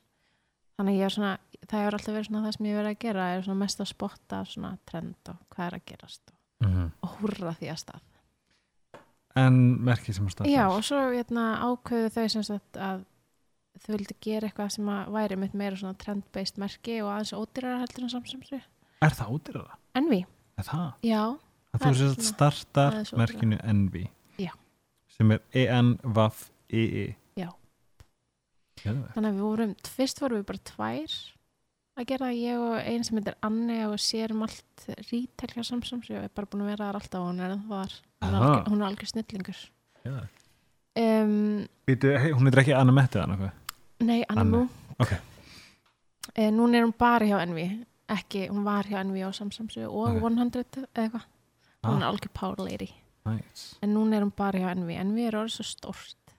þannig 0.78 0.92
að 0.94 0.98
ég 0.98 1.04
er 1.04 1.10
svona 1.10 1.38
það 1.66 1.78
hefur 1.82 1.94
alltaf 1.94 2.14
verið 2.14 2.26
svona 2.28 2.46
það 2.46 2.52
sem 2.56 2.66
ég 2.66 2.76
verið 2.76 2.90
að 2.94 2.98
gera 2.98 3.24
er 3.36 3.42
svona 3.42 3.58
mest 3.58 3.78
að 3.80 3.86
spotta 3.86 4.44
svona 4.44 4.78
trend 4.86 5.14
og 5.28 5.36
hvað 5.50 5.66
er 5.66 5.74
að 5.78 5.84
gerast 5.86 6.20
og, 6.64 6.90
og 7.02 7.10
húrra 7.20 7.54
því 7.60 7.68
að 7.70 7.78
stað 7.84 8.00
en 9.36 9.54
merki 9.84 10.12
sem 10.12 10.26
þú 10.26 10.30
startar 10.30 10.52
Já, 10.52 10.66
og 10.68 10.82
svo 10.84 10.98
hérna, 11.12 11.44
ákveðu 11.64 12.10
þau 12.12 12.28
sem 12.30 12.42
sagt 12.42 12.72
að 12.76 13.04
þau 13.80 13.92
vildi 13.96 14.16
gera 14.20 14.48
eitthvað 14.48 14.70
sem 14.76 14.88
að 14.92 15.12
væri 15.16 15.38
mitt 15.40 15.54
meira 15.58 15.78
svona 15.80 15.96
trend-based 15.98 16.58
merki 16.60 16.98
og 17.02 17.08
aðeins 17.14 17.32
ódýrara 17.36 17.80
heldur 17.82 18.04
en 18.06 18.12
samsamsri. 18.12 18.60
er 19.02 19.16
það 19.18 19.32
útýrara? 19.38 19.78
Envi, 19.98 20.20
er 20.60 20.64
það? 20.68 20.88
já, 21.02 21.22
að 21.72 21.78
Það 21.80 21.86
þú 21.86 21.98
svona 22.02 22.28
startar 22.28 22.98
ódýrara. 23.00 23.18
merkinu 23.22 23.58
Envy 23.64 24.04
Já. 24.38 24.52
sem 25.08 25.30
er 25.32 25.40
E 25.54 25.64
E-N-V-I-I 25.66 27.06
Já. 27.36 27.48
Þannig 28.82 29.28
að 29.28 29.36
við 29.36 29.42
vorum, 29.46 29.74
fyrst 29.86 30.20
vorum 30.20 30.40
við 30.42 30.46
bara 30.50 30.62
tvær 30.72 31.16
að 32.00 32.06
gera 32.08 32.30
ég 32.32 32.58
og 32.58 32.76
einn 32.80 33.04
sem 33.04 33.18
heitir 33.18 33.36
Anne 33.44 33.78
og 33.88 33.98
sér 34.00 34.32
um 34.32 34.42
allt 34.46 34.86
retail 35.10 35.52
hjá 35.56 35.64
samsamsri 35.68 36.16
og 36.16 36.24
er 36.24 36.32
bara 36.34 36.48
búin 36.48 36.64
að 36.64 36.70
vera 36.72 36.88
þar 36.88 36.98
alltaf 37.00 37.20
og 37.20 37.28
hún 37.28 37.42
er 37.44 37.56
þar. 37.68 37.96
Hún 38.22 38.32
er 38.32 38.46
algjör, 38.46 38.86
algjör 38.88 39.10
snillingur. 39.12 39.60
Geðveikt. 40.02 40.38
Um, 40.92 41.66
Býtu, 41.88 42.10
hey, 42.20 42.32
hún 42.36 42.48
er 42.50 42.58
ekki 42.62 42.74
Anna 42.76 42.92
Metti 42.92 43.16
eða 43.20 43.30
nokkuð 43.32 43.52
nei, 44.02 44.24
Anne 44.28 44.40
Anne, 44.40 44.50
Mú. 44.50 44.68
ok. 44.98 45.12
Eh, 46.34 46.50
núna 46.50 46.78
er 46.78 46.84
hún 46.86 46.94
bara 46.98 47.26
hjá 47.26 47.42
Envi, 47.42 47.66
ekki, 48.08 48.48
hún 48.48 48.64
var 48.64 48.84
hjá 48.84 49.00
Envi 49.00 49.20
á 49.22 49.30
samsamsri 49.32 49.84
og 49.84 50.16
Ok. 50.16 50.22
100 50.22 50.64
eða 50.64 50.88
eitthvað. 50.94 51.24
Hún 51.82 51.98
er 51.98 52.06
ah, 52.06 52.12
algjör 52.12 52.32
power 52.32 52.60
lady. 52.60 52.92
nice. 53.24 53.76
en 53.82 53.94
núna 53.94 54.16
er 54.16 54.24
hún 54.24 54.34
bara 54.34 54.58
hjá 54.58 54.72
Envi 54.72 54.96
Envi 54.98 55.26
er 55.26 55.38
orðið 55.38 55.56
svo 55.56 55.66
stórt 55.66 56.34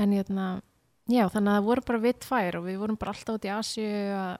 en 0.00 0.14
hérna 0.16 0.46
já 1.10 1.26
þannig 1.28 1.52
að 1.52 1.58
það 1.58 1.66
voru 1.68 1.84
bara 1.88 2.02
við 2.04 2.20
tvær 2.24 2.58
og 2.60 2.66
við 2.68 2.78
vorum 2.80 3.00
bara 3.00 3.14
alltaf 3.14 3.36
út 3.36 3.48
í 3.48 3.52
Asju 3.52 3.90
að 4.16 4.32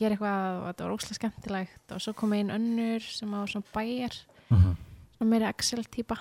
gera 0.00 0.16
eitthvað 0.16 0.58
og 0.58 0.66
þetta 0.68 0.84
var 0.84 0.94
óslega 0.96 1.18
skemmtilegt 1.20 1.94
og 1.94 2.02
svo 2.02 2.14
kom 2.18 2.34
einn 2.36 2.52
önnur 2.54 3.06
sem 3.06 3.30
var 3.30 3.50
svona 3.50 3.72
bæjar 3.74 4.14
mm 4.48 4.58
-hmm. 4.58 4.76
svona 5.16 5.30
meira 5.30 5.48
Excel 5.48 5.84
típa 5.84 6.18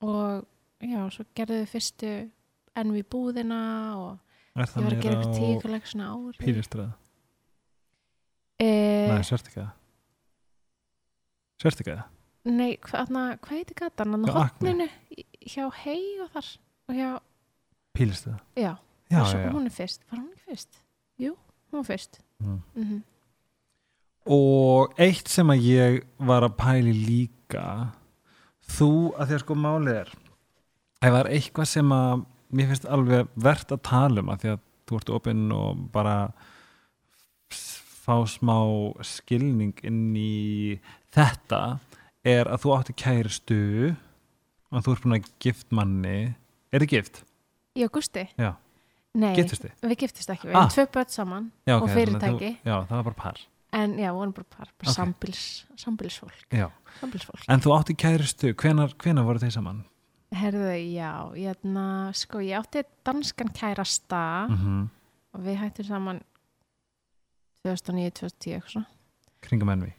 og 0.00 0.44
já, 0.80 1.10
svo 1.10 1.24
gerðu 1.34 1.62
við 1.62 1.72
fyrstu 1.72 2.30
Envi 2.76 3.02
búðina 3.02 3.96
og 3.96 4.18
er 4.62 4.70
það 4.70 4.76
að 4.76 4.86
meira 4.86 5.00
á 6.06 6.16
ári 6.16 6.38
pýriströða? 6.44 6.92
eh, 8.60 9.08
nei, 9.12 9.24
svertikæða 9.28 9.70
svertikæða? 11.62 12.04
nei, 12.46 12.76
hvað, 12.84 13.10
hvað 13.42 13.56
heitir 13.58 13.78
á 14.24 14.28
Hjá 14.30 14.36
Acme. 14.44 14.70
hotninu 14.70 14.88
hjá 15.46 15.64
hei 15.82 16.02
og 16.24 16.30
þar 16.34 16.48
og 16.88 16.94
hjá, 17.00 17.10
pýriströða? 17.96 18.38
já, 18.56 18.72
já, 19.10 19.18
já, 19.18 19.38
já. 19.46 19.50
hún 19.54 19.66
er 19.66 19.74
fyrst 19.74 20.02
var 20.10 20.20
hún 20.20 20.30
ekki 20.32 20.46
fyrst? 20.52 20.80
hún 21.72 21.82
var 21.82 21.90
fyrst 21.92 22.20
Mm. 22.38 22.60
mm 22.76 23.02
og 24.28 24.92
eitt 24.98 25.28
sem 25.30 25.46
að 25.54 25.60
ég 25.70 26.00
var 26.18 26.42
að 26.42 26.56
pæli 26.58 26.90
líka 26.92 27.92
þú, 28.66 29.14
að 29.14 29.28
því 29.30 29.36
að 29.36 29.42
sko 29.44 29.54
málið 29.54 29.98
er 30.00 30.08
ef 30.10 31.06
það 31.14 31.18
er 31.20 31.28
eitthvað 31.36 31.68
sem 31.70 31.92
að 31.94 32.24
mér 32.52 32.68
finnst 32.70 32.86
alveg 32.86 33.28
verðt 33.36 33.72
að 33.76 33.82
tala 33.82 34.20
um 34.22 34.28
að 34.34 34.40
því 34.44 34.52
að 34.54 34.60
þú 34.86 34.96
ert 35.00 35.10
opinn 35.16 35.46
og 35.52 35.80
bara 35.92 36.16
fá 38.06 38.16
smá 38.30 38.56
skilning 39.06 39.74
inn 39.86 40.14
í 40.18 40.78
þetta 41.14 41.60
er 42.26 42.46
að 42.50 42.62
þú 42.64 42.74
átti 42.76 42.94
kæristu 42.98 43.58
og 44.70 44.84
þú 44.84 44.92
ert 44.94 45.02
búin 45.06 45.16
að 45.18 45.30
gift 45.42 45.72
manni 45.74 46.18
er 46.74 46.82
þið 46.84 46.92
gift? 46.92 47.22
Já, 47.76 47.88
Gusti? 47.92 48.24
Já. 48.38 48.54
Nei, 49.16 49.32
Giftust 49.36 49.64
þið? 49.64 49.74
við 49.88 49.98
giftist 50.02 50.30
ekki, 50.32 50.48
við 50.50 50.54
Ah. 50.56 50.66
erum 50.66 50.72
tvö 50.74 50.84
börn 50.92 51.08
saman 51.10 51.44
Já, 51.66 51.76
Og 51.76 51.82
ok, 51.82 51.88
þannig 51.88 51.96
að 51.96 52.00
fyrirtæki. 52.06 52.50
þú, 52.52 52.68
já, 52.68 52.76
það 52.86 52.96
var 52.96 53.02
bara 53.04 53.14
par 53.22 53.38
en 53.72 53.90
já, 53.98 54.08
við 54.12 54.16
vorum 54.18 54.32
bara, 54.36 54.46
bara, 54.58 54.70
bara 54.78 54.90
Ok. 54.90 54.94
sambils, 54.94 55.64
sambilsfólk 55.76 56.46
já. 56.52 56.70
sambilsfólk 57.00 57.44
en 57.48 57.60
þú 57.60 57.72
átti 57.78 57.96
kæristu, 57.96 58.52
hvenar, 58.54 58.92
hvenar 58.98 59.24
voru 59.24 59.38
þeir 59.38 59.52
saman? 59.52 59.84
Herðu, 60.34 60.72
já, 60.74 61.12
ég, 61.38 61.54
hérna, 61.54 61.86
sko, 62.18 62.40
ég 62.42 62.58
átti 62.58 62.82
danskan 63.06 63.52
kærasta 63.54 64.22
Mm 64.50 64.86
og 65.36 65.44
við 65.44 65.60
hættum 65.60 65.88
saman 65.90 66.22
2009-2010 67.66 68.56
eitthvað 68.56 68.86
kringum 69.44 69.72
envi 69.74 69.92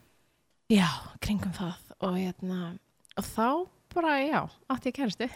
Já, 0.73 0.87
kringum 1.23 1.53
það. 1.55 1.77
Og, 2.03 2.17
hérna, 2.17 2.73
og 3.15 3.23
þá 3.23 3.45
bara, 3.93 4.17
já, 4.19 4.41
átti 4.73 4.91
ég 4.91 4.97
kærastu 4.97 5.29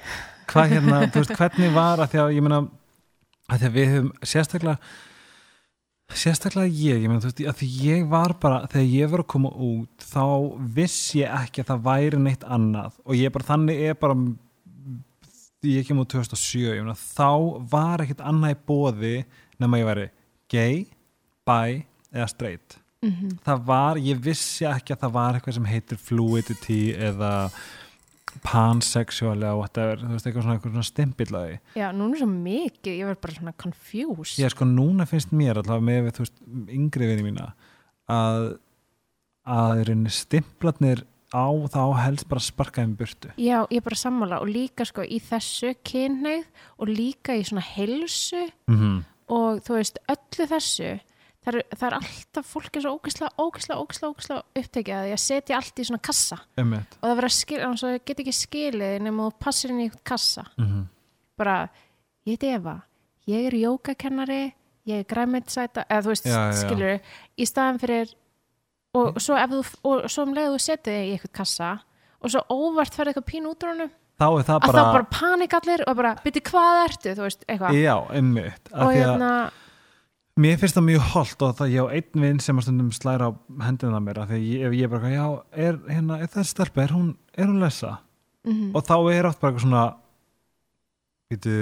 hvað 0.51 0.73
hérna, 0.75 0.99
þú 1.13 1.23
veist, 1.23 1.37
hvernig 1.39 1.71
var 1.75 2.03
að 2.03 2.11
því 2.11 2.21
að 2.23 2.33
ég 2.35 2.45
meina, 2.45 2.59
að 3.47 3.61
því 3.61 3.69
að 3.69 3.77
við 3.77 3.89
höfum 3.93 4.11
sérstaklega 4.33 4.91
sérstaklega 6.11 6.67
ég, 6.75 6.99
ég 7.05 7.07
meina, 7.07 7.23
þú 7.23 7.31
veist, 7.31 7.43
að 7.53 7.61
því 7.61 7.69
ég 7.85 8.05
var 8.11 8.35
bara 8.43 8.65
þegar 8.73 8.89
ég 8.89 9.13
var 9.13 9.23
að 9.23 9.31
koma 9.31 9.53
út 9.69 10.07
þá 10.11 10.25
viss 10.75 10.99
ég 11.15 11.37
ekki 11.39 11.63
að 11.63 11.71
það 11.71 11.85
væri 11.87 12.21
neitt 12.25 12.43
annað. 12.43 12.97
Og 13.05 13.15
ég 13.15 13.33
bara, 13.33 13.47
þannig 13.53 13.85
er 13.87 13.99
bara 14.01 14.17
ég 15.69 15.85
kem 15.87 15.99
út 16.01 16.09
2007 16.09 16.75
ég 16.75 16.81
meina, 16.81 16.97
þá 16.97 17.61
var 17.71 18.03
ekkit 18.03 18.23
annað 18.25 18.55
í 18.55 18.59
bóði 18.67 19.15
nema 19.61 19.81
ég 19.81 19.89
væri 19.89 20.07
gay, 20.51 20.85
bi 21.47 21.83
eða 22.11 22.29
straight. 22.31 22.79
Mm 23.01 23.37
það 23.45 23.61
var, 23.65 23.97
ég 23.97 24.19
vissi 24.21 24.65
ekki 24.69 24.93
að 24.93 25.05
það 25.05 25.13
var 25.15 25.37
eitthvað 25.37 25.55
sem 25.57 25.69
heitir 25.69 25.97
fluidity 25.97 26.81
eða 26.93 27.31
pansexual 28.45 29.37
eða 29.41 29.55
whatever, 29.57 29.99
þú 29.99 30.11
veist, 30.13 30.27
eitthvað 30.27 30.45
svona, 30.45 30.59
svona 30.61 30.87
stimpillaði. 30.87 31.55
Já, 31.75 31.87
núna 31.91 32.15
er 32.15 32.21
svo 32.21 32.27
mikið, 32.31 32.93
ég 32.99 33.09
verð 33.09 33.21
bara 33.21 33.33
svona 33.33 33.55
confused. 33.59 34.39
Ég 34.39 34.53
sko, 34.53 34.65
núna 34.65 35.07
finnst 35.09 35.33
mér 35.35 35.59
allavega 35.59 35.87
með 35.87 36.11
þú 36.15 36.25
veist, 36.25 36.37
yngri 36.77 37.09
vinni 37.09 37.25
mína 37.27 37.49
að 38.11 38.53
að 39.41 39.83
rauninni 39.87 40.11
stimplarnir 40.13 41.01
á 41.31 41.47
þá 41.71 41.81
helst 42.03 42.27
bara 42.29 42.39
sparkaðum 42.43 42.95
burtu. 42.99 43.31
Já, 43.37 43.63
ég 43.71 43.77
er 43.79 43.85
bara 43.85 43.95
sammála 43.95 44.41
og 44.41 44.47
líka 44.51 44.85
sko 44.85 45.01
í 45.03 45.19
þessu 45.19 45.73
kynneið 45.83 46.45
og 46.77 46.87
líka 46.91 47.35
í 47.35 47.43
svona 47.47 47.63
helsu 47.63 48.51
Mm 48.67 48.77
-hmm. 48.79 49.03
og 49.29 49.61
þú 49.63 49.73
veist, 49.79 49.97
öllu 50.07 50.47
þessu 50.47 50.99
það 51.41 51.55
er, 51.55 51.63
það 51.75 51.87
er 51.87 51.95
alltaf 51.97 52.45
fólk 52.45 52.75
er 52.77 52.81
svo 52.81 52.91
ógæslega, 52.97 53.31
ógæslega, 53.37 53.79
ógæslega, 53.81 54.11
ógæslega 54.11 54.43
upptekið 54.61 54.95
að 54.95 55.11
að 55.11 55.17
setja 55.23 55.55
allt 55.57 55.79
í 55.79 55.83
svona 55.87 56.01
kassa 56.01 56.37
Emmett. 56.57 56.97
og 57.01 57.09
það 57.09 57.15
verður 57.15 57.31
að 57.31 57.39
skilja, 57.41 57.63
þannig 57.65 57.83
að 57.83 57.91
það 57.91 58.05
get 58.05 58.19
ekki 58.19 58.35
skilið 58.37 59.01
nema 59.01 59.23
þú 59.27 59.33
passir 59.39 59.69
inn 59.71 59.81
í 59.81 59.91
kassa 60.03 60.43
Mm 60.57 60.65
-hmm. 60.65 60.85
bara, 61.37 61.69
ég 62.25 62.31
heiti 62.37 62.47
Eva 62.47 62.81
ég 63.27 63.47
er 63.47 63.53
jógakennari 63.53 64.53
ég 64.87 64.99
er 64.99 65.03
græmitsæta, 65.03 65.85
eða 65.89 66.01
þú 66.01 66.07
veist, 66.07 66.27
skilur 66.61 66.99
í 67.37 67.45
staðan 67.45 67.79
fyrir 67.79 68.13
og 68.97 69.17
svo, 69.23 69.37
ef 69.39 69.53
þú, 69.53 69.61
og 69.87 70.05
svo 70.11 70.27
um 70.27 70.35
leið 70.35 70.53
þú 70.53 70.61
setið 70.65 70.99
þig 70.99 71.07
í 71.07 71.15
eitthvað 71.15 71.33
kassa 71.39 71.71
og 72.21 72.33
svo 72.33 72.43
óvart 72.51 72.95
ferði 72.97 73.13
eitthvað 73.13 73.29
pín 73.31 73.49
út 73.49 73.65
úr 73.65 73.73
honum 73.73 73.91
Þá 74.21 74.27
er 74.27 74.43
það 74.45 74.57
að 74.59 74.65
bara, 74.67 74.81
bara 74.93 75.07
panik 75.09 75.53
allir 75.57 75.81
og 75.89 75.95
bara, 75.97 76.11
byrju 76.21 76.41
hvað 76.45 76.79
ertu, 76.83 77.13
þú 77.17 77.23
veist, 77.25 77.45
eitthvað. 77.49 77.77
Já, 77.81 77.95
og 77.97 78.91
hérna, 78.93 79.29
Mér 80.41 80.59
finnst 80.61 80.77
það 80.77 80.85
mjög 80.87 81.07
holdt 81.11 81.43
og 81.43 81.55
það 81.57 81.73
ég 81.73 81.81
á 81.81 81.93
einn 81.97 82.23
vinn 82.23 82.43
sem 82.43 82.61
slæra 82.95 83.27
á 83.27 83.31
hendina 83.65 83.99
mér 84.03 84.21
af 84.21 84.29
því 84.29 84.37
ég, 84.45 84.67
ef 84.69 84.75
ég 84.77 84.91
bara, 84.93 85.09
já, 85.11 85.25
er, 85.65 85.79
hérna, 85.89 86.19
er 86.21 86.29
það 86.31 86.47
stelpa, 86.51 86.85
er 86.85 86.93
hún, 86.95 87.09
er 87.33 87.49
hún 87.49 87.59
lesa? 87.63 87.97
mm 88.47 88.71
og 88.77 88.85
þá 88.85 88.95
er 89.11 89.27
oft 89.29 89.41
bara 89.41 89.51
eitthvað 89.51 89.65
svona 89.65 89.83
býtu, 91.29 91.57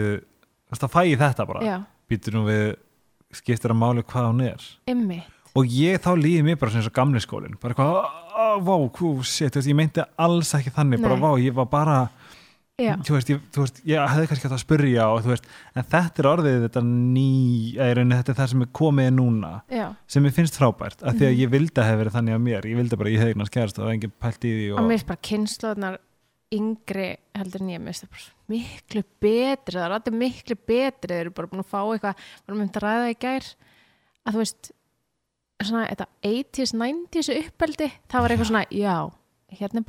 það 0.75 0.93
fæ 0.93 1.01
ég 1.07 1.19
þetta 1.23 1.47
bara. 1.49 1.79
Býtu 2.11 2.35
nú 2.35 2.43
við 2.47 2.67
skiptir 3.39 3.73
að 3.73 3.81
máli 3.81 4.03
hvað 4.03 4.29
hún 4.33 4.45
er? 4.51 4.69
Ymmi 4.91 5.23
og 5.55 5.65
ég 5.65 5.97
þá 6.03 6.11
líði 6.19 6.43
mér 6.45 6.59
bara 6.59 6.71
sem 6.71 6.81
eins 6.81 6.87
og 6.91 6.93
gamli 6.99 7.19
skólin 7.23 7.55
bara 7.59 7.73
eitthvað, 7.73 8.05
"Ah, 8.35 8.57
vá, 8.59 8.75
hú, 8.99 9.23
shit 9.23 9.53
veist, 9.55 9.67
ég 9.67 9.75
meinti 9.75 10.03
alls 10.17 10.53
ekki 10.53 10.71
þannig, 10.71 11.01
bara 11.01 11.15
Nei. 11.15 11.21
vá, 11.23 11.31
ég 11.39 11.53
var 11.53 11.65
bara 11.65 12.09
já, 12.79 12.95
þú 12.95 13.11
veist, 13.17 13.27
ég, 13.29 13.39
þú 13.51 13.59
veist, 13.65 13.81
ég 13.85 14.07
hefði 14.07 14.27
kannski 14.29 14.47
hægt 14.47 14.55
að 14.55 14.63
spyrja 14.63 15.07
og 15.11 15.23
þú 15.23 15.29
veist, 15.33 15.43
en 15.75 15.83
þetta 15.83 16.19
er 16.19 16.29
orðið 16.31 16.69
þetta 16.69 16.81
ný, 16.85 17.75
rauninni 17.75 18.15
þetta 18.23 18.29
er 18.29 18.35
það 18.39 18.49
sem 18.49 18.61
er 18.61 18.67
komið 18.67 19.09
núna, 19.17 19.61
já, 19.69 19.95
sem 20.07 20.23
ég 20.23 20.33
finnst 20.33 20.55
frábært 20.55 21.03
af 21.03 21.13
því 21.15 21.25
að 21.27 21.33
Mhm. 21.33 21.39
ég 21.43 21.49
vildi 21.49 21.75
að 21.81 21.87
hefði 21.89 21.99
verið 22.03 22.15
þannig 22.15 22.35
að 22.35 22.41
mér. 22.47 22.61
Ég 22.63 22.77
vildi 22.77 22.97
bara, 22.97 23.09
ég 23.09 23.19
hefði 23.19 23.33
eignast 23.35 23.51
kærast 23.51 23.79
og 23.79 23.83
það 23.83 23.87
var 23.89 23.93
engin 23.93 24.11
pælt 24.21 24.39
í 24.45 24.51
því 24.55 24.71
og 24.71 24.79
og, 24.79 24.85
mér 24.85 24.95
finnst 24.95 25.07
bara 25.07 25.27
kynnslóðnar 25.27 25.97
yngri 26.51 27.17
heldur 27.35 27.61
en 27.61 27.69
ég, 27.69 27.79
mér 27.81 27.91
finnst 27.93 28.03
það 28.05 28.13
bara 28.15 28.25
miklu 28.49 29.03
betri, 29.21 29.75
það 29.75 29.85
er 29.85 29.95
allir 29.99 30.17
miklu 30.17 30.55
betri 30.65 31.09
þeir 31.13 31.21
eru 31.25 31.31
bara 31.35 31.47
búin 31.47 31.61
að 31.61 31.69
fá 31.69 31.81
eitthvað 31.83 32.15
varum 32.47 32.61
um 32.61 32.69
að 32.69 32.81
ræða 32.81 33.09
í 33.11 33.17
gær 33.19 33.45
að 34.25 34.33
þú 34.33 34.39
veist 34.41 34.71
svona 35.67 35.87
þetta 35.89 36.05
80s, 36.23 36.73
90s 36.73 37.29
uppeldi, 37.47 37.91
það 38.11 38.21
var 38.21 38.29
eitthvað 38.31 38.49
svona 38.51 38.65
já, 38.71 38.95
hérna 39.59 39.83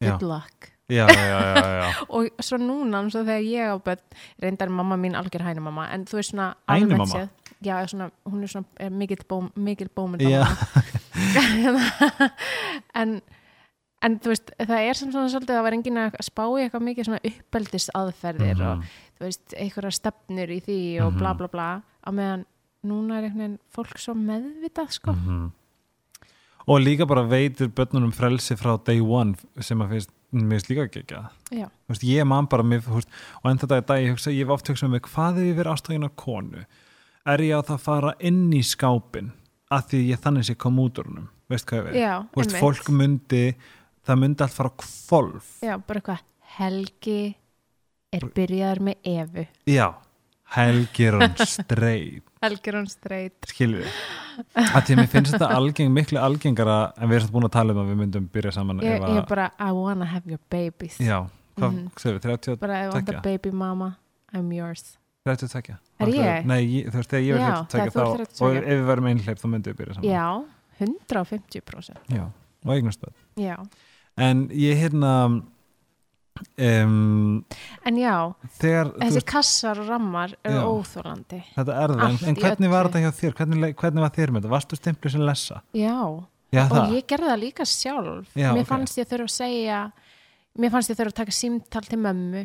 er 0.00 0.06
Já. 0.06 0.12
good 0.18 0.22
luck 0.28 0.70
já, 0.90 1.06
já, 1.06 1.90
og 2.14 2.26
svo 2.42 2.56
núna, 2.58 3.02
svo 3.10 3.20
þegar 3.22 3.44
ég 3.46 3.70
á 3.70 3.76
börn 3.78 4.00
reyndar 4.42 4.68
mamma 4.68 4.96
mín 4.96 5.14
algjör 5.14 5.44
hænumamma 5.46 5.88
en 5.94 6.04
þú 6.04 6.16
veist 6.18 6.30
svona 6.32 6.54
Hænumamma? 6.68 7.28
já, 7.62 7.86
svona, 7.86 8.10
hún 8.26 8.42
er 8.42 8.48
svona 8.48 8.66
er 8.80 8.90
mikill, 8.90 9.22
bóm, 9.28 9.50
mikill 9.56 9.88
bómynd 9.94 10.22
en 12.94 13.20
en 14.02 14.14
þú 14.24 14.30
veist, 14.32 14.50
það 14.56 14.80
er 14.88 14.96
sem 14.96 15.10
svona 15.12 15.28
svolítið 15.28 15.58
að 15.58 15.64
vera 15.66 15.76
enginn 15.76 15.98
að 16.00 16.14
spá 16.24 16.42
í 16.48 16.62
eitthvað 16.64 16.84
mikið 16.86 17.08
svona 17.10 17.20
uppeldis 17.30 17.88
aðferðir 17.98 18.56
Mhm. 18.56 18.68
og 18.70 18.84
þú 19.18 19.26
veist, 19.26 19.54
einhverja 19.60 19.90
stefnur 19.92 20.48
í 20.56 20.60
því 20.64 20.78
og 21.04 21.18
bla 21.18 21.34
Mhm. 21.34 21.38
bla 21.38 21.48
bla 21.48 21.68
á 22.00 22.08
meðan 22.10 22.46
núna 22.86 23.18
er 23.18 23.28
einhvern 23.28 23.42
veginn 23.42 23.58
fólk 23.74 23.98
svo 24.00 24.14
meðvitað 24.16 24.94
sko. 24.96 25.12
Mhm. 25.12 25.50
og 26.70 26.80
líka 26.80 27.06
bara 27.08 27.22
veitir 27.26 27.68
börnunum 27.68 28.12
frelsi 28.12 28.56
frá 28.56 28.76
day 28.84 29.00
one 29.00 29.34
sem 29.60 29.80
að 29.80 29.94
finnst 29.96 30.10
mér 30.32 30.60
finnst 30.60 30.70
líka 30.70 30.84
ekki 30.86 31.02
ekki 31.02 31.66
veist, 31.88 32.04
ég 32.06 32.26
man 32.26 32.46
bara 32.46 32.62
mér, 32.62 32.80
veist, 32.86 33.08
og 33.42 33.50
enn 33.50 33.58
þetta 33.58 33.76
er 33.80 33.86
dag 33.88 34.04
ég, 34.04 34.12
hugsa, 34.14 34.30
ég 34.30 34.44
hef 34.46 34.54
oft 34.54 34.70
hugsað 34.70 34.88
með 34.88 34.96
mig 34.98 35.08
hvað 35.08 35.40
ef 35.40 35.48
ég 35.48 35.58
verið 35.58 35.72
ástögin 35.74 36.06
á 36.06 36.10
konu? 36.14 36.64
Er 37.26 37.42
ég 37.44 37.56
að 37.58 37.66
það 37.72 37.80
fara 37.88 38.14
inn 38.20 38.52
í 38.52 38.62
skápin 38.62 39.32
að 39.70 39.86
því 39.90 40.00
ég 40.10 40.22
þannig 40.22 40.46
sé 40.46 40.56
kom 40.60 40.78
út 40.82 41.00
úr 41.02 41.10
húnum 41.10 41.28
veist 41.50 41.66
hvað 41.66 41.90
Þú 42.30 42.38
veist, 42.42 42.56
fólk 42.62 42.90
myndi 42.94 43.44
það 44.06 44.22
myndi 44.22 44.46
allt 44.46 44.56
fara 44.56 44.70
á 44.70 44.78
kvolf 44.78 45.50
já, 45.64 45.74
bara 45.78 46.00
eitthvað, 46.00 46.24
Helgi 46.50 47.20
er 48.10 48.24
byrjaður 48.34 48.80
með 48.88 49.06
Evu. 49.06 49.44
Já, 49.70 49.86
Helgi 50.56 51.06
er 51.06 51.18
hún 51.20 51.36
streit 51.46 52.29
skilur 53.50 53.82
við 53.82 53.90
að 54.56 54.84
því 54.86 54.94
að 54.94 55.00
mér 55.00 55.08
finnst 55.12 55.34
þetta 55.34 55.48
algeng, 55.56 55.90
miklu 55.92 56.20
algengara 56.22 56.76
en 56.96 57.10
við 57.10 57.18
erum 57.20 57.34
búin 57.34 57.48
að 57.48 57.52
tala 57.58 57.74
um 57.74 57.80
að 57.82 57.90
við 57.92 57.98
myndum 58.00 58.28
byrja 58.32 58.52
saman 58.56 58.80
ég, 58.84 59.02
að, 59.04 59.26
bara, 59.28 59.50
I 59.60 59.70
wanna 59.76 60.06
have 60.08 60.24
your 60.30 60.40
babies. 60.50 60.96
Já, 60.98 61.18
hvað, 61.58 61.74
Mhm. 61.74 61.90
segir 62.00 62.16
við, 62.16 62.22
30 62.28 62.56
bara, 62.62 62.78
I 62.84 62.88
want 62.88 63.08
a 63.08 63.20
baby 63.20 63.50
mama 63.50 63.96
I'm 64.32 64.50
yours. 64.54 64.96
32 65.26 65.76
Er 66.00 66.06
ég? 66.08 66.44
Nei, 66.46 66.84
þú 66.88 66.96
veist, 66.96 67.10
þegar 67.10 67.26
ég 67.28 67.36
32 67.36 67.68
þegar 67.68 67.90
þú 67.90 68.00
þá, 68.00 68.20
ert 68.20 68.38
32. 68.38 68.46
og 68.46 68.56
ef 68.56 68.64
við 68.70 68.86
verðum 68.88 69.08
einhleip 69.10 69.38
þá 69.38 69.46
myndum 69.52 69.72
við 69.74 69.76
byrja 69.82 69.94
saman. 69.94 70.10
Já, 70.10 70.26
150% 70.80 72.14
Já, 72.16 72.24
og 72.64 72.72
eignast 72.74 73.00
börn. 73.04 73.14
Já, 73.36 73.56
En 74.16 74.48
ég 74.48 74.76
hérna 74.80 75.42
um, 76.58 77.44
en 77.86 77.96
já 78.00 78.14
þegar 78.60 78.90
þessi 78.98 79.16
veist, 79.20 79.26
kassar 79.30 79.80
og 79.82 79.88
rammar 79.90 80.34
eru 80.44 80.62
óþólandi 80.78 81.40
þetta 81.54 81.76
er 81.84 81.94
það, 81.94 82.04
en, 82.08 82.18
en 82.32 82.38
hvernig 82.40 82.70
var 82.72 82.88
þetta 82.90 83.02
hjá 83.04 83.10
þér? 83.20 83.34
Hvernig, 83.40 83.74
hvernig 83.80 84.04
var 84.06 84.14
þér 84.16 84.32
með 84.34 84.40
þetta? 84.44 84.52
Varstu 84.54 84.78
stimplu 84.80 85.12
sem 85.14 85.24
lesa? 85.26 85.62
já, 85.76 85.96
Já, 86.50 86.64
og 86.66 86.72
það, 86.74 86.94
ég 86.96 87.04
gerði 87.06 87.28
það 87.30 87.42
líka 87.44 87.64
sjálf 87.70 88.32
Já, 88.34 88.48
mér 88.56 88.64
ok. 88.64 88.68
fannst 88.72 88.98
ég 88.98 89.06
þurfa 89.10 89.28
að 89.28 89.34
segja 89.36 89.80
mér 90.58 90.72
fannst 90.74 90.90
ég 90.90 90.96
þurfa 90.98 91.12
að 91.14 91.18
taka 91.20 91.36
símtal 91.36 91.84
til 91.86 91.98
mömmu 92.02 92.44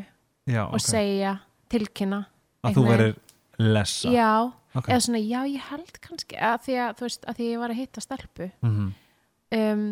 já, 0.51 0.61
og 0.67 0.75
ok 0.77 0.85
segja, 0.85 1.31
tilkynna 1.73 2.19
Að 2.65 2.75
þú 2.77 2.83
verir 2.89 3.15
lesa 3.57 4.11
já, 4.13 4.29
Ok. 4.75 4.89
eða 4.91 4.99
svona, 5.05 5.19
já 5.23 5.39
ég 5.47 5.61
held 5.71 5.97
kannski 6.03 6.35
að 6.35 6.57
því 6.67 6.73
að, 6.83 7.01
veist, 7.05 7.25
að 7.31 7.37
því 7.39 7.45
ég 7.53 7.59
var 7.63 7.71
að 7.71 7.77
hitta 7.79 8.01
stelpu 8.03 8.51
Mhm. 8.61 8.87
um, 9.55 9.85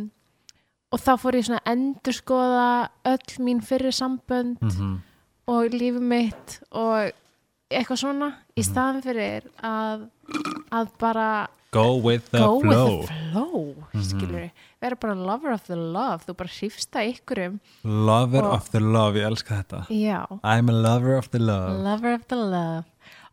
og 0.93 1.01
þá 1.01 1.11
fór 1.17 1.37
ég 1.39 1.47
svona 1.47 1.61
að 1.63 1.73
endurskoða 1.73 2.67
öll 3.09 3.39
mín 3.47 3.61
fyrri 3.65 3.91
sambönd 3.95 4.61
Mhm. 4.61 4.93
og 5.49 5.71
lífið 5.73 6.01
mitt 6.13 6.59
og 6.71 7.11
eitthvað 7.71 7.97
svona 8.03 8.29
í 8.55 8.61
Mhm. 8.61 8.69
staðan 8.69 9.01
fyrir 9.03 9.43
að 9.63 10.09
að 10.71 10.87
bara 10.99 11.47
go 11.71 11.95
with 11.97 12.29
the 12.29 12.37
go 12.37 12.59
flow 12.61 12.99
with 12.99 13.07
the 13.07 13.31
flow. 13.31 13.75
skilur 14.03 14.51
vera 14.79 14.95
bara 14.95 15.15
lover 15.15 15.51
of 15.51 15.63
the 15.65 15.75
love 15.75 16.25
þú 16.27 16.35
bara 16.37 16.49
hrifsta 16.49 17.01
ykkurum 17.13 17.59
lover 17.83 18.43
Og- 18.43 18.53
of 18.53 18.69
the 18.71 18.79
love, 18.79 19.15
ég 19.15 19.25
elska 19.25 19.63
þetta. 19.63 19.87
Já, 19.89 20.27
I'm 20.43 20.69
a 20.69 20.73
lover 20.73 21.17
of 21.17 21.29
the 21.31 21.39
love. 21.39 21.81
Lover 21.83 22.13
of 22.13 22.27
the 22.27 22.35
love. 22.35 22.83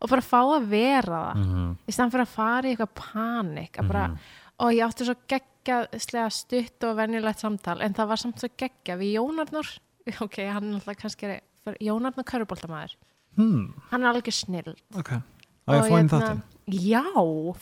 Og 0.01 0.09
bara 0.09 0.21
fá 0.21 0.41
að 0.57 0.65
vera 0.67 1.33
það. 1.35 1.35
Mhm. 1.35 1.77
í 1.87 1.91
stand 1.93 2.11
fyrir 2.11 2.25
að 2.25 2.27
fara 2.27 2.63
í 2.63 2.75
eitthvað 2.75 2.95
panik 2.95 3.71
að 3.77 3.87
bara, 3.87 4.17
og 4.59 4.71
ég 4.73 4.87
átti 4.87 5.05
svo 5.05 5.15
geggjað 5.67 6.33
stutt 6.35 6.87
og 6.87 6.97
venjulegt 6.99 7.43
samtal 7.43 7.79
en 7.83 7.95
það 7.97 8.11
var 8.11 8.21
samt 8.21 8.41
svo 8.41 8.49
geggjað 8.57 9.01
við 9.01 9.15
Jónarnur 9.17 9.71
ok, 10.25 10.39
hann 10.49 10.69
er 10.71 10.79
alltaf 10.79 10.99
kannski 11.01 11.37
Jónarnur 11.83 12.27
Köruboltamæður 12.27 12.95
hmm, 13.37 13.67
hann 13.91 14.01
er 14.01 14.11
alveg 14.11 14.33
snill 14.35 14.73
ok, 14.97 15.13
á 15.65 15.69
ég 15.71 15.83
að 15.83 15.91
fá 15.91 15.99
inn 15.99 16.11
þáttin 16.11 16.43
já, 16.71 17.03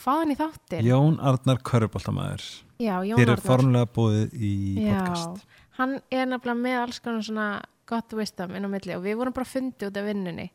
fá 0.00 0.12
hann 0.14 0.34
í 0.34 0.38
þáttin 0.38 0.88
Jón 0.88 1.20
Arnar 1.20 1.62
Köruboltamæður 1.70 2.48
já, 2.80 2.94
Jón 3.04 3.20
þér 3.20 3.26
er 3.26 3.34
Arnar. 3.34 3.46
formulega 3.46 3.92
búið 3.96 4.34
í 4.36 4.54
podcast. 4.86 5.44
Já, 5.44 5.62
hann 5.80 5.96
er 6.12 6.28
nefnilega 6.30 6.64
með 6.64 6.80
alls 6.80 7.00
konar 7.04 7.26
svona 7.26 7.48
gott 7.90 8.14
wisdom 8.14 8.54
inn 8.54 8.68
á 8.68 8.70
milli 8.70 8.96
og 8.96 9.04
við 9.04 9.18
vorum 9.18 9.34
bara 9.36 9.48
fundið 9.48 9.90
út 9.90 9.98
af 9.98 10.06
vinnunni. 10.06 10.50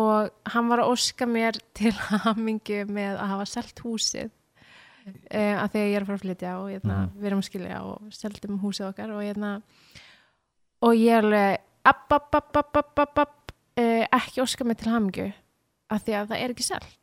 Og 0.00 0.52
hann 0.54 0.70
var 0.70 0.80
að 0.80 0.92
óska 0.94 1.26
mér 1.28 1.58
til 1.76 1.92
hamingu 2.24 2.84
með 2.88 3.18
að 3.18 3.32
hafa 3.34 3.48
selt 3.50 3.82
húsið 3.84 4.30
uh, 5.06 5.54
að 5.62 5.72
þegar 5.72 5.88
ég 5.88 5.96
er 5.96 6.02
að 6.02 6.06
fara 6.06 6.18
að 6.18 6.24
flytja 6.26 6.52
og 6.60 6.70
hérna, 6.70 6.96
Mhm. 7.06 7.18
við 7.20 7.26
erum 7.30 7.38
að 7.42 7.48
skilja 7.50 7.82
og 7.82 8.12
seldum 8.12 8.58
húsið 8.62 8.88
okkar 8.92 9.10
og 9.10 9.22
hérna 9.22 9.62
og 10.82 10.94
ég 10.98 11.12
er 11.18 11.22
alveg 11.22 11.60
app, 11.84 12.12
app, 12.12 12.34
app, 12.34 12.56
app, 12.56 12.76
app, 12.98 13.18
app, 13.18 13.52
uh, 13.78 14.04
ekki 14.12 14.42
óska 14.42 14.64
mér 14.66 14.78
til 14.78 14.92
hamingu 14.92 15.32
af 15.90 16.04
því 16.04 16.12
að 16.18 16.28
það 16.32 16.40
er 16.42 16.54
ekki 16.54 16.66
selt 16.66 16.98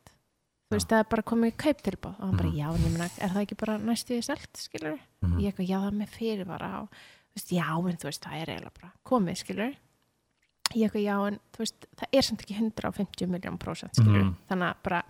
þú 0.70 0.76
veist, 0.78 0.88
það 0.88 1.00
er 1.02 1.08
bara 1.10 1.22
komið 1.26 1.56
kauptilbáð 1.58 2.14
og 2.20 2.26
hann 2.28 2.36
bara, 2.36 2.48
Mhm. 2.50 2.56
já, 2.56 2.66
ég 2.78 2.90
meina, 2.92 3.04
er 3.18 3.28
það 3.28 3.42
ekki 3.46 3.56
bara 3.58 3.78
næstu 3.78 4.22
selt, 4.22 4.52
skilur 4.54 4.98
Mhm. 5.22 5.40
ég 5.40 5.52
eitthvað, 5.52 5.68
já 5.68 5.78
það 5.80 5.88
er 5.88 5.98
með 5.98 6.08
fyrirvara 6.08 6.82
og 6.82 6.88
þú 6.90 7.34
veist, 7.36 7.50
já 7.50 7.88
en 7.90 7.96
þú 7.96 8.04
veist, 8.08 8.22
það 8.22 8.42
er 8.42 8.46
eiginlega 8.46 8.80
bara 8.80 8.92
komið, 9.04 9.36
skilur 9.44 9.74
ég 10.78 10.90
eitthvað, 10.90 11.04
já 11.04 11.26
en 11.28 11.38
þú 11.52 11.58
veist, 11.64 11.86
það 11.96 12.08
er 12.12 12.22
samt 12.22 12.40
ekki 12.44 12.54
150 12.58 13.26
miljón 13.26 13.58
prósent, 13.58 13.94
skilur 13.94 14.22
Mhm. 14.24 14.34
þannig 14.50 14.68
að 14.70 14.82
bara 14.82 15.02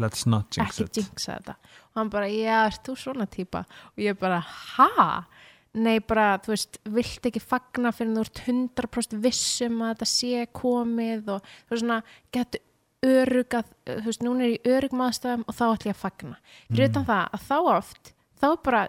ekki 0.64 0.80
it 0.86 0.92
jinxa 0.96 1.36
þetta 1.40 1.54
og 1.60 1.94
hann 1.96 2.08
bara, 2.10 2.26
já, 2.26 2.66
ert 2.66 2.82
þú 2.84 2.96
svona 2.96 3.26
típa 3.28 3.58
og 3.68 3.96
ég 3.98 4.18
bara, 4.18 4.40
ha? 4.40 5.26
Nei, 5.74 6.00
bara, 6.00 6.38
þú 6.38 6.46
veist, 6.50 6.78
vilt 6.84 7.22
ekki 7.22 7.40
fagna 7.40 7.92
fyrir 7.92 8.14
þú 8.16 8.20
ert 8.20 8.40
100% 8.46 9.20
vissum 9.22 9.78
að 9.82 9.94
þetta 9.94 10.06
sé 10.06 10.46
komið 10.52 11.28
og 11.28 11.42
þú 11.42 11.70
veist 11.70 11.84
svona, 11.84 12.02
getur 12.32 12.60
örugað, 13.02 13.64
þú 13.86 14.04
veist, 14.04 14.20
núna 14.22 14.42
er 14.44 14.58
ég 14.58 14.66
örug 14.66 14.90
maðurstæðum 14.92 15.44
og 15.48 15.54
þá 15.54 15.62
ætlum 15.76 15.90
ég 15.90 15.94
að 15.96 16.02
fagna. 16.02 16.36
Fyrir 16.70 16.88
Mm. 16.88 16.90
utan 16.90 17.06
það 17.06 17.30
að 17.30 17.40
þá 17.48 17.76
oft, 17.78 18.12
þá 18.40 18.44
er 18.52 18.56
bara 18.64 18.88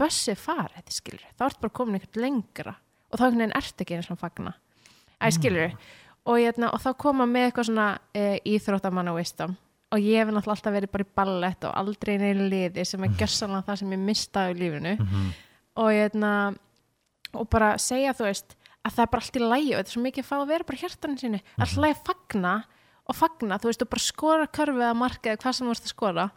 bössið 0.00 0.38
farið, 0.40 0.76
þetta 0.80 0.94
skilur 0.96 1.26
þá 1.38 1.44
ert 1.46 1.60
bara 1.60 1.70
komin 1.70 2.00
eitthvað 2.00 2.22
lengra 2.24 2.76
og 3.12 3.18
þá 3.20 3.24
veginn 3.30 3.52
ert 3.54 3.76
ekki 3.84 3.94
eins 3.98 4.10
og 4.10 4.18
fagna 4.18 4.54
Æ, 5.22 5.30
skilur 5.30 5.74
og, 6.26 6.38
hérna, 6.40 6.70
og 6.72 6.80
þá 6.80 6.90
koma 6.98 7.26
með 7.28 7.50
eitthvað 7.50 7.68
svona 7.68 7.88
e, 8.14 8.40
íþróttamanna 8.54 9.14
wisdom 9.14 9.56
og 9.94 10.00
ég 10.00 10.18
hef 10.18 10.28
náttúrulega 10.32 10.56
alltaf 10.56 10.74
verið 10.74 10.90
bara 10.90 11.04
í 11.04 11.12
ballett 11.14 11.64
og 11.68 11.74
aldrei 11.78 12.16
neina 12.18 12.48
liði 12.50 12.84
sem 12.88 13.04
er 13.04 13.12
gjössanlega 13.20 13.66
það 13.68 13.76
sem 13.78 13.92
ég 13.94 13.98
mistaði 14.08 14.54
í 14.54 14.58
lífinu. 14.62 14.94
Mhm. 14.98 15.26
og, 15.76 15.88
hérna, 15.90 16.30
og 17.34 17.48
bara 17.50 17.74
segja 17.78 18.14
þú 18.14 18.24
veist 18.28 18.56
að 18.84 18.92
það 18.96 19.02
er 19.04 19.10
bara 19.12 19.22
allt 19.22 19.36
í 19.36 19.44
lægi 19.44 19.72
og 19.74 19.78
þetta 19.78 19.88
er 19.88 19.94
svo 19.94 20.02
mikið 20.04 20.24
að 20.24 20.28
fá 20.30 20.36
að 20.40 20.48
vera 20.48 20.64
bara 20.64 20.78
hjartaninn 20.82 21.18
sinni 21.18 21.42
alltaf 21.58 21.76
lægi 21.84 21.94
að 21.94 22.04
fagna 22.08 22.54
og 23.04 23.14
fagna, 23.16 23.58
þú 23.60 23.68
veist, 23.68 23.80
þú 23.82 23.88
bara 23.92 24.00
skora 24.00 24.46
körfið 24.48 24.84
að 24.88 24.96
marka 24.96 25.30
eða 25.30 25.40
hvað 25.42 25.52
sem 25.52 25.66
þú 25.66 25.72
ert 25.74 25.84
að 25.84 25.92
skora. 25.92 26.30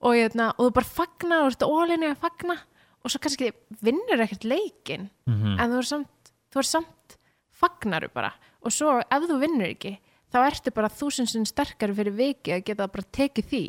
Og, 0.00 0.12
hérna, 0.16 0.46
og 0.56 0.62
þú 0.66 0.72
bara 0.78 0.88
fagna 0.96 1.40
og 1.44 1.50
þú 1.50 1.52
ert 1.52 1.66
ólinni 1.68 2.08
að 2.08 2.16
fagna. 2.22 2.56
Og 3.04 3.10
svo 3.12 3.20
kannski 3.20 3.50
vinnur 3.84 4.22
ekkert 4.24 4.44
leikin 4.48 5.10
Mhm. 5.28 5.60
en 5.60 5.70
þú 5.70 5.78
er 5.78 5.82
samt, 5.82 6.32
þú 6.52 6.58
er 6.58 6.62
samt 6.62 7.15
fagnaru 7.56 8.10
bara. 8.14 8.34
Og 8.64 8.74
svo 8.74 8.98
ef 9.00 9.26
þú 9.30 9.40
vinnur 9.42 9.72
ekki 9.72 9.96
þá 10.32 10.38
ertu 10.44 10.72
bara 10.76 10.92
þúsundsun 10.92 11.48
sterkari 11.48 11.96
fyrir 11.96 12.16
viki 12.16 12.56
að 12.56 12.64
geta 12.70 12.88
bara 12.92 13.12
tekið 13.18 13.52
því. 13.52 13.66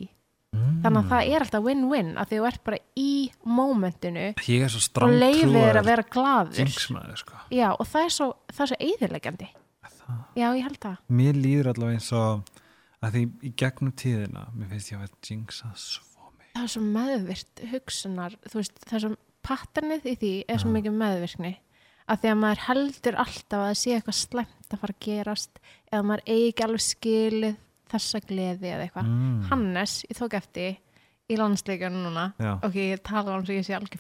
Mm. 0.56 0.78
þannig 0.80 1.02
að 1.02 1.10
það 1.12 1.30
er 1.30 1.44
alltaf 1.44 1.64
win-win 1.66 2.10
að 2.16 2.30
því 2.30 2.38
þú 2.40 2.46
ert 2.48 2.62
bara 2.64 2.78
í 2.96 3.14
svo 3.44 4.28
og 5.04 5.12
leifir 5.12 5.80
að 5.82 5.90
vera 5.90 6.06
jinxmaður 6.62 7.20
sko. 7.20 7.40
Já 7.52 7.68
og 7.74 7.84
það 7.92 8.06
er 8.06 8.14
svo, 8.16 8.28
svo 8.72 8.78
eðilegjandi 8.88 9.50
já 10.38 10.48
ég 10.56 10.64
held 10.64 10.80
það. 10.86 11.02
Mér 11.20 11.40
líður 11.44 11.72
allavega 11.74 12.00
eins 12.00 12.10
og 12.16 12.52
að 13.04 13.18
því 13.18 13.24
í 13.44 13.54
gegnum 13.60 13.96
tíðina 14.00 14.46
mér 14.54 14.72
finnst 14.72 14.92
ég 14.94 14.98
að 15.00 15.06
vera 15.06 15.22
jinxa 15.28 15.72
svo 15.84 16.32
mikið. 16.32 16.54
Það 16.56 16.64
er 16.64 16.74
svo 16.74 16.84
meðvirt 16.96 17.64
hugsunar 17.74 18.38
veist 18.56 18.84
það 18.86 18.98
er 18.98 19.06
svo 19.06 19.14
patternið 19.48 20.08
í 20.08 20.16
því 20.22 20.34
er 20.48 20.64
svo 20.64 20.74
mikið 20.74 21.00
meðvirkni 21.04 21.54
að 22.08 22.20
því 22.24 22.30
að 22.32 22.38
maður 22.42 22.62
heldur 22.68 23.16
alltaf 23.24 23.60
að 23.60 23.68
það 23.68 23.78
sé 23.82 23.96
eitthvað 23.98 24.18
slæmt 24.22 24.74
að 24.74 24.80
fara 24.84 24.94
að 24.98 25.06
gerast 25.08 25.60
eða 25.92 26.04
maður 26.08 26.24
eigi 26.28 26.50
ekki 26.52 26.64
alveg 26.68 26.84
skilið 26.88 27.56
þessa 27.92 28.20
gleði 28.28 28.68
eða 28.74 28.84
eitthvað 28.88 29.08
mm. 29.08 29.42
Hannes, 29.52 29.94
ég 30.10 30.18
tók 30.20 30.34
eftir 30.40 30.78
í 31.28 31.36
landsleikjunum 31.40 32.04
núna 32.08 32.26
Já. 32.40 32.54
ok, 32.64 32.76
ég 32.80 33.02
tala 33.04 33.36
um 33.36 33.44
svo 33.48 33.56
ég 33.58 33.66
sé 33.68 33.76
alveg 33.76 34.00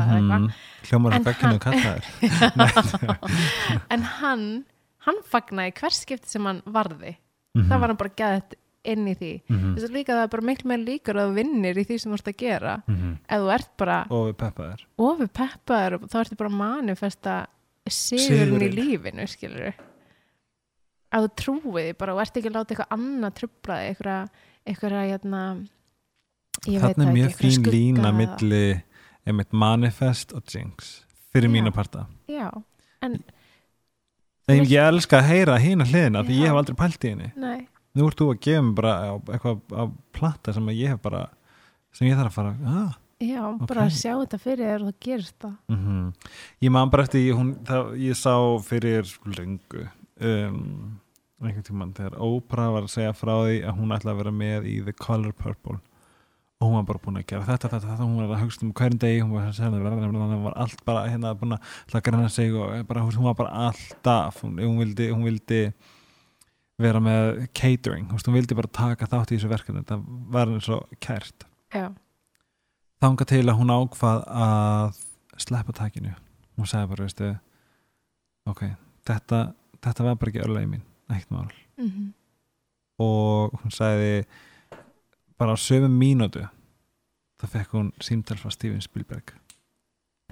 eða 0.00 0.16
eitthvað 0.16 0.40
Mhm. 0.40 0.52
hljómar 0.88 1.12
að 1.16 1.26
bekkinu 1.28 1.52
hann- 1.52 1.64
kallaðir 1.66 2.04
en 3.96 4.02
hann, 4.20 4.46
hann 5.06 5.20
fagnaði 5.30 5.74
hvers 5.80 6.00
skipti 6.04 6.28
sem 6.36 6.44
hann 6.48 6.62
varði 6.66 7.16
Mhm. 7.56 7.68
það 7.70 7.80
var 7.80 7.88
hann 7.92 7.96
bara 8.00 8.16
gæðið 8.20 8.56
inn 8.92 9.06
í 9.10 9.14
því. 9.16 9.32
Mhm. 9.48 9.74
þess 9.76 9.88
að 9.88 9.96
líka 9.96 10.14
það 10.16 10.22
er 10.26 10.32
bara 10.34 10.46
miklu 10.48 10.70
meir 10.70 10.84
líkur 10.86 11.18
að 11.20 11.28
þú 11.30 11.34
vinnir 11.40 11.76
í 11.82 11.84
því 11.88 11.98
sem 12.00 12.12
þú 12.12 12.18
ert 12.20 12.30
að 12.32 12.36
gera. 12.42 12.74
Mhm. 12.86 13.12
ef 13.28 13.40
þú 13.44 13.52
ert 13.56 13.70
bara 13.76 13.98
og 14.10 14.24
við 14.30 14.36
peppaðir. 14.42 14.84
Ofur 14.98 15.28
peppaður 15.40 15.94
og 16.00 16.08
þá 16.10 16.16
ertu 16.24 16.36
bara 16.36 16.50
manifesta 16.50 17.36
sigurinn 17.86 18.62
í 18.66 18.70
lífinu 18.74 19.26
skilur 19.30 19.74
að 21.12 21.26
þú 21.26 21.30
trúið 21.40 21.92
bara 21.98 22.14
og 22.14 22.20
ert 22.20 22.36
ekki 22.36 22.50
að 22.50 22.56
láta 22.58 22.74
eitthvað 22.74 22.94
annað 22.96 23.34
trubla 23.40 23.76
þig, 23.80 23.88
eitthvað, 23.94 24.28
eitthvað 24.66 24.96
hérna 25.06 25.42
er 26.66 26.80
það 26.96 27.12
mjög 27.12 27.30
ekki, 27.30 27.50
fín 27.50 27.70
lína 27.70 28.12
milli 28.12 28.82
manifest 29.52 30.32
og 30.32 30.42
jinx 30.46 31.04
fyrir 31.32 31.48
Já. 31.48 31.52
mína 31.52 31.72
parta. 31.74 32.06
Já, 32.28 32.50
en 33.02 33.22
Vilt- 34.46 34.70
ég 34.70 34.78
elska 34.88 35.18
að 35.18 35.26
heyra 35.26 35.56
hína 35.58 35.84
hliðina 35.84 36.22
því 36.24 36.36
ég 36.38 36.46
hef 36.46 36.58
aldrei 36.60 36.76
pælt 36.78 37.04
í 37.04 37.08
henni. 37.10 37.32
Nei, 37.36 37.68
nú 37.96 38.06
ert 38.10 38.20
þú 38.20 38.28
að 38.32 38.42
gefa 38.46 38.66
mér 38.66 38.76
bara 38.80 38.94
eitthvað 39.16 39.74
á 39.74 39.84
platta 40.16 40.54
sem 40.56 40.70
að 40.70 40.78
ég 40.80 40.94
hef 40.94 41.02
bara 41.04 41.24
sem 41.96 42.08
ég 42.10 42.18
þarf 42.18 42.30
að 42.30 42.36
fara 42.36 42.76
ah. 42.76 42.94
já, 43.22 43.42
Ok. 43.46 43.64
bara 43.70 43.86
að 43.86 43.96
sjá 43.96 44.12
þetta 44.12 44.42
fyrir 44.42 44.70
þér 44.70 44.84
og 44.84 44.92
það 44.92 45.00
gerist 45.08 45.36
það 45.40 45.56
mm 45.72 46.12
ég 46.66 46.76
man 46.76 46.92
bara 46.92 47.06
eftir 47.06 47.26
hún, 47.32 47.56
það, 47.66 47.90
ég 48.04 48.20
sá 48.20 48.34
fyrir 48.66 49.16
lengu 49.36 49.88
um, 50.20 50.62
einhvern 51.42 51.66
tímann 51.66 51.96
þegar 51.96 52.16
Oprah 52.24 52.72
var 52.72 52.86
að 52.86 52.94
segja 52.94 53.16
frá 53.16 53.34
því 53.44 53.58
að 53.68 53.80
hún 53.80 53.92
ætlaði 53.96 54.14
að 54.14 54.22
vera 54.22 54.32
með 54.32 54.70
í 54.70 54.78
The 54.86 54.96
Color 54.96 55.36
Purple 55.36 55.80
og 56.56 56.70
hún 56.70 56.78
var 56.78 56.86
bara 56.88 57.02
búin 57.04 57.18
að 57.20 57.26
gera 57.28 57.44
þetta, 57.44 57.68
þetta, 57.68 57.90
þetta 57.90 58.06
hún 58.06 58.20
var 58.22 58.30
að 58.32 58.44
hugsta 58.46 58.64
um 58.64 58.72
hverjum 58.76 59.00
degi 59.02 59.18
hún 59.20 59.34
var, 59.34 59.50
að 59.50 59.58
segja, 59.58 59.72
hún 59.76 60.46
var 60.46 60.56
allt 60.56 60.84
bara 60.88 61.02
hérna 61.10 61.34
búin 61.36 61.56
að 61.56 61.74
ætla 61.84 62.00
að 62.00 62.06
græna 62.06 62.30
sig 62.32 62.56
og 62.56 62.86
bara, 62.88 63.02
hún 63.04 63.28
var 63.28 63.36
bara 63.36 63.66
alltaf 63.68 64.40
hún, 64.44 64.56
hún, 64.62 64.78
vildi, 64.80 65.10
hún 65.12 65.26
vildi 65.28 65.60
vera 66.82 67.00
með 67.00 67.46
catering, 67.56 68.10
hún 68.12 68.36
vildi 68.36 68.56
bara 68.58 68.68
taka 68.68 69.06
þátt 69.08 69.32
í 69.32 69.38
þessu 69.38 69.48
verkefni, 69.52 69.84
það 69.88 70.02
var 70.34 70.50
henni 70.50 70.64
svo 70.64 70.80
kært. 71.00 71.46
Já, 71.72 71.86
þanga 73.02 73.26
til 73.28 73.42
að 73.48 73.58
hún 73.60 73.72
ákvað 73.72 74.24
að 74.28 74.98
sleppa 75.40 75.72
takinu. 75.76 76.12
Hún 76.56 76.68
sagði 76.68 76.90
bara, 76.92 77.06
veistu 77.06 77.30
ok, 78.52 78.62
þetta, 79.08 79.40
þetta 79.84 80.04
var 80.06 80.14
bara 80.20 80.32
ekki 80.32 80.44
örlega 80.44 80.70
mín, 80.74 80.84
ekkert 81.12 81.34
mál. 81.36 81.50
Mm 81.80 82.12
og 82.96 83.52
hún 83.60 83.72
sagði 83.76 84.22
bara 85.36 85.52
á 85.52 85.56
sömu 85.60 85.90
mínútu 85.92 86.40
þá 87.36 87.44
fekk 87.52 87.74
hún 87.76 87.90
símtal 88.00 88.38
frá 88.40 88.48
Steven 88.54 88.80
Spielberg. 88.80 89.34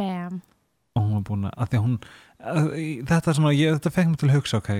Bam. 0.01 0.38
Og 0.97 1.03
hún 1.05 1.12
var 1.18 1.24
búin 1.28 1.45
að, 1.45 1.53
að 1.61 1.68
að 1.74 1.99
að, 2.40 2.70
í- 2.80 3.03
þetta, 3.05 3.34
ég, 3.53 3.74
þetta 3.76 3.92
fekk 3.92 4.09
mér 4.09 4.16
til 4.22 4.28
að 4.30 4.36
hugsa 4.38 4.62
ok, 4.62 4.70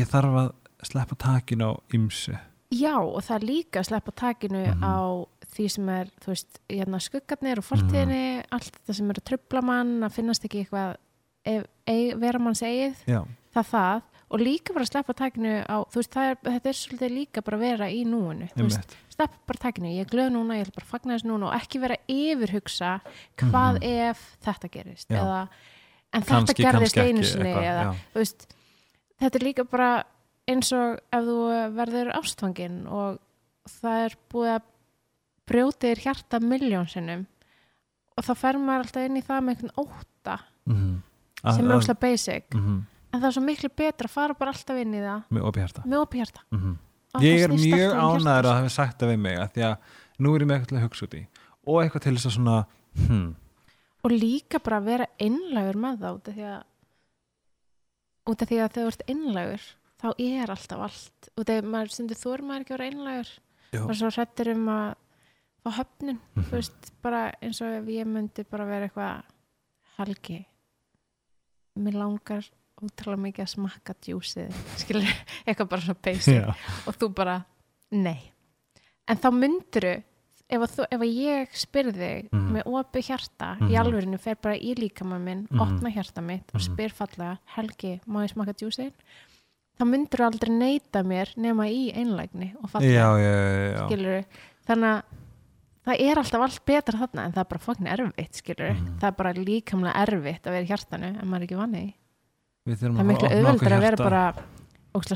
ég 0.00 0.08
þarf 0.08 0.38
að 0.40 0.48
sleppa 0.86 1.14
takinu 1.16 1.72
á 1.72 1.72
ymsu 1.94 2.38
Já, 2.70 2.94
og 3.02 3.18
það 3.26 3.34
er 3.36 3.46
líka 3.48 3.80
að 3.80 3.88
sleppa 3.88 4.12
takinu 4.14 4.60
Mhm. 4.66 4.82
á 4.86 5.26
því 5.50 5.64
sem 5.70 5.88
er, 5.88 6.06
veist, 6.26 6.60
hérna 6.70 7.00
skuggarnir 7.02 7.58
og 7.58 7.64
fortíðinni, 7.66 8.44
allt 8.52 8.70
þetta 8.78 8.94
sem 8.94 9.10
er 9.10 9.14
að 9.18 9.24
trubla 9.24 9.62
mann, 9.62 10.00
að 10.06 10.12
finnast 10.14 10.44
ekki 10.46 10.60
eitthvað 10.64 10.96
ef, 11.44 11.64
eig, 11.88 12.14
vera 12.20 12.38
manns 12.38 12.62
eigið, 12.62 12.94
já, 13.10 13.24
það 13.56 13.66
það, 13.72 14.02
og 14.30 14.38
líka 14.38 14.72
bara 14.72 14.84
að 14.84 14.90
sleppa 14.92 15.14
takinu 15.18 15.54
á, 15.66 15.76
veist, 15.90 16.16
er, 16.16 16.36
þetta 16.44 16.68
er 16.70 16.78
svolítið 16.78 17.10
líka 17.16 17.42
bara 17.42 17.56
að 17.56 17.60
vera 17.60 17.88
í 17.90 18.04
núinu, 18.06 18.46
sleppa 19.10 19.38
bara 19.46 19.58
takinu, 19.58 19.90
ég 19.90 20.06
er 20.06 20.10
glöð 20.14 20.30
núna, 20.30 20.54
ég 20.54 20.68
ætla 20.68 20.76
bara 20.78 20.86
að 20.86 20.92
fagna 20.94 21.14
þess 21.18 21.26
núna 21.26 21.50
og 21.50 21.58
ekki 21.60 21.80
vera 21.80 21.96
yfirhugsa 22.08 23.00
hvað 23.36 23.80
Mhm. 23.80 23.82
ef 23.82 24.36
þetta 24.46 24.70
gerist, 24.70 25.08
Já. 25.10 25.16
eða, 25.18 25.48
en 26.12 26.22
þetta 26.22 26.54
kannski, 26.54 26.62
gerðist 26.62 26.94
kannski 26.94 27.08
einu 27.10 27.22
sinni, 27.24 27.54
eða, 27.66 27.96
veist, 28.14 28.46
þetta 29.20 29.34
er 29.34 29.44
líka 29.50 29.64
bara 29.68 30.04
eins 30.50 30.72
og 30.76 31.00
ef 31.14 31.26
þú 31.26 31.38
verður 31.76 32.12
ástfangin 32.18 32.80
og 32.90 33.20
það 33.80 34.04
er 34.06 34.16
búið 34.32 34.52
að 34.56 34.68
brjótið 35.50 35.90
er 35.90 36.02
hjarta 36.04 36.40
miljónsinnum 36.42 37.26
og 38.16 38.26
þá 38.26 38.32
fer 38.38 38.60
maður 38.60 38.86
alltaf 38.86 39.08
inn 39.08 39.18
í 39.18 39.24
það 39.26 39.44
með 39.46 39.56
einhvern 39.56 39.78
óta 39.86 40.38
mm 40.70 40.98
sem 41.40 41.64
er 41.64 41.72
óslega 41.78 42.00
basic. 42.02 42.54
mm 42.54 42.80
en 43.10 43.18
það 43.18 43.26
er 43.26 43.34
svo 43.34 43.42
miklu 43.42 43.68
betra 43.74 44.06
að 44.06 44.12
fara 44.14 44.34
bara 44.38 44.52
alltaf 44.54 44.78
inn 44.78 44.92
í 44.94 45.00
það 45.02 45.22
með 45.34 45.46
opið 45.48 45.64
hjarta. 45.64 45.82
með 45.84 46.02
opið 46.04 46.20
hjarta. 46.22 46.46
Mm 46.54 46.78
Og 47.10 47.24
ég 47.26 47.42
er 47.42 47.50
mjög 47.50 47.92
um 47.98 48.20
ánæður 48.20 48.46
að 48.46 48.52
hafa 48.54 48.68
sagt 48.70 49.00
það 49.00 49.08
við 49.10 49.16
mig 49.24 49.38
að 49.42 49.48
því 49.54 49.62
að 49.66 49.96
nú 50.22 50.34
er 50.34 50.42
ég 50.44 50.46
með 50.46 50.56
eitthvað 50.56 50.70
til 50.70 50.76
að 50.78 50.84
hugsa 50.84 51.06
út 51.06 51.16
í 51.18 51.22
og 51.66 51.78
eitthvað 51.80 52.04
til 52.04 52.12
þess 52.14 52.28
að 52.28 52.34
svona 52.36 52.58
hmm, 53.00 53.24
og 54.04 54.14
líka 54.14 54.60
bara 54.62 54.78
að 54.78 54.90
vera 54.90 55.08
einlægur 55.18 55.78
með 55.80 55.98
það 56.04 56.18
út 56.18 56.30
af 56.30 56.36
því 56.36 56.46
að 56.50 56.60
út 58.30 58.44
af 58.44 58.50
því 58.50 58.60
að 58.60 58.72
þegar 58.76 58.86
þú 58.86 58.92
ert 58.92 59.04
einlægur 59.10 59.66
þá 60.00 60.08
er 60.18 60.50
alltaf 60.50 60.80
allt 60.86 61.28
því 61.36 61.56
að 61.58 61.68
maður 61.74 61.92
stundur 61.94 62.16
þú 62.16 62.34
er 62.34 62.42
maður 62.42 62.60
ekki 62.64 62.72
að 62.74 62.78
vera 62.78 62.90
einlægur 62.90 63.30
Já. 63.72 63.82
og 63.84 63.94
svo 63.94 64.10
hrættir 64.10 64.52
um 64.54 64.66
að 64.68 64.94
fá 65.60 65.70
höfnun, 65.76 66.18
Mhm. 66.34 66.44
þú 66.48 66.50
veist 66.56 66.92
bara 67.02 67.32
eins 67.42 67.60
og 67.60 67.68
ef 67.68 67.84
ég 67.92 68.06
myndi 68.06 68.44
bara 68.50 68.64
vera 68.64 68.88
eitthvað 68.88 69.22
helgi 69.98 70.46
mér 71.80 71.94
langar 72.00 72.44
útrúlega 72.80 73.20
mikið 73.20 73.44
að 73.44 73.50
smakka 73.54 73.94
djúsið, 74.00 74.54
skilur 74.80 75.04
eitthvað 75.46 75.68
bara 75.68 75.82
svona 75.84 76.02
basic 76.02 76.34
já, 76.40 76.54
og 76.88 76.96
þú 76.96 77.10
bara, 77.14 77.44
nei 77.92 78.32
en 79.10 79.16
þá 79.20 79.28
mynduru 79.36 79.92
ef, 80.50 80.64
þú, 80.74 80.86
ef 80.90 81.00
ég 81.06 81.52
spyrði 81.54 82.28
Mhm. 82.32 82.48
með 82.56 82.64
opið 82.64 83.06
hjarta 83.10 83.50
Mhm. 83.60 83.68
í 83.70 83.76
alvörinu 83.78 84.18
fer 84.18 84.36
bara 84.40 84.56
í 84.56 84.74
líkamann 84.74 85.22
minn, 85.24 85.46
Mhm. 85.50 85.60
opna 85.60 85.90
hjarta 85.92 86.22
mitt 86.22 86.50
og 86.54 86.60
Mhm. 86.60 86.66
spyr 86.74 86.90
fallega, 86.90 87.38
Helgi, 87.54 88.00
má 88.08 88.24
ég 88.24 88.32
smaka 88.32 88.52
djúsið 88.54 88.92
þá 89.80 89.84
mynduru 89.88 90.26
aldrei 90.26 90.52
neita 90.52 91.02
mér 91.06 91.32
nema 91.40 91.66
í 91.72 91.88
einlægni 91.96 92.50
og 92.60 92.68
skilur 93.88 94.24
þannig 94.68 94.92
að 94.92 95.02
það 95.88 96.02
er 96.04 96.20
alltaf 96.20 96.44
allt 96.44 96.62
betra 96.68 97.00
þarna 97.00 97.24
en 97.24 97.32
það 97.34 97.42
er 97.42 97.48
bara 97.54 97.64
fokkin 97.64 97.88
erfitt, 97.90 98.34
Mhm. 98.76 98.98
það 99.00 99.08
er 99.08 99.16
bara 99.16 99.32
líkamlega 99.32 100.02
erfitt 100.04 100.44
að 100.46 100.52
vera 100.56 100.64
í 100.66 100.70
hjartanu 100.70 101.08
en 101.16 101.26
maður 101.28 101.40
er 101.42 101.46
ekki 101.48 101.56
Við 102.68 102.76
þurfum 102.76 102.96
það 102.96 103.00
er 103.00 103.08
miklu 103.10 103.28
okkar 103.54 103.72
að 103.72 103.80
vera 103.80 103.96
bara 103.96 104.34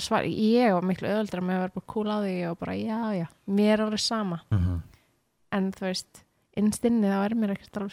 svar, 0.00 0.22
ég 0.24 0.72
var 0.72 0.82
miklu 0.88 1.08
auðveldur 1.10 1.42
með 1.44 1.54
að 1.54 1.62
vera 1.64 1.74
bara 1.76 1.86
cool 1.92 2.08
á 2.08 2.16
því 2.24 2.34
og 2.50 2.58
bara 2.58 2.72
já, 2.72 3.00
já, 3.20 3.26
mér 3.46 3.72
er 3.74 3.84
alveg 3.84 4.00
sama. 4.00 4.40
Mhm. 4.50 4.82
en 5.52 5.70
þú 5.72 5.80
veist, 5.86 6.24
innstinni 6.56 7.06
þá 7.06 7.24
er 7.24 7.34
mér 7.34 7.50
ekkert 7.54 7.76
er 7.76 7.88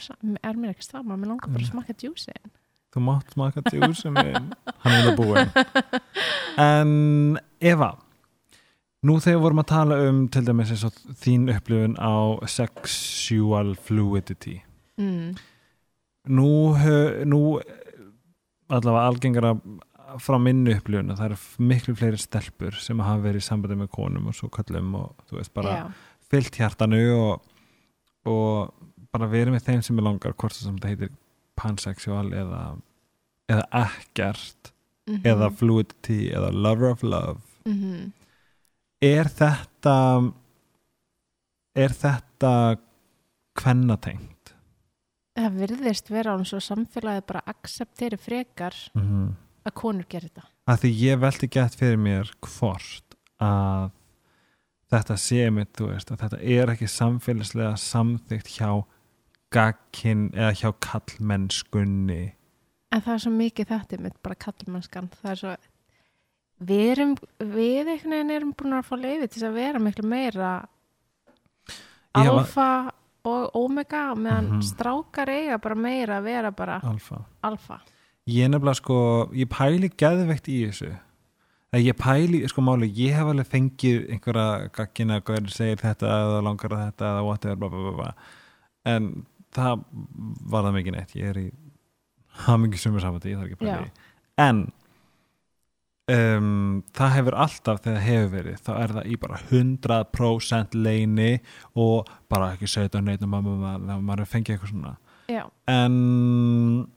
sama, 0.82 1.18
mér 1.18 1.28
langar 1.28 1.50
bara 1.52 1.64
að 1.64 1.70
smakka 1.72 1.94
djúsi 1.94 2.32
Þú 2.92 3.04
mátt 3.08 3.34
smaka 3.36 3.64
djúsi 3.70 4.12
minn 4.12 4.52
Hann 4.84 4.96
er 4.96 5.10
það 5.10 5.20
búinn 5.20 5.52
En 6.62 6.96
Eva 7.60 7.94
Nú 9.02 9.16
þegar 9.18 9.40
vorum 9.42 9.62
að 9.64 9.70
tala 9.72 9.96
um 10.12 10.26
til 10.30 10.44
dæmis 10.46 10.72
eins 10.76 10.84
og 10.86 10.98
þín 11.24 11.48
upplifun 11.50 11.96
á 11.98 12.38
sexual 12.46 13.72
fluidity. 13.74 14.60
Mm. 15.02 15.32
Nú, 16.38 16.50
nú 17.26 17.40
allavega 18.70 19.08
algengara 19.10 19.56
frá 20.22 20.38
minni 20.38 20.76
upplifun 20.78 21.10
að 21.10 21.18
það 21.18 21.32
eru 21.32 21.66
miklu 21.72 21.96
fleiri 21.98 22.22
stelpur 22.22 22.78
sem 22.78 23.02
hafa 23.02 23.24
verið 23.26 23.42
í 23.42 23.48
sambandi 23.48 23.80
með 23.80 23.90
konum 23.98 24.30
og 24.30 24.38
svo 24.38 24.52
kallum 24.54 24.94
og 25.00 25.26
þú 25.30 25.40
veist 25.40 25.54
bara 25.56 25.76
já, 25.80 25.84
fyllt 26.30 26.62
hjartanu 26.62 27.02
og, 27.16 27.58
og 28.30 29.10
bara 29.10 29.32
verið 29.32 29.56
með 29.56 29.66
þeim 29.70 29.84
sem 29.88 29.98
er 29.98 30.08
langar 30.12 30.36
hvort 30.38 30.58
sem 30.58 30.78
það 30.78 30.94
heitir 30.94 31.14
pansexual 31.60 32.32
eða, 32.34 32.62
eða 33.50 33.66
ekkert 33.86 34.72
Mhm. 35.08 35.24
eða 35.26 35.50
fluidity 35.58 36.30
eða 36.32 36.52
lover 36.54 36.92
of 36.92 37.02
love 37.04 37.42
Mhm. 37.66 38.12
er 39.02 39.26
þetta 39.26 40.34
er 41.76 41.90
þetta 41.90 42.78
kvennatengt 43.58 44.54
það 45.38 45.56
virðist 45.62 46.10
vera 46.12 46.36
án 46.38 46.46
svo 46.48 46.60
samfélagið 46.64 47.26
bara 47.28 47.42
accepteri 47.48 48.18
frekar 48.20 48.76
mm 48.96 49.02
-hmm. 49.02 49.34
að 49.66 49.74
konur 49.74 50.06
gerir 50.10 50.30
þetta 50.30 50.44
að 50.68 50.80
því 50.84 50.92
ég 51.02 51.20
velti 51.20 51.48
gett 51.50 51.76
fyrir 51.76 51.98
mér 51.98 52.32
hvort 52.42 53.16
að 53.42 53.92
þetta 54.92 55.18
sé 55.18 55.50
mitt, 55.52 55.74
þú 55.74 55.88
veist, 55.94 56.12
að 56.12 56.18
þetta 56.20 56.40
er 56.44 56.68
ekki 56.68 56.88
samfélagslega 56.88 57.78
samþygt 57.78 58.48
hjá 58.60 58.84
gagkin 59.52 60.30
eða 60.34 60.54
hjá 60.62 60.72
kallmennskunni 60.88 62.22
en 62.92 63.02
það 63.02 63.14
er 63.14 63.22
svo 63.26 63.32
mikið 63.36 63.70
þetta 63.72 64.00
mitt 64.04 64.18
bara 64.24 64.36
kallmennskan 64.46 65.10
það 65.22 65.32
er 65.32 65.40
svo 65.42 65.56
við 66.62 66.84
erum, 66.94 67.14
við 67.40 67.88
einhvern 67.90 68.12
veginn 68.16 68.34
erum 68.36 68.54
búin 68.54 68.76
að 68.78 68.88
fá 68.90 68.96
leiði 69.02 69.28
til 69.34 69.46
að 69.48 69.56
vera 69.58 69.80
miklu 69.82 70.08
meira 70.12 70.52
alfa 72.18 72.92
og 73.24 73.56
omega 73.56 74.16
meðan 74.18 74.48
Mhm. 74.50 74.62
strákar 74.66 75.30
eiga 75.30 75.58
bara 75.62 75.76
meira 75.76 76.18
að 76.20 76.24
vera 76.24 76.52
bara 76.52 76.80
alfa. 76.84 77.26
alfa. 77.44 77.80
Ég 78.28 78.50
nefnilega 78.50 78.76
sko, 78.76 79.30
ég 79.34 79.48
pæli 79.50 79.90
geðveikt 79.90 80.48
í 80.48 80.68
þessu. 80.68 81.00
Að 81.74 81.86
ég 81.86 81.94
pæli, 81.98 82.48
sko 82.50 82.62
máli, 82.62 82.90
ég 82.94 83.14
hef 83.16 83.26
alveg 83.26 83.48
fengið 83.48 84.10
einhverja 84.12 84.72
gaggina 84.74 85.20
að 85.20 85.24
gaur 85.24 85.48
segir 85.50 85.78
þetta 85.78 86.08
eða 86.08 86.44
langar 86.44 86.70
að 86.70 86.84
þetta 86.92 87.06
eða 87.12 87.24
whatever 87.26 87.56
bla, 87.56 87.70
bla, 87.70 87.80
bla, 87.80 87.92
bla. 87.92 88.14
en 88.86 89.26
það 89.56 89.86
var 90.52 90.68
það 90.68 90.78
mikið 90.78 90.98
neitt. 90.98 91.16
Ég 91.20 91.32
er 91.32 91.42
í 91.42 91.48
hamingi 92.46 92.80
sumur 92.80 93.04
samvætti, 93.04 93.34
ég 93.34 93.42
þarf 93.42 93.50
ekki 93.50 93.60
að 93.60 93.66
pæli 93.66 93.74
Já. 93.74 93.82
í. 93.84 94.08
en 94.42 94.62
um, 96.12 96.80
það 96.96 97.14
hefur 97.18 97.38
alltaf 97.46 97.84
þegar 97.84 98.00
það 98.00 98.08
hefur 98.08 98.32
verið, 98.38 98.64
þá 98.66 98.72
er 98.78 98.96
það 98.96 99.12
í 99.12 99.20
bara 99.26 99.42
100% 99.50 100.80
leini 100.88 101.30
og 101.76 102.10
bara 102.32 102.54
ekki 102.56 102.72
neitt 103.06 103.28
og 103.28 103.32
mamma, 103.32 103.76
maður, 104.00 104.26
fengið 104.32 104.56
eitthvað 104.56 104.74
svona. 104.74 104.96
Já, 105.32 105.44
en 105.72 106.88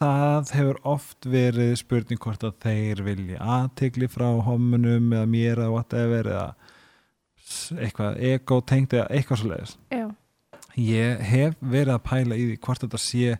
það 0.00 0.52
hefur 0.56 0.78
oft 0.88 1.28
verið 1.28 1.74
spurning 1.80 2.20
hvort 2.22 2.44
að 2.46 2.56
þeir 2.64 3.02
vilji 3.04 3.40
aðtegli 3.40 4.08
frá 4.08 4.28
homunum 4.46 5.10
eða 5.12 5.28
mér 5.28 5.60
eða 5.60 5.74
whatever 5.74 6.30
eða 6.30 6.46
eitthvað 7.82 8.20
ego 8.30 8.60
tengt 8.64 8.94
eða 8.96 9.08
eitthvað 9.10 9.40
svo 9.40 9.50
leiðis 9.50 9.74
já, 9.90 10.06
ég 10.80 11.20
hef 11.30 11.56
verið 11.60 11.94
að 11.96 12.04
pæla 12.08 12.36
í 12.40 12.44
því 12.50 12.56
hvort 12.64 12.84
þetta 12.84 13.00
sé 13.02 13.34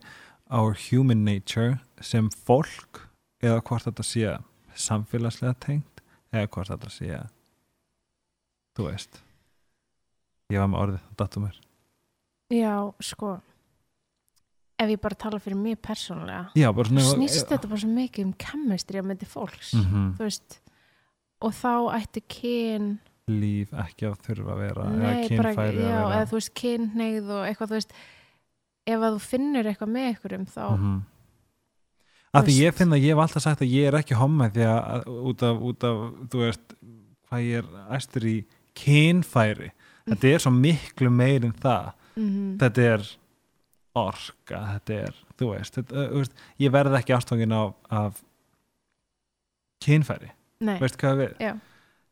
our 0.51 0.75
human 0.89 1.25
nature 1.25 1.79
sem 2.05 2.29
fólk 2.31 3.05
eða 3.43 3.61
hvort 3.65 3.87
þetta 3.89 4.05
sé 4.07 4.33
samfélagslega 4.81 5.55
tengt 5.63 6.03
eða 6.33 6.49
hvort 6.53 6.71
þetta 6.73 6.91
sé 6.95 7.21
þú 8.77 8.89
veist. 8.91 9.21
Ég 10.51 10.59
var 10.59 10.71
með 10.73 10.81
orðið, 10.85 11.03
datum 11.21 11.45
mér. 11.47 11.59
Já, 12.51 12.75
sko. 13.07 13.37
Ef 14.81 14.89
ég 14.91 15.01
bara 15.03 15.15
tala 15.21 15.39
fyrir 15.39 15.59
mig 15.61 15.77
persónulega. 15.85 16.49
Já, 16.57 16.71
svona 16.73 17.05
snýst 17.07 17.47
þetta 17.51 17.69
bara 17.69 17.81
svo 17.83 17.91
mikið 17.95 18.25
um 18.27 18.33
chemistry 18.41 18.99
á 18.99 19.05
myndi 19.05 19.27
fólks 19.29 19.75
Mhm. 19.77 20.17
þú 20.17 20.25
veist. 20.27 20.59
Og 21.43 21.53
þá 21.53 21.95
ætti 22.01 22.23
kyn 22.29 22.99
líf 23.31 23.73
ekki 23.85 24.09
að 24.09 24.17
þurfa 24.27 24.55
að 24.55 24.61
vera 24.65 24.89
nei, 24.91 25.05
eða 25.11 25.29
kynfæri 25.29 25.53
að 25.55 25.79
vera. 25.85 26.01
eða 26.17 26.27
þú 26.31 26.37
veist 26.39 26.53
kynneigð 26.61 27.31
og 27.37 27.43
eitthvað 27.47 27.71
þú 27.71 27.79
veist 27.79 27.95
ef 28.91 29.01
að 29.07 29.15
þú 29.17 29.21
finnur 29.27 29.71
eitthvað 29.71 29.93
með 29.95 30.09
einhverjum 30.11 30.47
þá. 30.51 30.65
Mhm. 30.77 30.99
af 32.33 32.45
því 32.47 32.55
Þú 32.55 32.63
ég 32.65 32.75
finn 32.79 32.95
að 32.95 33.03
ég 33.05 33.15
hef 33.15 33.23
alltaf 33.25 33.43
sagt 33.43 33.63
að 33.65 33.73
ég 33.75 33.87
er 33.91 33.99
ekki 33.99 34.15
homma 34.19 34.49
því 34.55 34.67
að 34.71 34.81
að- 34.95 35.09
út 35.31 35.43
af, 35.43 35.63
út 35.71 35.85
af 35.85 35.97
þú 36.31 36.43
veist, 36.45 36.75
hvað 37.31 37.47
ég 37.47 37.59
er 37.59 37.97
æstur 37.97 38.27
í 38.31 38.37
kynfæri. 38.75 39.71
Þetta 40.07 40.29
er 40.35 40.39
svo 40.39 40.51
miklu 40.55 41.11
meir 41.11 41.45
en 41.45 41.53
það. 41.53 41.93
Mm 42.17 42.59
þetta 42.59 42.83
er 42.95 43.09
orka 43.95 44.59
þetta 44.79 44.97
er, 45.09 45.15
þú 45.39 45.47
veist, 45.55 45.75
þetta, 45.75 45.93
uh, 45.97 46.19
veist 46.19 46.33
ég 46.59 46.71
verð 46.71 46.95
ekki 46.99 47.15
ástofangin 47.17 47.53
af, 47.53 47.75
af 47.91 48.23
kynfæri. 49.85 50.31
Nei, 50.61 50.79
veist 50.83 50.99
hvað 51.01 51.17
við 51.23 51.37
já 51.41 51.53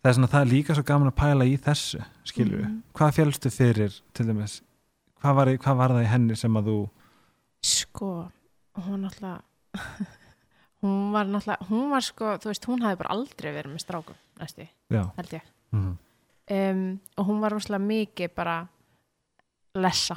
það 0.02 0.10
er 0.10 0.16
svona 0.18 0.30
það 0.32 0.40
er 0.44 0.50
líka 0.52 0.74
svo 0.78 0.84
gaman 0.86 1.10
að 1.12 1.16
pæla 1.20 1.44
í 1.48 1.56
þessu 1.58 2.00
skilur 2.24 2.62
Mhm. 2.64 2.82
hvað 2.94 3.14
félstu 3.18 3.50
fyrir 3.50 4.00
til 4.14 4.26
dæmis? 4.26 4.60
Hvað 5.22 5.34
var, 5.34 5.46
hvað 5.56 5.76
var 5.76 5.90
það 5.90 6.04
í 6.04 6.10
henni 6.12 6.36
sem 6.36 6.54
að 6.56 6.68
þú 6.70 6.78
sko, 7.62 8.10
hún 8.78 9.00
náttúrulega 9.02 9.42
hún 10.82 11.12
var 11.12 11.26
náttúrulega 11.26 11.66
hún 11.70 11.90
var 11.90 12.00
sko, 12.06 12.36
þú 12.38 12.50
veist, 12.52 12.66
hún 12.70 12.82
hafði 12.84 12.98
bara 13.02 13.14
aldrei 13.16 13.52
verið 13.52 13.72
með 13.74 13.82
strákum, 13.82 14.14
næstu, 14.40 14.68
já, 14.90 15.02
held 15.16 15.32
ég. 15.40 15.42
Mm 15.72 15.96
um, 16.50 17.00
og 17.18 17.26
hún 17.28 17.40
var 17.42 17.52
rosalega 17.52 17.84
mikið 17.84 18.30
bara 18.34 18.54
lessa. 19.74 20.16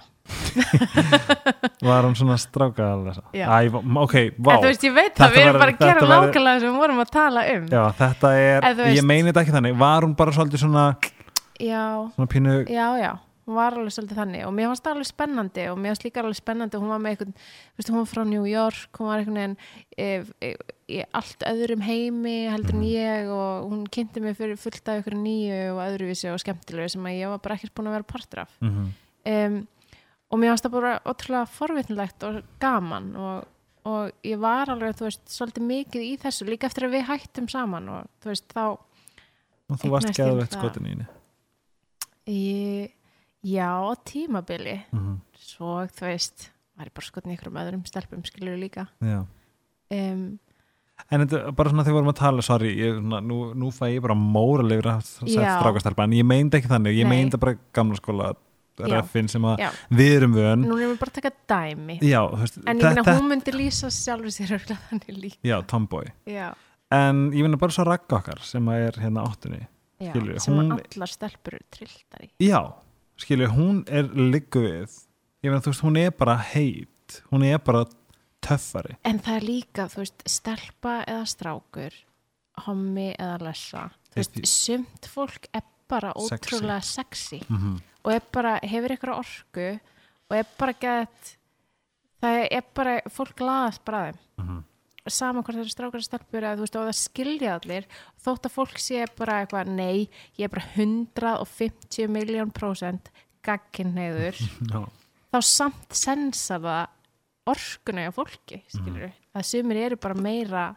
Var 1.82 2.06
hún 2.06 2.16
svona 2.18 2.38
stráka 2.40 2.86
að 2.96 3.08
lesa. 3.08 3.24
Æ, 3.34 3.70
va- 3.74 4.04
ok, 4.04 4.16
vá. 4.38 4.54
En 4.58 4.68
veist, 4.68 4.84
ég 4.86 4.94
veit 4.96 5.16
það, 5.18 5.34
við 5.36 5.48
erum 5.48 5.64
bara 5.64 5.74
að 5.74 5.82
gera 5.82 6.12
nákvæmlega 6.12 6.60
sem 6.62 6.70
við 6.70 6.78
vorum 6.84 7.02
að 7.04 7.12
tala 7.16 7.44
um. 7.56 7.66
Já, 7.72 7.82
þetta 8.04 8.32
er, 8.38 8.64
En 8.70 8.78
veist- 8.78 8.98
ég 9.00 9.08
meini 9.08 9.32
þetta 9.32 9.44
ekki 9.46 9.56
þannig. 9.58 9.76
Var 9.82 10.02
hún 10.08 10.16
bara 10.16 10.32
svolítið 10.32 10.64
svona, 10.66 10.86
já, 11.60 11.84
svona 12.16 12.28
pínu 12.32 12.56
já, 12.70 12.88
já. 13.02 13.12
Hún 13.48 13.56
var 13.58 13.74
alveg 13.74 13.92
svolítið 13.92 14.20
þannig. 14.22 14.44
Og 14.48 14.54
mér 14.54 14.68
fannst 14.70 14.84
það 14.86 14.94
alveg 14.96 15.08
spennandi. 15.10 15.64
Og 15.72 15.78
mér 15.82 15.90
fannst 15.92 16.04
líka 16.06 16.22
alveg 16.22 16.38
spennandi 16.38 16.78
hún 16.78 16.92
var 16.94 17.00
með 17.02 17.10
einhvern, 17.16 17.34
veist, 17.76 17.90
hún 17.90 17.98
var 17.98 18.06
frá 18.12 18.24
New 18.30 18.46
York. 18.46 18.92
Hún 19.00 19.08
var 19.10 19.18
einhvern 19.18 19.40
veginn 19.42 19.58
e, 19.98 20.24
e, 20.40 20.52
í 20.88 21.04
allt 21.18 21.44
öðrum 21.50 21.82
heimi 21.82 22.36
heldur 22.54 22.78
en 22.78 22.86
ég. 22.86 23.28
Og 23.34 23.66
hún 23.72 23.82
kynnti 23.92 24.22
mig 24.22 24.38
fyrir 24.38 24.56
fullt 24.62 24.88
af 24.88 25.02
ykkur 25.02 25.18
nýju 25.18 25.74
og 25.74 25.82
öðruvísi 25.90 26.30
og 26.32 26.40
skemmtilegu 26.40 26.88
sem 26.94 27.10
ég 27.18 27.28
var 27.34 27.42
bara 27.42 27.58
ekkert 27.58 27.74
búin 27.76 27.90
að 27.90 27.98
vera 27.98 28.08
partur 28.14 28.46
af. 28.46 28.54
Mm 28.62 28.92
um, 29.30 29.58
og 30.32 30.40
mér 30.40 30.54
fannst 30.54 30.68
það 30.68 30.76
bara 30.78 30.94
ótrúlega 31.06 31.50
forvitnilegt 31.52 32.28
og 32.28 32.40
gaman 32.62 33.10
og, 33.20 33.50
og 33.90 34.28
ég 34.28 34.40
var 34.42 34.72
alveg, 34.72 34.96
þú 35.00 35.10
veist, 35.10 35.26
svolítið 35.32 35.68
mikið 35.68 36.08
í 36.08 36.14
þessu 36.22 36.48
líka 36.50 36.70
eftir 36.70 36.88
að 36.88 36.96
við 36.98 37.08
hættum 37.10 37.50
saman 37.52 37.90
og 37.92 38.08
þú 38.24 38.32
veist, 38.32 38.48
þá 38.54 38.64
og 39.72 39.82
þú 39.82 39.92
varst 39.96 40.16
það. 40.16 40.46
skotin 40.56 40.88
í 40.88 40.94
henni 40.96 41.10
ég, 42.32 42.96
já, 43.48 43.72
tímabili 44.08 44.80
mm 44.92 45.20
svo, 45.42 45.82
þú 45.90 46.06
veist, 46.08 46.48
var 46.78 46.88
ég 46.88 46.96
bara 46.96 47.08
skotin 47.08 47.34
í 47.34 47.36
ykkur 47.36 47.50
um 47.50 47.60
öðrum 47.64 47.84
stelpum, 47.90 48.24
skilur 48.28 48.60
líka 48.62 48.88
já 49.02 49.20
um, 49.92 50.40
En 51.10 51.24
þetta 51.24 51.50
bara 51.58 51.72
svona 51.72 51.84
þegar 51.84 51.96
við 51.96 51.98
vorum 51.98 52.12
að 52.12 52.20
tala, 52.20 52.44
sorry, 52.46 52.72
ég, 52.78 52.94
svona, 53.00 53.20
nú, 53.26 53.38
nú 53.58 53.72
fæ 53.74 53.88
ég 53.90 54.04
bara 54.06 54.16
móral 54.18 54.70
yfir 54.76 54.92
að 54.94 55.02
sagt 55.08 55.32
Já. 55.34 55.56
strákastelpa, 55.58 56.06
en 56.06 56.14
ég 56.14 56.28
meindi 56.30 56.60
ekki 56.60 56.70
þannig, 56.70 57.00
ég 57.00 57.08
Nei. 57.10 57.16
meindi 57.16 57.40
bara 57.42 57.58
gamla 57.76 57.98
skóla 57.98 58.28
reffin 58.90 59.28
sem 59.30 59.42
að 59.42 59.62
við 59.92 60.16
erum 60.18 60.34
vön. 60.34 60.62
nú 60.66 60.78
erum 60.80 60.94
við 60.96 61.00
bara 61.00 61.12
að 61.12 61.18
taka 61.22 61.32
dæmi 61.48 62.00
Já, 62.02 62.22
veist, 62.36 62.58
en 62.66 62.78
ég 62.80 62.84
þetta, 62.98 63.16
hún 63.20 63.28
myndi 63.30 63.52
lýsa 63.56 63.90
sjálfur 63.92 64.32
sér 64.32 64.56
örugglega 64.58 64.80
þannig 64.90 65.18
líka 65.22 65.38
já, 65.52 65.62
tomboy. 65.68 66.06
já, 66.26 66.54
En 66.92 67.32
ég 67.32 67.42
meina 67.46 67.58
bara 67.58 67.72
svo 67.72 67.86
ragga 67.88 68.18
okkar 68.20 68.42
sem 68.44 68.66
að 68.68 68.88
er 68.88 69.00
hérna 69.00 69.24
áttunni. 69.24 69.68
já, 70.02 70.12
Skilurðu, 70.12 70.40
sem 70.42 70.54
hún- 70.54 70.72
allar 70.76 71.08
stelpur 71.08 71.60
trilltar 71.72 72.26
í 72.26 72.30
Já, 72.40 72.74
skilju, 73.18 73.48
hún 73.56 73.84
er 73.88 74.04
liggu 74.12 74.60
við, 74.66 74.90
ég 75.44 75.52
meina, 75.52 75.62
þú 75.62 75.72
veist, 75.72 75.82
hún 75.86 75.98
er 75.98 76.12
bara 76.12 76.36
heit, 76.38 77.22
hún 77.32 77.44
er 77.46 77.60
bara 77.60 77.86
töffari. 78.42 78.96
En 79.06 79.20
það 79.20 79.36
er 79.38 79.42
líka, 79.46 79.86
þú 79.88 79.98
veist, 80.02 80.24
stelpa 80.28 81.06
eða 81.08 81.26
strákur, 81.30 81.92
hommi 82.66 83.16
eða 83.18 83.38
lessa. 83.42 83.92
Þú 84.12 84.16
veist, 84.20 84.42
sumt 84.50 85.08
fólk 85.08 85.46
er 85.54 85.62
bara 85.88 86.12
Sexy. 86.18 86.58
ótrúlega 86.58 86.84
sexy 86.84 87.42
Mm 87.50 87.80
og 88.02 88.28
bara, 88.34 88.58
hefur 88.66 88.96
ykkur 88.96 89.14
orku 89.14 89.68
og 90.32 90.36
er 90.38 90.52
bara 90.58 90.74
gett, 90.80 91.32
það 92.24 92.42
er 92.48 92.68
bara, 92.76 92.98
fólk 93.12 93.42
laðast 93.44 93.84
bara 93.86 94.02
að 94.02 94.12
þeim. 94.12 94.22
-hmm. 94.46 94.62
Sama 95.08 95.42
hvort 95.42 95.56
það 95.56 95.64
eru 95.64 95.74
strákar 95.74 95.98
og 95.98 96.06
stelpur 96.06 96.44
eða 96.44 96.56
þú 96.56 96.62
veist, 96.62 96.76
og 96.76 96.88
það 96.88 96.98
skilja 97.02 97.54
allir, 97.56 97.86
þótt 98.22 98.46
að 98.46 98.52
fólk 98.54 98.78
sé 98.80 99.06
bara 99.18 99.42
eitthvað, 99.42 99.68
nei, 99.68 100.10
ég 100.38 100.46
er 100.46 100.50
bara 100.50 100.68
150 100.76 102.08
miljón 102.08 102.52
prósent 102.54 103.10
gagkinneiður 103.44 104.38
Já. 104.72 104.86
þá 105.34 105.40
samt 105.42 105.96
sensa 105.98 106.60
það 106.60 106.88
orkuna 107.50 108.08
á 108.08 108.12
fólki, 108.14 108.62
skilur 108.70 109.12
að 109.34 109.48
sumir 109.48 109.78
eru 109.78 109.98
bara 109.98 110.14
meira 110.14 110.76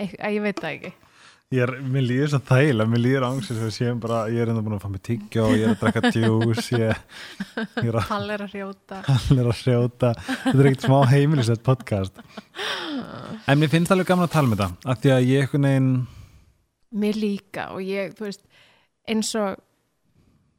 eitthvað, 0.00 0.20
að 0.24 0.32
ég 0.32 0.42
veit 0.42 0.60
það 0.60 0.72
ekki 0.72 0.92
Ég 1.54 1.62
er, 1.62 1.70
mér 1.78 2.02
líður 2.02 2.30
svo 2.32 2.38
þægilega, 2.42 2.90
mér 2.90 3.00
líður 3.04 3.24
ángsins 3.28 3.58
við 3.62 3.68
séum 3.76 3.98
bara, 4.02 4.24
ég 4.34 4.42
er 4.42 4.50
enda 4.50 4.64
búin 4.66 4.74
að 4.74 4.80
fá 4.82 4.88
mig 4.90 5.02
tyggja 5.06 5.44
og 5.44 5.52
ég 5.54 5.62
er 5.62 5.76
að 5.76 5.84
drakka 5.84 6.10
djús, 6.16 6.70
ég, 6.74 7.04
ég 7.76 7.86
er 7.86 7.98
að 8.00 8.08
Pall 8.08 8.32
er 8.34 8.42
að 8.42 8.56
hrjóta 8.56 8.98
allir 9.12 9.50
að 9.52 9.60
hrjóta, 9.60 10.10
þetta 10.24 10.56
er 10.56 10.68
ekkert 10.72 10.86
smá 10.88 10.96
heimilisett 11.12 11.62
podcast. 11.68 12.18
En 13.46 13.62
mér 13.62 13.70
finnst 13.76 13.94
alveg 13.94 14.10
gaman 14.10 14.26
að 14.26 14.34
tala 14.34 14.50
með 14.50 14.64
þetta, 14.64 14.90
af 14.90 15.04
því 15.04 15.14
að 15.14 15.28
ég 15.28 15.46
einhvern 15.46 15.68
veginn, 15.70 15.88
mér 17.06 17.22
líka 17.22 17.68
og 17.76 17.86
ég, 17.86 18.18
þú 18.18 18.26
veist 18.26 18.42
eins 19.06 19.32
og 19.38 19.62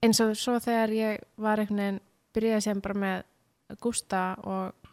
eins 0.08 0.24
og 0.24 0.34
svo 0.40 0.56
þegar 0.64 0.96
ég 0.96 1.30
var 1.36 1.60
einhvern 1.60 1.84
veginn 1.84 2.02
byrjaði 2.38 2.68
sem 2.70 2.84
bara 2.88 3.02
með 3.04 3.78
Gústa 3.84 4.26
og 4.48 4.92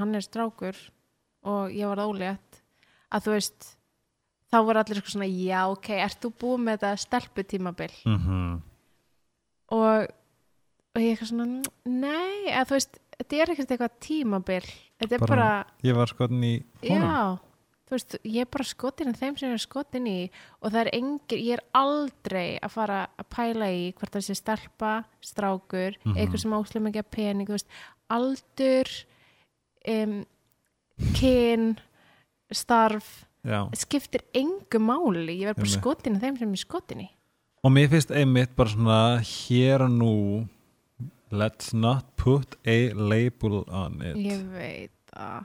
hann 0.00 0.16
er 0.16 0.24
strákur 0.24 0.78
og 1.44 1.68
ég 1.68 1.90
var 1.92 2.06
ólétt 2.08 2.62
að 3.12 3.28
þú 3.28 3.36
veist 3.36 3.74
þá 4.54 4.58
voru 4.68 4.80
allir 4.84 5.00
eitthvað 5.00 5.16
svona, 5.16 5.30
já 5.34 5.60
ok, 5.74 5.88
ert 6.06 6.20
þú 6.22 6.30
búið 6.44 6.62
með 6.68 6.76
þetta 6.78 7.02
stelputímabil 7.08 7.94
mm 8.06 8.54
og, 9.74 10.04
og 10.94 11.00
ég 11.02 11.14
eitthvað 11.14 11.30
svona 11.32 11.46
nei, 11.88 12.52
að 12.54 12.68
þú 12.70 12.76
veist, 12.76 12.98
þetta 13.18 13.38
er 13.42 13.52
ekkert 13.54 13.72
eitthvað 13.74 13.94
tímabil 14.04 14.62
þetta 14.68 15.16
er 15.16 15.22
Bara 15.24 15.32
bara, 15.34 15.48
ég 15.88 15.96
var 15.98 16.10
skotin 16.12 16.44
í 16.46 16.52
honum. 16.84 17.08
já 17.08 17.22
þú 17.84 17.94
veist, 17.96 18.14
ég 18.24 18.44
er 18.46 18.50
bara 18.54 18.64
skotin 18.68 19.10
en 19.10 19.16
þeim 19.18 19.34
sem 19.40 19.48
ég 19.50 19.56
er 19.58 19.64
skotin 19.64 20.06
í 20.08 20.18
og 20.60 20.70
það 20.72 20.78
er 20.84 20.90
engin, 21.00 21.40
ég 21.48 21.56
er 21.58 21.64
aldrei 21.80 22.46
að 22.64 22.72
fara 22.76 23.00
að 23.20 23.28
pæla 23.34 23.68
í 23.76 23.82
hvort 23.98 24.14
það 24.14 24.26
sé 24.28 24.36
stelpa, 24.38 24.92
strákur 25.24 25.98
Mhm. 26.04 26.14
eitthvað 26.16 26.40
sem 26.44 26.54
áslega 26.60 26.86
mikið 26.88 27.10
pening 27.16 27.48
þú 27.50 27.56
veist, 27.58 27.68
aldur 28.14 28.92
um, 29.88 30.16
kyn 31.18 31.66
starf 32.54 33.24
Já. 33.44 33.60
skiptir 33.76 34.22
engu 34.34 34.78
máli, 34.80 35.38
ég 35.42 35.50
er 35.52 35.54
bara 35.58 35.68
skotin 35.68 36.14
en 36.16 36.20
þeim 36.22 36.38
sem 36.40 36.52
er 36.56 36.62
skotin 36.62 37.04
í. 37.04 37.08
Og 37.64 37.72
mér 37.72 37.88
finnst 37.92 38.10
einmitt 38.12 38.54
bara 38.56 38.72
svona 38.72 38.98
hér 39.24 39.84
og 39.86 39.92
nú 39.92 40.12
let's 41.34 41.72
not 41.74 42.04
put 42.16 42.56
a 42.66 42.92
label 42.94 43.64
on 43.68 44.00
it. 44.02 44.16
Ég 44.16 44.42
veit 44.52 45.14
að 45.16 45.44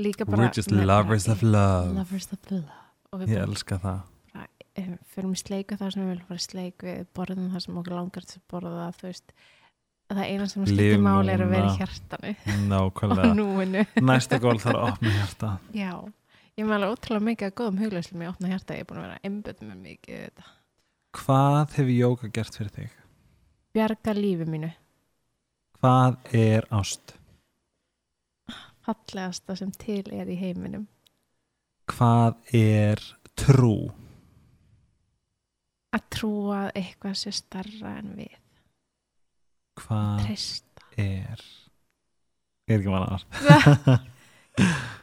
líka 0.00 0.26
bara 0.26 0.46
We're 0.48 0.54
just 0.56 0.70
lovers 0.72 1.28
of 1.28 1.42
love. 1.42 1.94
Lovers 1.96 2.28
of 2.32 2.50
love. 2.50 2.78
Og 3.12 3.26
Ég 3.26 3.40
elska 3.42 3.78
það. 3.82 4.00
eh, 4.76 4.92
förum 5.14 5.32
í 5.34 5.38
sleik 5.40 5.72
og 5.72 5.80
það 5.80 5.92
sem 5.94 6.02
við 6.04 6.12
viljum 6.12 6.28
fara 6.28 6.44
sleik 6.44 6.84
við 6.86 7.00
borðum 7.16 7.48
það 7.54 7.64
sem 7.66 7.80
okkur 7.80 7.96
langar 7.98 8.26
til 8.28 8.38
að 8.38 8.44
borða 8.52 8.86
þú 9.00 9.08
veist. 9.08 9.32
Það 10.10 10.22
eina 10.26 10.46
sem 10.50 10.64
skiptir 10.66 11.02
máli 11.02 11.30
er 11.30 11.42
að 11.44 11.50
vera 11.54 11.68
í 11.70 11.76
hjartanu. 11.78 12.30
Og 12.50 12.62
Nákvæmlega. 12.70 13.34
núinu. 13.38 13.84
Næsta 14.02 14.38
gól 14.42 14.58
þarf 14.58 14.78
að 14.80 14.88
opna 14.92 15.12
hjarta 15.18 15.50
já, 15.74 15.92
ég 16.58 16.64
með 16.66 16.76
alveg 16.76 16.94
ótrúlega 16.96 17.26
mikið 17.28 17.48
að 17.50 17.54
góðum 17.60 17.78
huglæslum 17.84 18.22
í 18.24 18.28
opna 18.30 18.50
hjarta, 18.50 18.74
ég 18.76 18.80
er 18.84 18.88
búin 18.90 18.98
að 19.00 19.06
vera 19.06 19.18
að 19.20 19.28
einbjöta 19.30 19.68
mig 19.68 19.78
mikið 19.84 20.18
þetta. 20.24 20.48
Hvað 21.20 21.60
hefur 21.76 21.92
jóka 21.94 22.30
gert 22.38 22.58
fyrir 22.58 22.74
þig? 22.76 22.90
bjarga 23.74 24.12
lífi 24.18 24.46
mínu, 24.50 24.70
Hvað 25.80 26.16
er 26.36 26.66
ást? 26.74 27.14
fallegasta 28.84 29.54
sem 29.56 29.70
til 29.78 30.02
er 30.16 30.26
í 30.32 30.34
heiminum 30.40 30.86
Hvað 31.90 32.34
er 32.56 33.00
trú? 33.38 33.90
að 35.94 36.04
trúa 36.14 36.58
að 36.66 36.72
eitthvað 36.80 37.16
sé 37.20 37.32
starra 37.34 37.96
en 38.00 38.12
við 38.18 38.34
Hvað 39.80 40.24
treysta 40.24 40.88
er 40.98 41.44
Er 42.70 42.76
ekki 42.78 42.90
manna 42.92 43.18
orð 43.18 43.26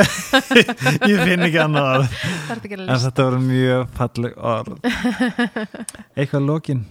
Ég 1.10 1.20
finn 1.22 1.46
ekki 1.46 1.60
annað 1.62 2.06
ekki 2.54 2.78
En 2.80 3.02
þetta 3.04 3.26
voru 3.28 3.40
mjög 3.44 3.84
falleg 3.98 4.38
orð 4.52 4.78
Eitthvað 6.18 6.48
lókin 6.48 6.82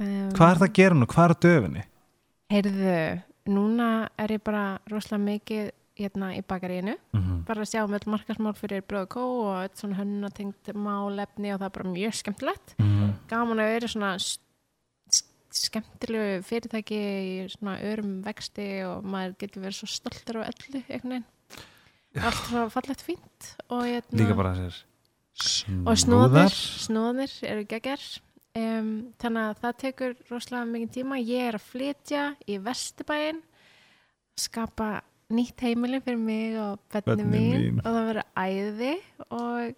um, 0.00 0.30
Hvað 0.36 0.46
er 0.50 0.62
það 0.62 0.66
að 0.68 0.76
gera 0.80 0.98
nú? 0.98 1.10
Hvað 1.10 1.26
er 1.26 1.36
að 1.36 1.42
döfinni? 1.46 1.84
Heyrðu, 2.50 2.96
núna 3.54 3.90
er 4.18 4.34
ég 4.34 4.42
bara 4.42 4.64
rosalega 4.90 5.26
mikið 5.26 5.68
hérna 6.00 6.30
í 6.34 6.40
bakaríinu, 6.46 6.96
Mm 7.12 7.20
-hmm. 7.20 7.44
bara 7.44 7.60
að 7.60 7.70
sjá 7.70 7.84
um 7.84 7.94
öll 7.94 8.06
markasmál 8.06 8.54
fyrir 8.54 8.82
bröð 8.82 9.02
og 9.02 9.08
kó 9.08 9.20
og 9.20 9.64
öll 9.64 9.76
svona 9.76 9.96
hönnatengt 10.00 10.72
málefni 10.74 11.52
og 11.52 11.60
það 11.60 11.66
er 11.66 11.76
bara 11.76 11.92
mjög 11.92 12.14
skemmtilegt. 12.14 12.74
Gaman 13.28 13.58
að 13.58 13.72
vera 13.74 13.88
svona 13.88 14.18
skemmtilegu 15.50 16.42
fyrirtæki 16.42 16.94
í 16.96 17.48
svona 17.50 17.78
örum 17.82 18.22
vexti 18.22 18.84
og 18.86 19.04
maður 19.04 19.36
getur 19.38 19.62
verið 19.62 19.78
svo 19.80 19.86
stoltur 19.86 20.40
á 20.40 20.48
öllu 20.50 20.82
einhvern 20.88 21.10
veginn. 21.10 21.24
Og 22.16 22.24
Allt 22.26 22.40
svo 22.48 22.62
fallegt 22.74 23.02
fínt 23.06 23.52
og 23.70 23.84
hérna, 23.86 24.18
Líka 24.18 24.34
bara 24.34 24.54
þessir 24.56 24.86
og 25.86 25.94
snóðir, 25.96 26.50
snúðar 26.50 26.56
snóðir 26.84 27.34
eru 27.48 27.62
geggar 27.70 28.02
um, 28.58 28.88
þannig 29.22 29.44
að 29.46 29.60
það 29.62 29.76
tekur 29.84 30.16
rosalega 30.28 30.66
mikið 30.72 30.90
tíma 30.96 31.20
ég 31.22 31.46
er 31.48 31.56
að 31.56 31.68
flytja 31.70 32.24
í 32.50 32.58
Vesturbæin 32.60 33.38
skapa 34.40 34.88
nýtt 35.30 35.62
heimili 35.64 36.00
fyrir 36.02 36.18
mig 36.18 36.58
og 36.58 36.80
benni 37.06 37.24
mín, 37.24 37.54
mín. 37.54 37.80
og 37.84 37.94
það 37.94 38.08
verður 38.10 38.28
æði 38.42 38.92
og, 39.30 39.74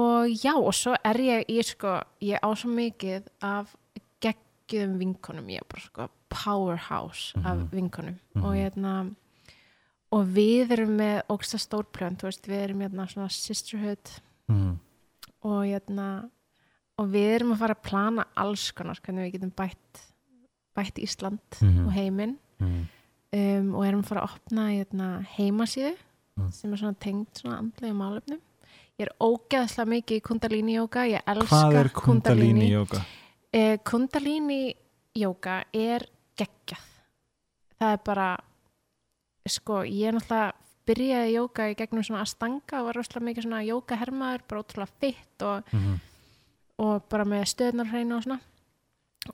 og 0.00 0.34
já 0.40 0.54
og 0.56 0.72
svo 0.74 0.96
er 1.04 1.20
ég 1.28 1.52
í 1.52 1.60
sko 1.68 1.98
ég 2.24 2.40
á 2.40 2.48
svo 2.56 2.72
mikið 2.74 3.28
af 3.44 3.76
geggjum 4.24 4.96
vinkonum, 4.98 5.46
ég 5.52 5.60
er 5.62 5.68
bara 5.68 5.84
sko 5.84 6.08
powerhouse 6.32 7.36
af 7.44 7.56
Mhm. 7.58 7.68
vinkonum 7.76 8.16
Mhm. 8.34 8.44
og 8.44 8.54
hérna 8.56 9.14
og 10.12 10.26
við 10.34 10.72
erum 10.74 10.96
með 10.98 11.20
ógsta 11.30 11.58
stórplön, 11.58 12.16
við 12.20 12.60
erum 12.64 12.80
hérna 12.84 13.06
svona 13.10 13.28
sisterhood 13.30 14.10
mm. 14.50 14.72
og 15.46 15.60
hérna 15.64 16.08
og 16.98 17.08
við 17.08 17.34
erum 17.36 17.52
að 17.54 17.58
fara 17.62 17.74
að 17.78 17.84
plana 17.86 18.26
alls 18.36 18.70
konar 18.76 18.98
hvernig 19.00 19.28
við 19.28 19.36
getum 19.38 19.52
bætt 19.56 20.02
bætt 20.76 20.98
Ísland 21.02 21.60
Mhm. 21.62 21.86
og 21.86 21.92
heiminn 21.92 22.38
Mm. 22.60 22.86
um, 23.32 23.74
og 23.74 23.86
erum 23.86 24.02
að 24.02 24.06
fara 24.10 24.20
að 24.26 24.34
opna 24.34 24.68
hérna, 24.70 25.26
heimasíðu 25.36 25.96
Mm. 26.38 26.50
sem 26.52 26.72
er 26.72 26.76
svona 26.76 26.96
tengd 26.98 27.26
svona 27.34 27.58
andlega 27.58 27.94
málefnum 27.94 28.40
ég 28.98 29.06
er 29.06 29.12
ógeðslega 29.20 29.88
mikið 29.88 30.16
í 30.20 30.22
kundalíni 30.22 30.74
jóka 30.76 31.06
ég 31.08 31.22
elska 31.26 31.56
Hvað 31.56 31.74
er 31.80 31.88
kundalíni 31.88 32.68
jóka? 32.70 33.04
eh, 33.52 33.78
kundalíni 33.78 34.74
er 35.74 36.06
geggjað 36.36 36.84
það 37.80 37.92
er 37.92 37.96
bara 38.04 38.38
sko, 39.48 39.82
ég 39.84 40.08
er 40.08 40.14
náttúrulega 40.18 40.52
byrjaði 40.90 41.32
jóka 41.36 41.66
í 41.70 41.74
gegnum 41.78 42.02
svona 42.02 42.22
að 42.24 42.30
stanga 42.32 42.80
og 42.80 42.86
var 42.88 42.94
rosalega 42.98 43.26
mikið 43.28 43.44
svona 43.46 43.62
jóka 43.66 43.98
hermaður 44.00 44.42
bara 44.48 44.62
ótrúlega 44.62 44.94
fitt 45.00 45.42
og, 45.42 45.64
Mhm. 45.72 46.00
og 46.78 47.08
bara 47.08 47.24
með 47.24 47.44
stöðnar 47.54 47.90
hreina 47.90 48.16
og 48.16 48.22
svona 48.24 48.40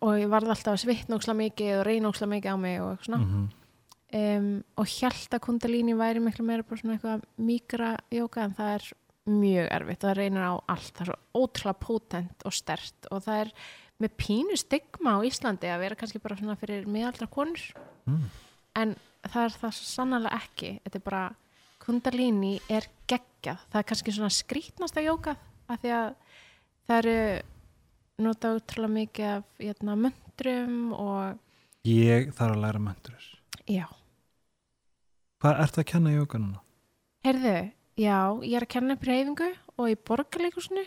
og 0.03 0.19
ég 0.19 0.29
varði 0.29 0.51
alltaf 0.51 0.75
að 0.75 0.83
svitna 0.85 1.17
ókslega 1.17 1.41
mikið 1.41 1.79
og 1.81 1.87
reyna 1.87 2.09
ókslega 2.11 2.33
mikið 2.35 2.53
á 2.53 2.57
mig 2.59 2.81
og 2.83 2.99
svona 3.07 3.19
Mhm. 3.19 3.49
um, 4.15 4.65
og 4.77 4.87
held 4.87 5.31
að 5.31 5.41
kundalíni 5.41 5.95
væri 5.97 6.21
miklu 6.21 6.45
meira 6.45 6.63
bara 6.63 6.77
svona 6.81 6.99
eitthvað 6.99 7.23
mýgra 7.39 7.97
jóka 8.13 8.45
en 8.45 8.55
það 8.55 8.75
er 8.75 8.93
mjög 9.27 9.69
erfitt 9.73 10.05
og 10.05 10.11
það 10.11 10.17
reynir 10.17 10.43
á 10.47 10.63
allt, 10.69 10.93
það 10.95 11.01
er 11.01 11.15
svo 11.15 11.19
ótrúlega 11.35 11.81
potent 11.81 12.43
og 12.45 12.53
stert 12.53 13.07
og 13.11 13.23
það 13.25 13.41
er 13.41 13.53
með 14.01 14.11
pínu 14.19 14.57
stigma 14.59 15.17
á 15.17 15.25
Íslandi 15.25 15.67
að 15.67 15.81
vera 15.81 15.95
kannski 15.97 16.21
bara 16.23 16.37
svona 16.37 16.57
fyrir 16.59 16.85
miðaldra 16.87 17.27
konur 17.31 17.73
Mm. 18.07 18.23
en 18.77 18.97
það 19.33 19.45
er 19.49 19.57
það 19.63 19.75
sannlega 19.81 20.37
ekki 20.41 20.71
þetta 20.85 20.99
er 21.01 21.05
bara, 21.07 21.25
kundalíni 21.87 22.55
er 22.73 22.87
geggjað, 23.09 23.61
það 23.71 23.81
er 23.83 23.89
kannski 23.91 24.15
svona 24.17 24.33
skrítnasta 24.35 25.03
jókað, 25.05 25.37
af 25.69 25.81
því 25.83 25.93
að 25.97 26.09
það 26.87 26.99
eru 27.03 27.17
nota 28.27 28.55
útrúlega 28.57 28.95
mikið 28.97 29.31
af 29.37 29.45
jötna, 29.61 29.97
möndrum 30.07 30.93
og 30.97 31.43
Ég 31.87 32.33
þarf 32.35 32.57
að 32.57 32.63
læra 32.65 32.81
möndur. 32.83 33.27
já, 33.71 33.87
Hvað 35.43 35.61
ertu 35.63 35.83
að 35.83 35.89
kenna 35.93 36.13
jóka 36.17 36.39
núna? 36.41 36.61
heyrðu 37.27 37.57
já, 38.01 38.19
ég 38.43 38.57
er 38.57 38.65
að 38.67 38.73
kenna 38.75 38.95
upp 38.97 39.05
reyfingu 39.07 39.49
og 39.77 39.91
í 39.93 39.97
borgarleikusinu 40.09 40.85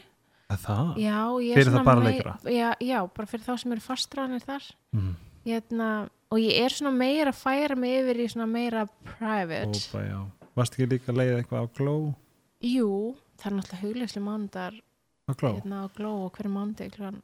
Er 0.49 0.57
það? 0.57 0.95
já, 0.97 1.17
ég 1.45 1.51
er 1.53 1.59
Fyrir 1.59 1.71
svona 1.71 1.83
bara 1.85 2.03
leikara? 2.07 2.37
já, 2.49 2.69
já, 2.81 2.99
bara 3.13 3.27
fyrir 3.29 3.45
þá 3.45 3.53
sem 3.61 3.71
eru 3.75 3.81
fastræðanir 3.85 4.41
þar 4.47 4.63
Mm. 4.93 5.15
jötna, 5.45 6.09
og 6.32 6.38
ég 6.39 6.59
er 6.63 6.69
svona 6.73 6.91
meira 6.95 7.32
að 7.34 7.39
færa 7.41 7.75
mig 7.80 7.95
yfir 8.03 8.19
í 8.23 8.27
svona 8.30 8.47
meira 8.49 8.86
private 9.17 9.80
Ópa, 9.80 10.03
já. 10.05 10.19
Varst 10.55 10.75
ekki 10.75 10.89
líka 10.91 11.11
að 11.13 11.19
leiða 11.21 11.39
eitthvað 11.43 11.63
á 11.63 11.67
gló? 11.77 11.95
jú, 12.61 12.89
það 13.39 13.47
er 13.51 13.55
náttúrulega 13.59 13.82
hugleysli 13.86 14.21
mánudar 14.25 14.75
Á 15.30 15.32
gló? 15.39 15.53
hérna 15.55 15.86
á 15.86 15.88
gló 15.95 16.11
og 16.25 16.32
hverju 16.36 16.51
mánuði 16.53 16.89
klukkan, 16.95 17.21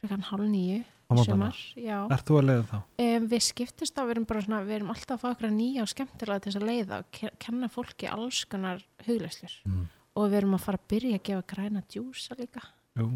klukkan 0.00 0.26
hálf 0.30 0.48
nýju. 0.48 0.82
Ert 1.12 2.24
þú 2.24 2.36
að 2.40 2.46
leiða 2.48 2.62
þá? 2.70 2.76
Um, 3.04 3.24
við 3.28 3.42
skiptist 3.44 3.98
á, 4.00 4.02
við 4.06 4.14
erum 4.14 4.24
bara 4.30 4.40
svona, 4.46 4.62
við 4.64 4.76
erum 4.78 4.92
alltaf 4.94 5.18
að 5.18 5.20
fá 5.20 5.28
okkur 5.34 5.50
nýja 5.52 5.82
og 5.84 5.90
skemmtilega 5.92 6.40
til 6.40 6.52
þess 6.52 6.60
að 6.62 6.68
leiða 6.70 7.00
og 7.02 7.10
ke- 7.12 7.32
kenna 7.42 7.68
fólki 7.68 8.08
alls 8.08 8.44
konar 8.48 8.80
hugleislur 9.04 9.52
Mm. 9.68 9.82
og 10.16 10.30
við 10.30 10.38
erum 10.40 10.54
að 10.56 10.60
fara 10.64 10.78
að 10.80 10.88
byrja 10.88 11.18
að 11.18 11.22
gefa 11.28 11.44
græna 11.52 11.82
djúsa 11.84 12.38
líka. 12.38 12.62
Jú, 12.96 13.10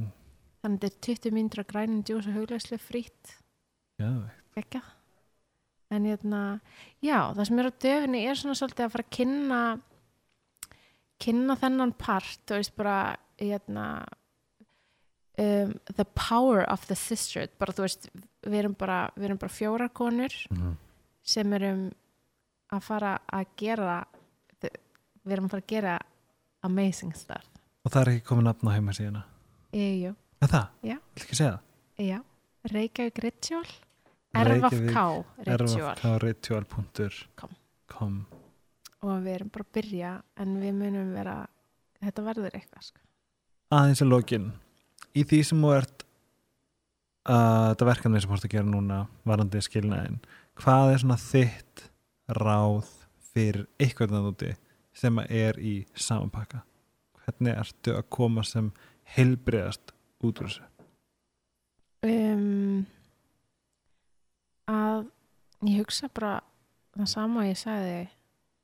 Þannig 0.62 0.80
þetta 0.80 0.92
er 0.92 1.00
20 1.08 1.30
mínútur 1.32 1.62
að 1.64 1.70
græna 1.72 2.02
djúsa 2.04 2.34
hugleislu 2.36 2.78
frýtt, 2.78 3.32
já, 3.98 4.12
ekki? 4.56 4.82
En 5.94 6.06
hérna, 6.08 6.40
já, 6.98 7.30
það 7.36 7.44
sem 7.46 7.60
er 7.62 7.68
á 7.70 7.72
döfinni 7.84 8.22
er 8.26 8.38
svona 8.38 8.56
svolítið 8.58 8.88
að 8.88 8.94
fara 8.96 9.04
að 9.06 9.12
kynna 9.14 9.60
kynna 11.22 11.56
þennan 11.60 11.92
part, 11.96 12.40
þú 12.48 12.58
veist 12.58 12.74
bara, 12.76 12.96
hérna 13.40 13.84
um, 15.38 15.74
the 15.94 16.06
power 16.16 16.64
of 16.72 16.86
the 16.90 16.96
sisterhood, 16.98 17.54
bara 17.60 17.74
þú 17.76 17.86
veist 17.86 18.08
við 18.46 18.58
erum 18.62 18.76
bara, 18.78 18.98
við 19.16 19.30
erum 19.30 19.40
bara 19.40 19.52
fjórar 19.52 19.92
konur 19.96 20.34
mm. 20.52 20.76
sem 21.26 21.56
erum 21.56 21.88
að 22.74 22.84
fara 22.86 23.16
að 23.32 23.50
gera 23.60 23.98
við 25.26 25.34
erum 25.36 25.48
að 25.48 25.56
fara 25.56 25.64
að 25.64 25.72
gera 25.74 25.96
amazing 26.66 27.14
stuff 27.16 27.52
Og 27.86 27.92
það 27.94 28.00
er 28.00 28.08
ekki 28.16 28.26
komið 28.26 28.48
nafn 28.48 28.66
á 28.70 28.74
heimasíðuna? 28.74 29.20
Jú, 29.76 30.12
Er 30.42 30.50
það? 30.50 30.64
Já. 30.82 30.96
Vil 31.14 31.22
ekki 31.22 31.38
segja 31.38 31.52
það? 31.52 32.06
já, 32.06 32.18
Reykjavík 32.72 33.20
Ritual 33.24 33.68
rfkritual.com 34.44 37.24
Com. 37.86 38.14
og 39.06 39.20
við 39.22 39.36
erum 39.36 39.50
bara 39.54 39.64
að 39.64 39.74
byrja 39.76 40.10
en 40.42 40.50
við 40.58 40.72
munum 40.74 41.12
vera 41.14 41.36
þetta 42.02 42.24
verður 42.26 42.56
eitthvað 42.58 42.82
sko. 42.88 43.00
Aðeins 43.76 44.02
að 44.02 44.12
lokin 44.12 44.46
Í 45.16 45.22
því 45.24 45.38
sem 45.48 45.62
þú 45.64 45.70
ert 45.72 46.04
uh, 47.30 47.70
þetta 47.70 47.88
verkefni 47.88 48.20
sem 48.20 48.30
þú 48.30 48.36
ert 48.36 48.48
að 48.48 48.54
gera 48.56 48.68
núna 48.68 48.98
varandi 49.28 49.62
skilnaðin 49.64 50.20
hvað 50.60 50.92
er 50.92 51.02
svona 51.02 51.18
þitt 51.20 51.86
ráð 52.36 52.92
fyrir 53.32 53.66
eitthvað 53.80 54.12
þannig 54.12 54.34
úti 54.34 54.52
sem 54.96 55.20
er 55.26 55.60
í 55.60 55.74
samanpakka 55.94 56.62
hvernig 57.22 57.58
ertu 57.58 57.96
að 57.96 58.08
koma 58.18 58.44
sem 58.46 58.70
heilbriðast 59.16 59.94
út 60.24 60.42
úr 60.42 60.50
þessu? 60.50 60.66
Um, 62.06 62.86
að 64.68 65.06
ég 65.66 65.78
hugsa 65.80 66.08
bara 66.14 66.40
það 66.96 67.06
sama 67.12 67.40
og 67.40 67.46
ég 67.50 67.58
sagði 67.60 68.08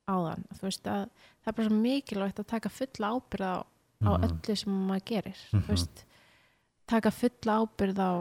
áðan 0.08 0.44
þú 0.56 0.62
veist 0.66 0.86
að 0.90 1.02
það 1.42 1.50
er 1.52 1.56
bara 1.58 1.68
svo 1.68 1.76
mikilvægt 1.82 2.40
að 2.42 2.46
taka 2.52 2.68
fulla 2.68 3.10
ábyrð 3.16 3.46
á, 3.46 3.56
á 4.02 4.10
Mhm. 4.12 4.24
öllu 4.26 4.56
sem 4.56 4.72
maður 4.88 5.04
gerir 5.04 5.38
Mhm. 5.52 5.62
þú 5.62 5.68
veist, 5.68 6.04
taka 6.86 7.10
fulla 7.10 7.52
ábyrð 7.62 7.98
á 8.02 8.12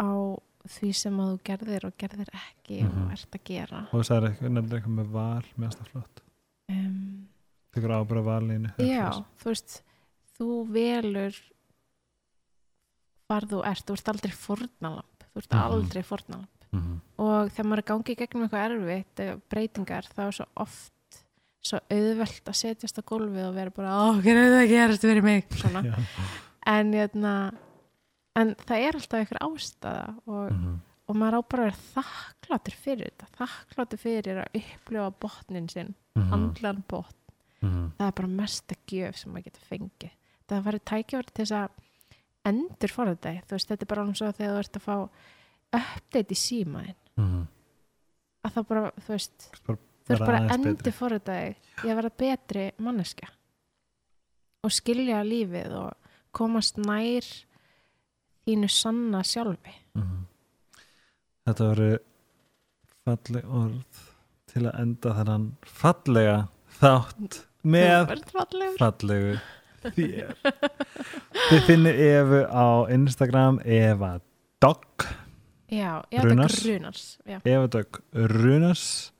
á 0.00 0.08
því 0.70 0.90
sem 0.96 1.16
að 1.20 1.30
þú 1.34 1.38
gerðir 1.48 1.84
og 1.88 1.94
gerðir 2.00 2.30
ekki 2.36 2.80
Mhm. 2.84 3.04
og 3.06 3.12
ert 3.12 3.30
að 3.36 3.44
gera 3.44 3.80
og 3.92 4.04
það 4.04 4.24
er 4.24 4.50
nefnir 4.50 4.78
eitthvað 4.80 4.96
með 4.98 5.08
val 5.14 5.44
með 5.56 5.68
aðstæða 5.68 5.90
flott 5.92 6.20
um, 6.70 7.28
tekur 7.72 7.94
ábyrða 7.96 8.24
valinu 8.24 8.72
já, 8.78 9.10
þú 9.40 9.44
veist 9.50 9.82
þú 10.38 10.48
velur 10.72 11.34
hvar 13.28 13.46
þú 13.46 13.62
ert, 13.66 13.84
þú 13.86 13.92
ert 13.98 14.08
aldrei 14.08 14.32
fornalamp 14.32 15.06
þú 15.34 15.38
ert 15.42 15.52
Mhm. 15.54 15.62
aldrei 15.72 16.02
fornalamp 16.02 16.48
mm 16.72 16.80
-hmm. 16.80 17.00
og 17.18 17.50
þegar 17.50 17.66
maður 17.66 17.78
er 17.78 17.82
gangi 17.92 18.14
gegnum 18.16 18.42
eitthvað 18.48 18.70
erfitt 18.70 19.20
eh, 19.20 19.36
breytingar 19.50 20.04
þá 20.16 20.20
er 20.26 20.32
svo 20.32 20.44
oft 20.56 20.92
svo 21.62 21.78
auðvelt 21.90 22.44
að 22.48 22.54
setjast 22.54 22.98
á 22.98 23.02
gólfið 23.02 23.48
og 23.48 23.54
vera 23.54 23.70
bara, 23.70 23.88
ó, 23.88 24.12
hvað 24.22 24.26
er 24.26 24.50
það 24.50 24.62
að 24.64 24.68
gerast 24.68 25.00
fyrir 25.02 25.22
mig 25.22 25.44
en 26.66 26.92
jötna, 26.92 27.52
en 28.36 28.54
það 28.54 28.78
er 28.78 28.94
alltaf 28.94 29.18
einhver 29.20 29.42
ástæða 29.44 30.14
og, 30.26 30.50
Mm 30.52 30.58
-hmm. 30.64 30.78
og 31.08 31.16
maður 31.16 31.34
á 31.38 31.42
bara 31.48 31.62
að 31.62 31.66
vera 31.70 31.82
þakkláttur 31.94 32.74
fyrir 32.74 33.10
þetta 33.10 33.26
þakkláttur 33.46 33.98
fyrir 33.98 34.36
að 34.44 34.60
upplifa 34.60 35.10
botnin 35.20 35.68
sinn, 35.68 35.94
Mhm. 36.16 36.32
andlan 36.32 36.82
botn 36.88 37.14
Mhm. 37.62 37.92
það 37.98 38.06
er 38.06 38.12
bara 38.12 38.28
mesta 38.28 38.74
gjöf 38.88 39.16
sem 39.16 39.32
maður 39.32 39.44
getur 39.44 39.68
fengið 39.70 40.10
það 40.48 40.62
var 40.64 40.72
tækjavara 40.72 41.32
til 41.34 41.44
þess 41.44 41.52
að 41.52 41.68
endur 42.48 42.92
þetta, 42.94 43.32
þú 43.46 43.56
veist, 43.56 43.68
þetta 43.68 43.82
er 43.86 43.90
bara 43.92 44.04
eins 44.06 44.22
og 44.24 44.34
þegar 44.38 44.54
þú 44.54 44.62
ert 44.64 44.78
að 44.80 44.86
fá 44.86 44.96
update 45.80 46.34
í 46.34 46.38
símaðin 46.40 46.96
Mhm. 47.20 47.46
að 48.46 48.52
það 48.54 48.66
bara, 48.68 48.90
þú 49.00 49.08
veist 49.08 49.50
Bara 49.66 49.78
þú 50.06 50.14
ert 50.14 50.26
bara 50.26 50.38
endur 50.54 50.92
þetta 51.18 51.36
í 51.84 51.90
að 51.90 51.94
vera 52.00 52.10
betri 52.10 52.72
manneskja. 52.78 53.28
Og 54.64 54.70
skilja 54.72 55.22
lífið 55.24 55.72
og 55.72 55.92
komast 56.32 56.76
nær 56.78 57.24
þínu 58.46 58.68
sanna 58.70 59.20
sjálfi. 59.22 59.72
Mhm. 59.94 60.24
Þetta 61.46 61.68
voru 61.70 61.98
falleg 63.04 63.44
orð 63.44 64.00
til 64.46 64.62
að 64.66 64.80
enda 64.80 65.14
þennan 65.14 65.46
fallega 65.62 66.48
þátt 66.80 67.44
með 67.64 68.24
fallegu 68.78 69.40
þér. 69.84 70.34
Þið 71.50 71.64
finnir 71.66 71.94
Evu 71.94 72.42
á 72.46 72.68
Instagram 72.92 73.60
Eva 73.64 74.20
Dog 74.60 75.06
já, 75.70 76.02
Runars. 76.12 76.58
er 76.60 76.78
grunars 76.78 77.18
já. 77.26 77.40
Eva 77.44 77.66
Dog 77.66 78.00
Runas 78.12 79.12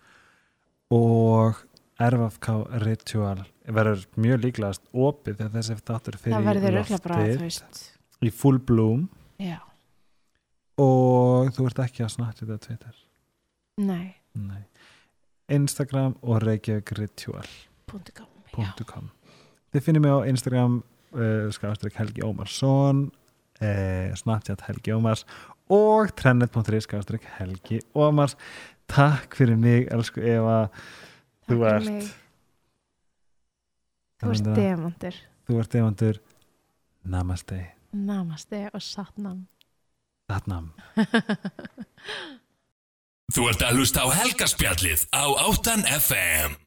og 0.90 1.64
RFK 2.00 2.48
Ritual 2.84 3.44
verður 3.70 4.06
mjög 4.16 4.44
líklegast 4.44 4.82
opið 4.92 5.36
þegar 5.40 5.52
þessi 5.58 5.74
þáttur 5.84 6.16
fyrir 6.20 6.74
loftið 6.74 7.82
í 8.20 8.30
full 8.34 8.58
bloom. 8.58 9.08
Já, 9.40 9.60
og 10.80 11.52
þú 11.56 11.68
ert 11.70 11.78
ekki 11.86 12.04
að 12.04 12.12
snart 12.16 12.42
þetta 12.42 12.58
Twitter. 12.66 12.96
Nei, 13.80 14.16
Nei. 14.36 14.64
Instagram 15.48 16.16
og 16.20 16.42
Reykjavík 16.44 16.92
Þið 19.70 19.84
finnir 19.86 20.02
mig 20.02 20.10
á 20.14 20.26
Instagram 20.26 20.80
uh, 21.14 21.46
skafstrík 21.54 21.94
Helgi 21.98 22.24
Ómarsson 22.26 23.04
uh, 23.62 24.10
Snapchat 24.18 24.64
Helgi 24.66 24.94
Ómars 24.96 25.22
og 25.70 26.10
trennet.ri 26.18 26.80
skafstrík 26.82 27.26
Helgi 27.38 27.78
Ómars. 27.94 28.34
Takk 28.90 29.36
fyrir 29.38 29.54
mig, 29.60 29.86
elsku 29.94 30.22
Eva. 30.26 30.64
Takk 31.46 31.52
Þú 31.52 31.60
ert 31.68 31.86
mig. 31.86 32.08
þú 34.20 34.32
ert 34.34 34.50
demantur. 34.58 35.20
Þú 35.46 35.60
ert 35.62 35.76
demantur. 35.76 36.18
Namaste. 37.06 37.60
Namaste 37.94 38.64
og 38.74 38.82
satnam. 38.82 39.44
Satnam. 40.30 40.72
Þú 43.30 43.46
ert 43.46 43.62
að 43.62 43.78
hlusta 43.78 44.02
á 44.02 44.08
helgarspjallið 44.10 45.06
á 45.14 45.22
8 45.46 45.76
FM 46.02 46.58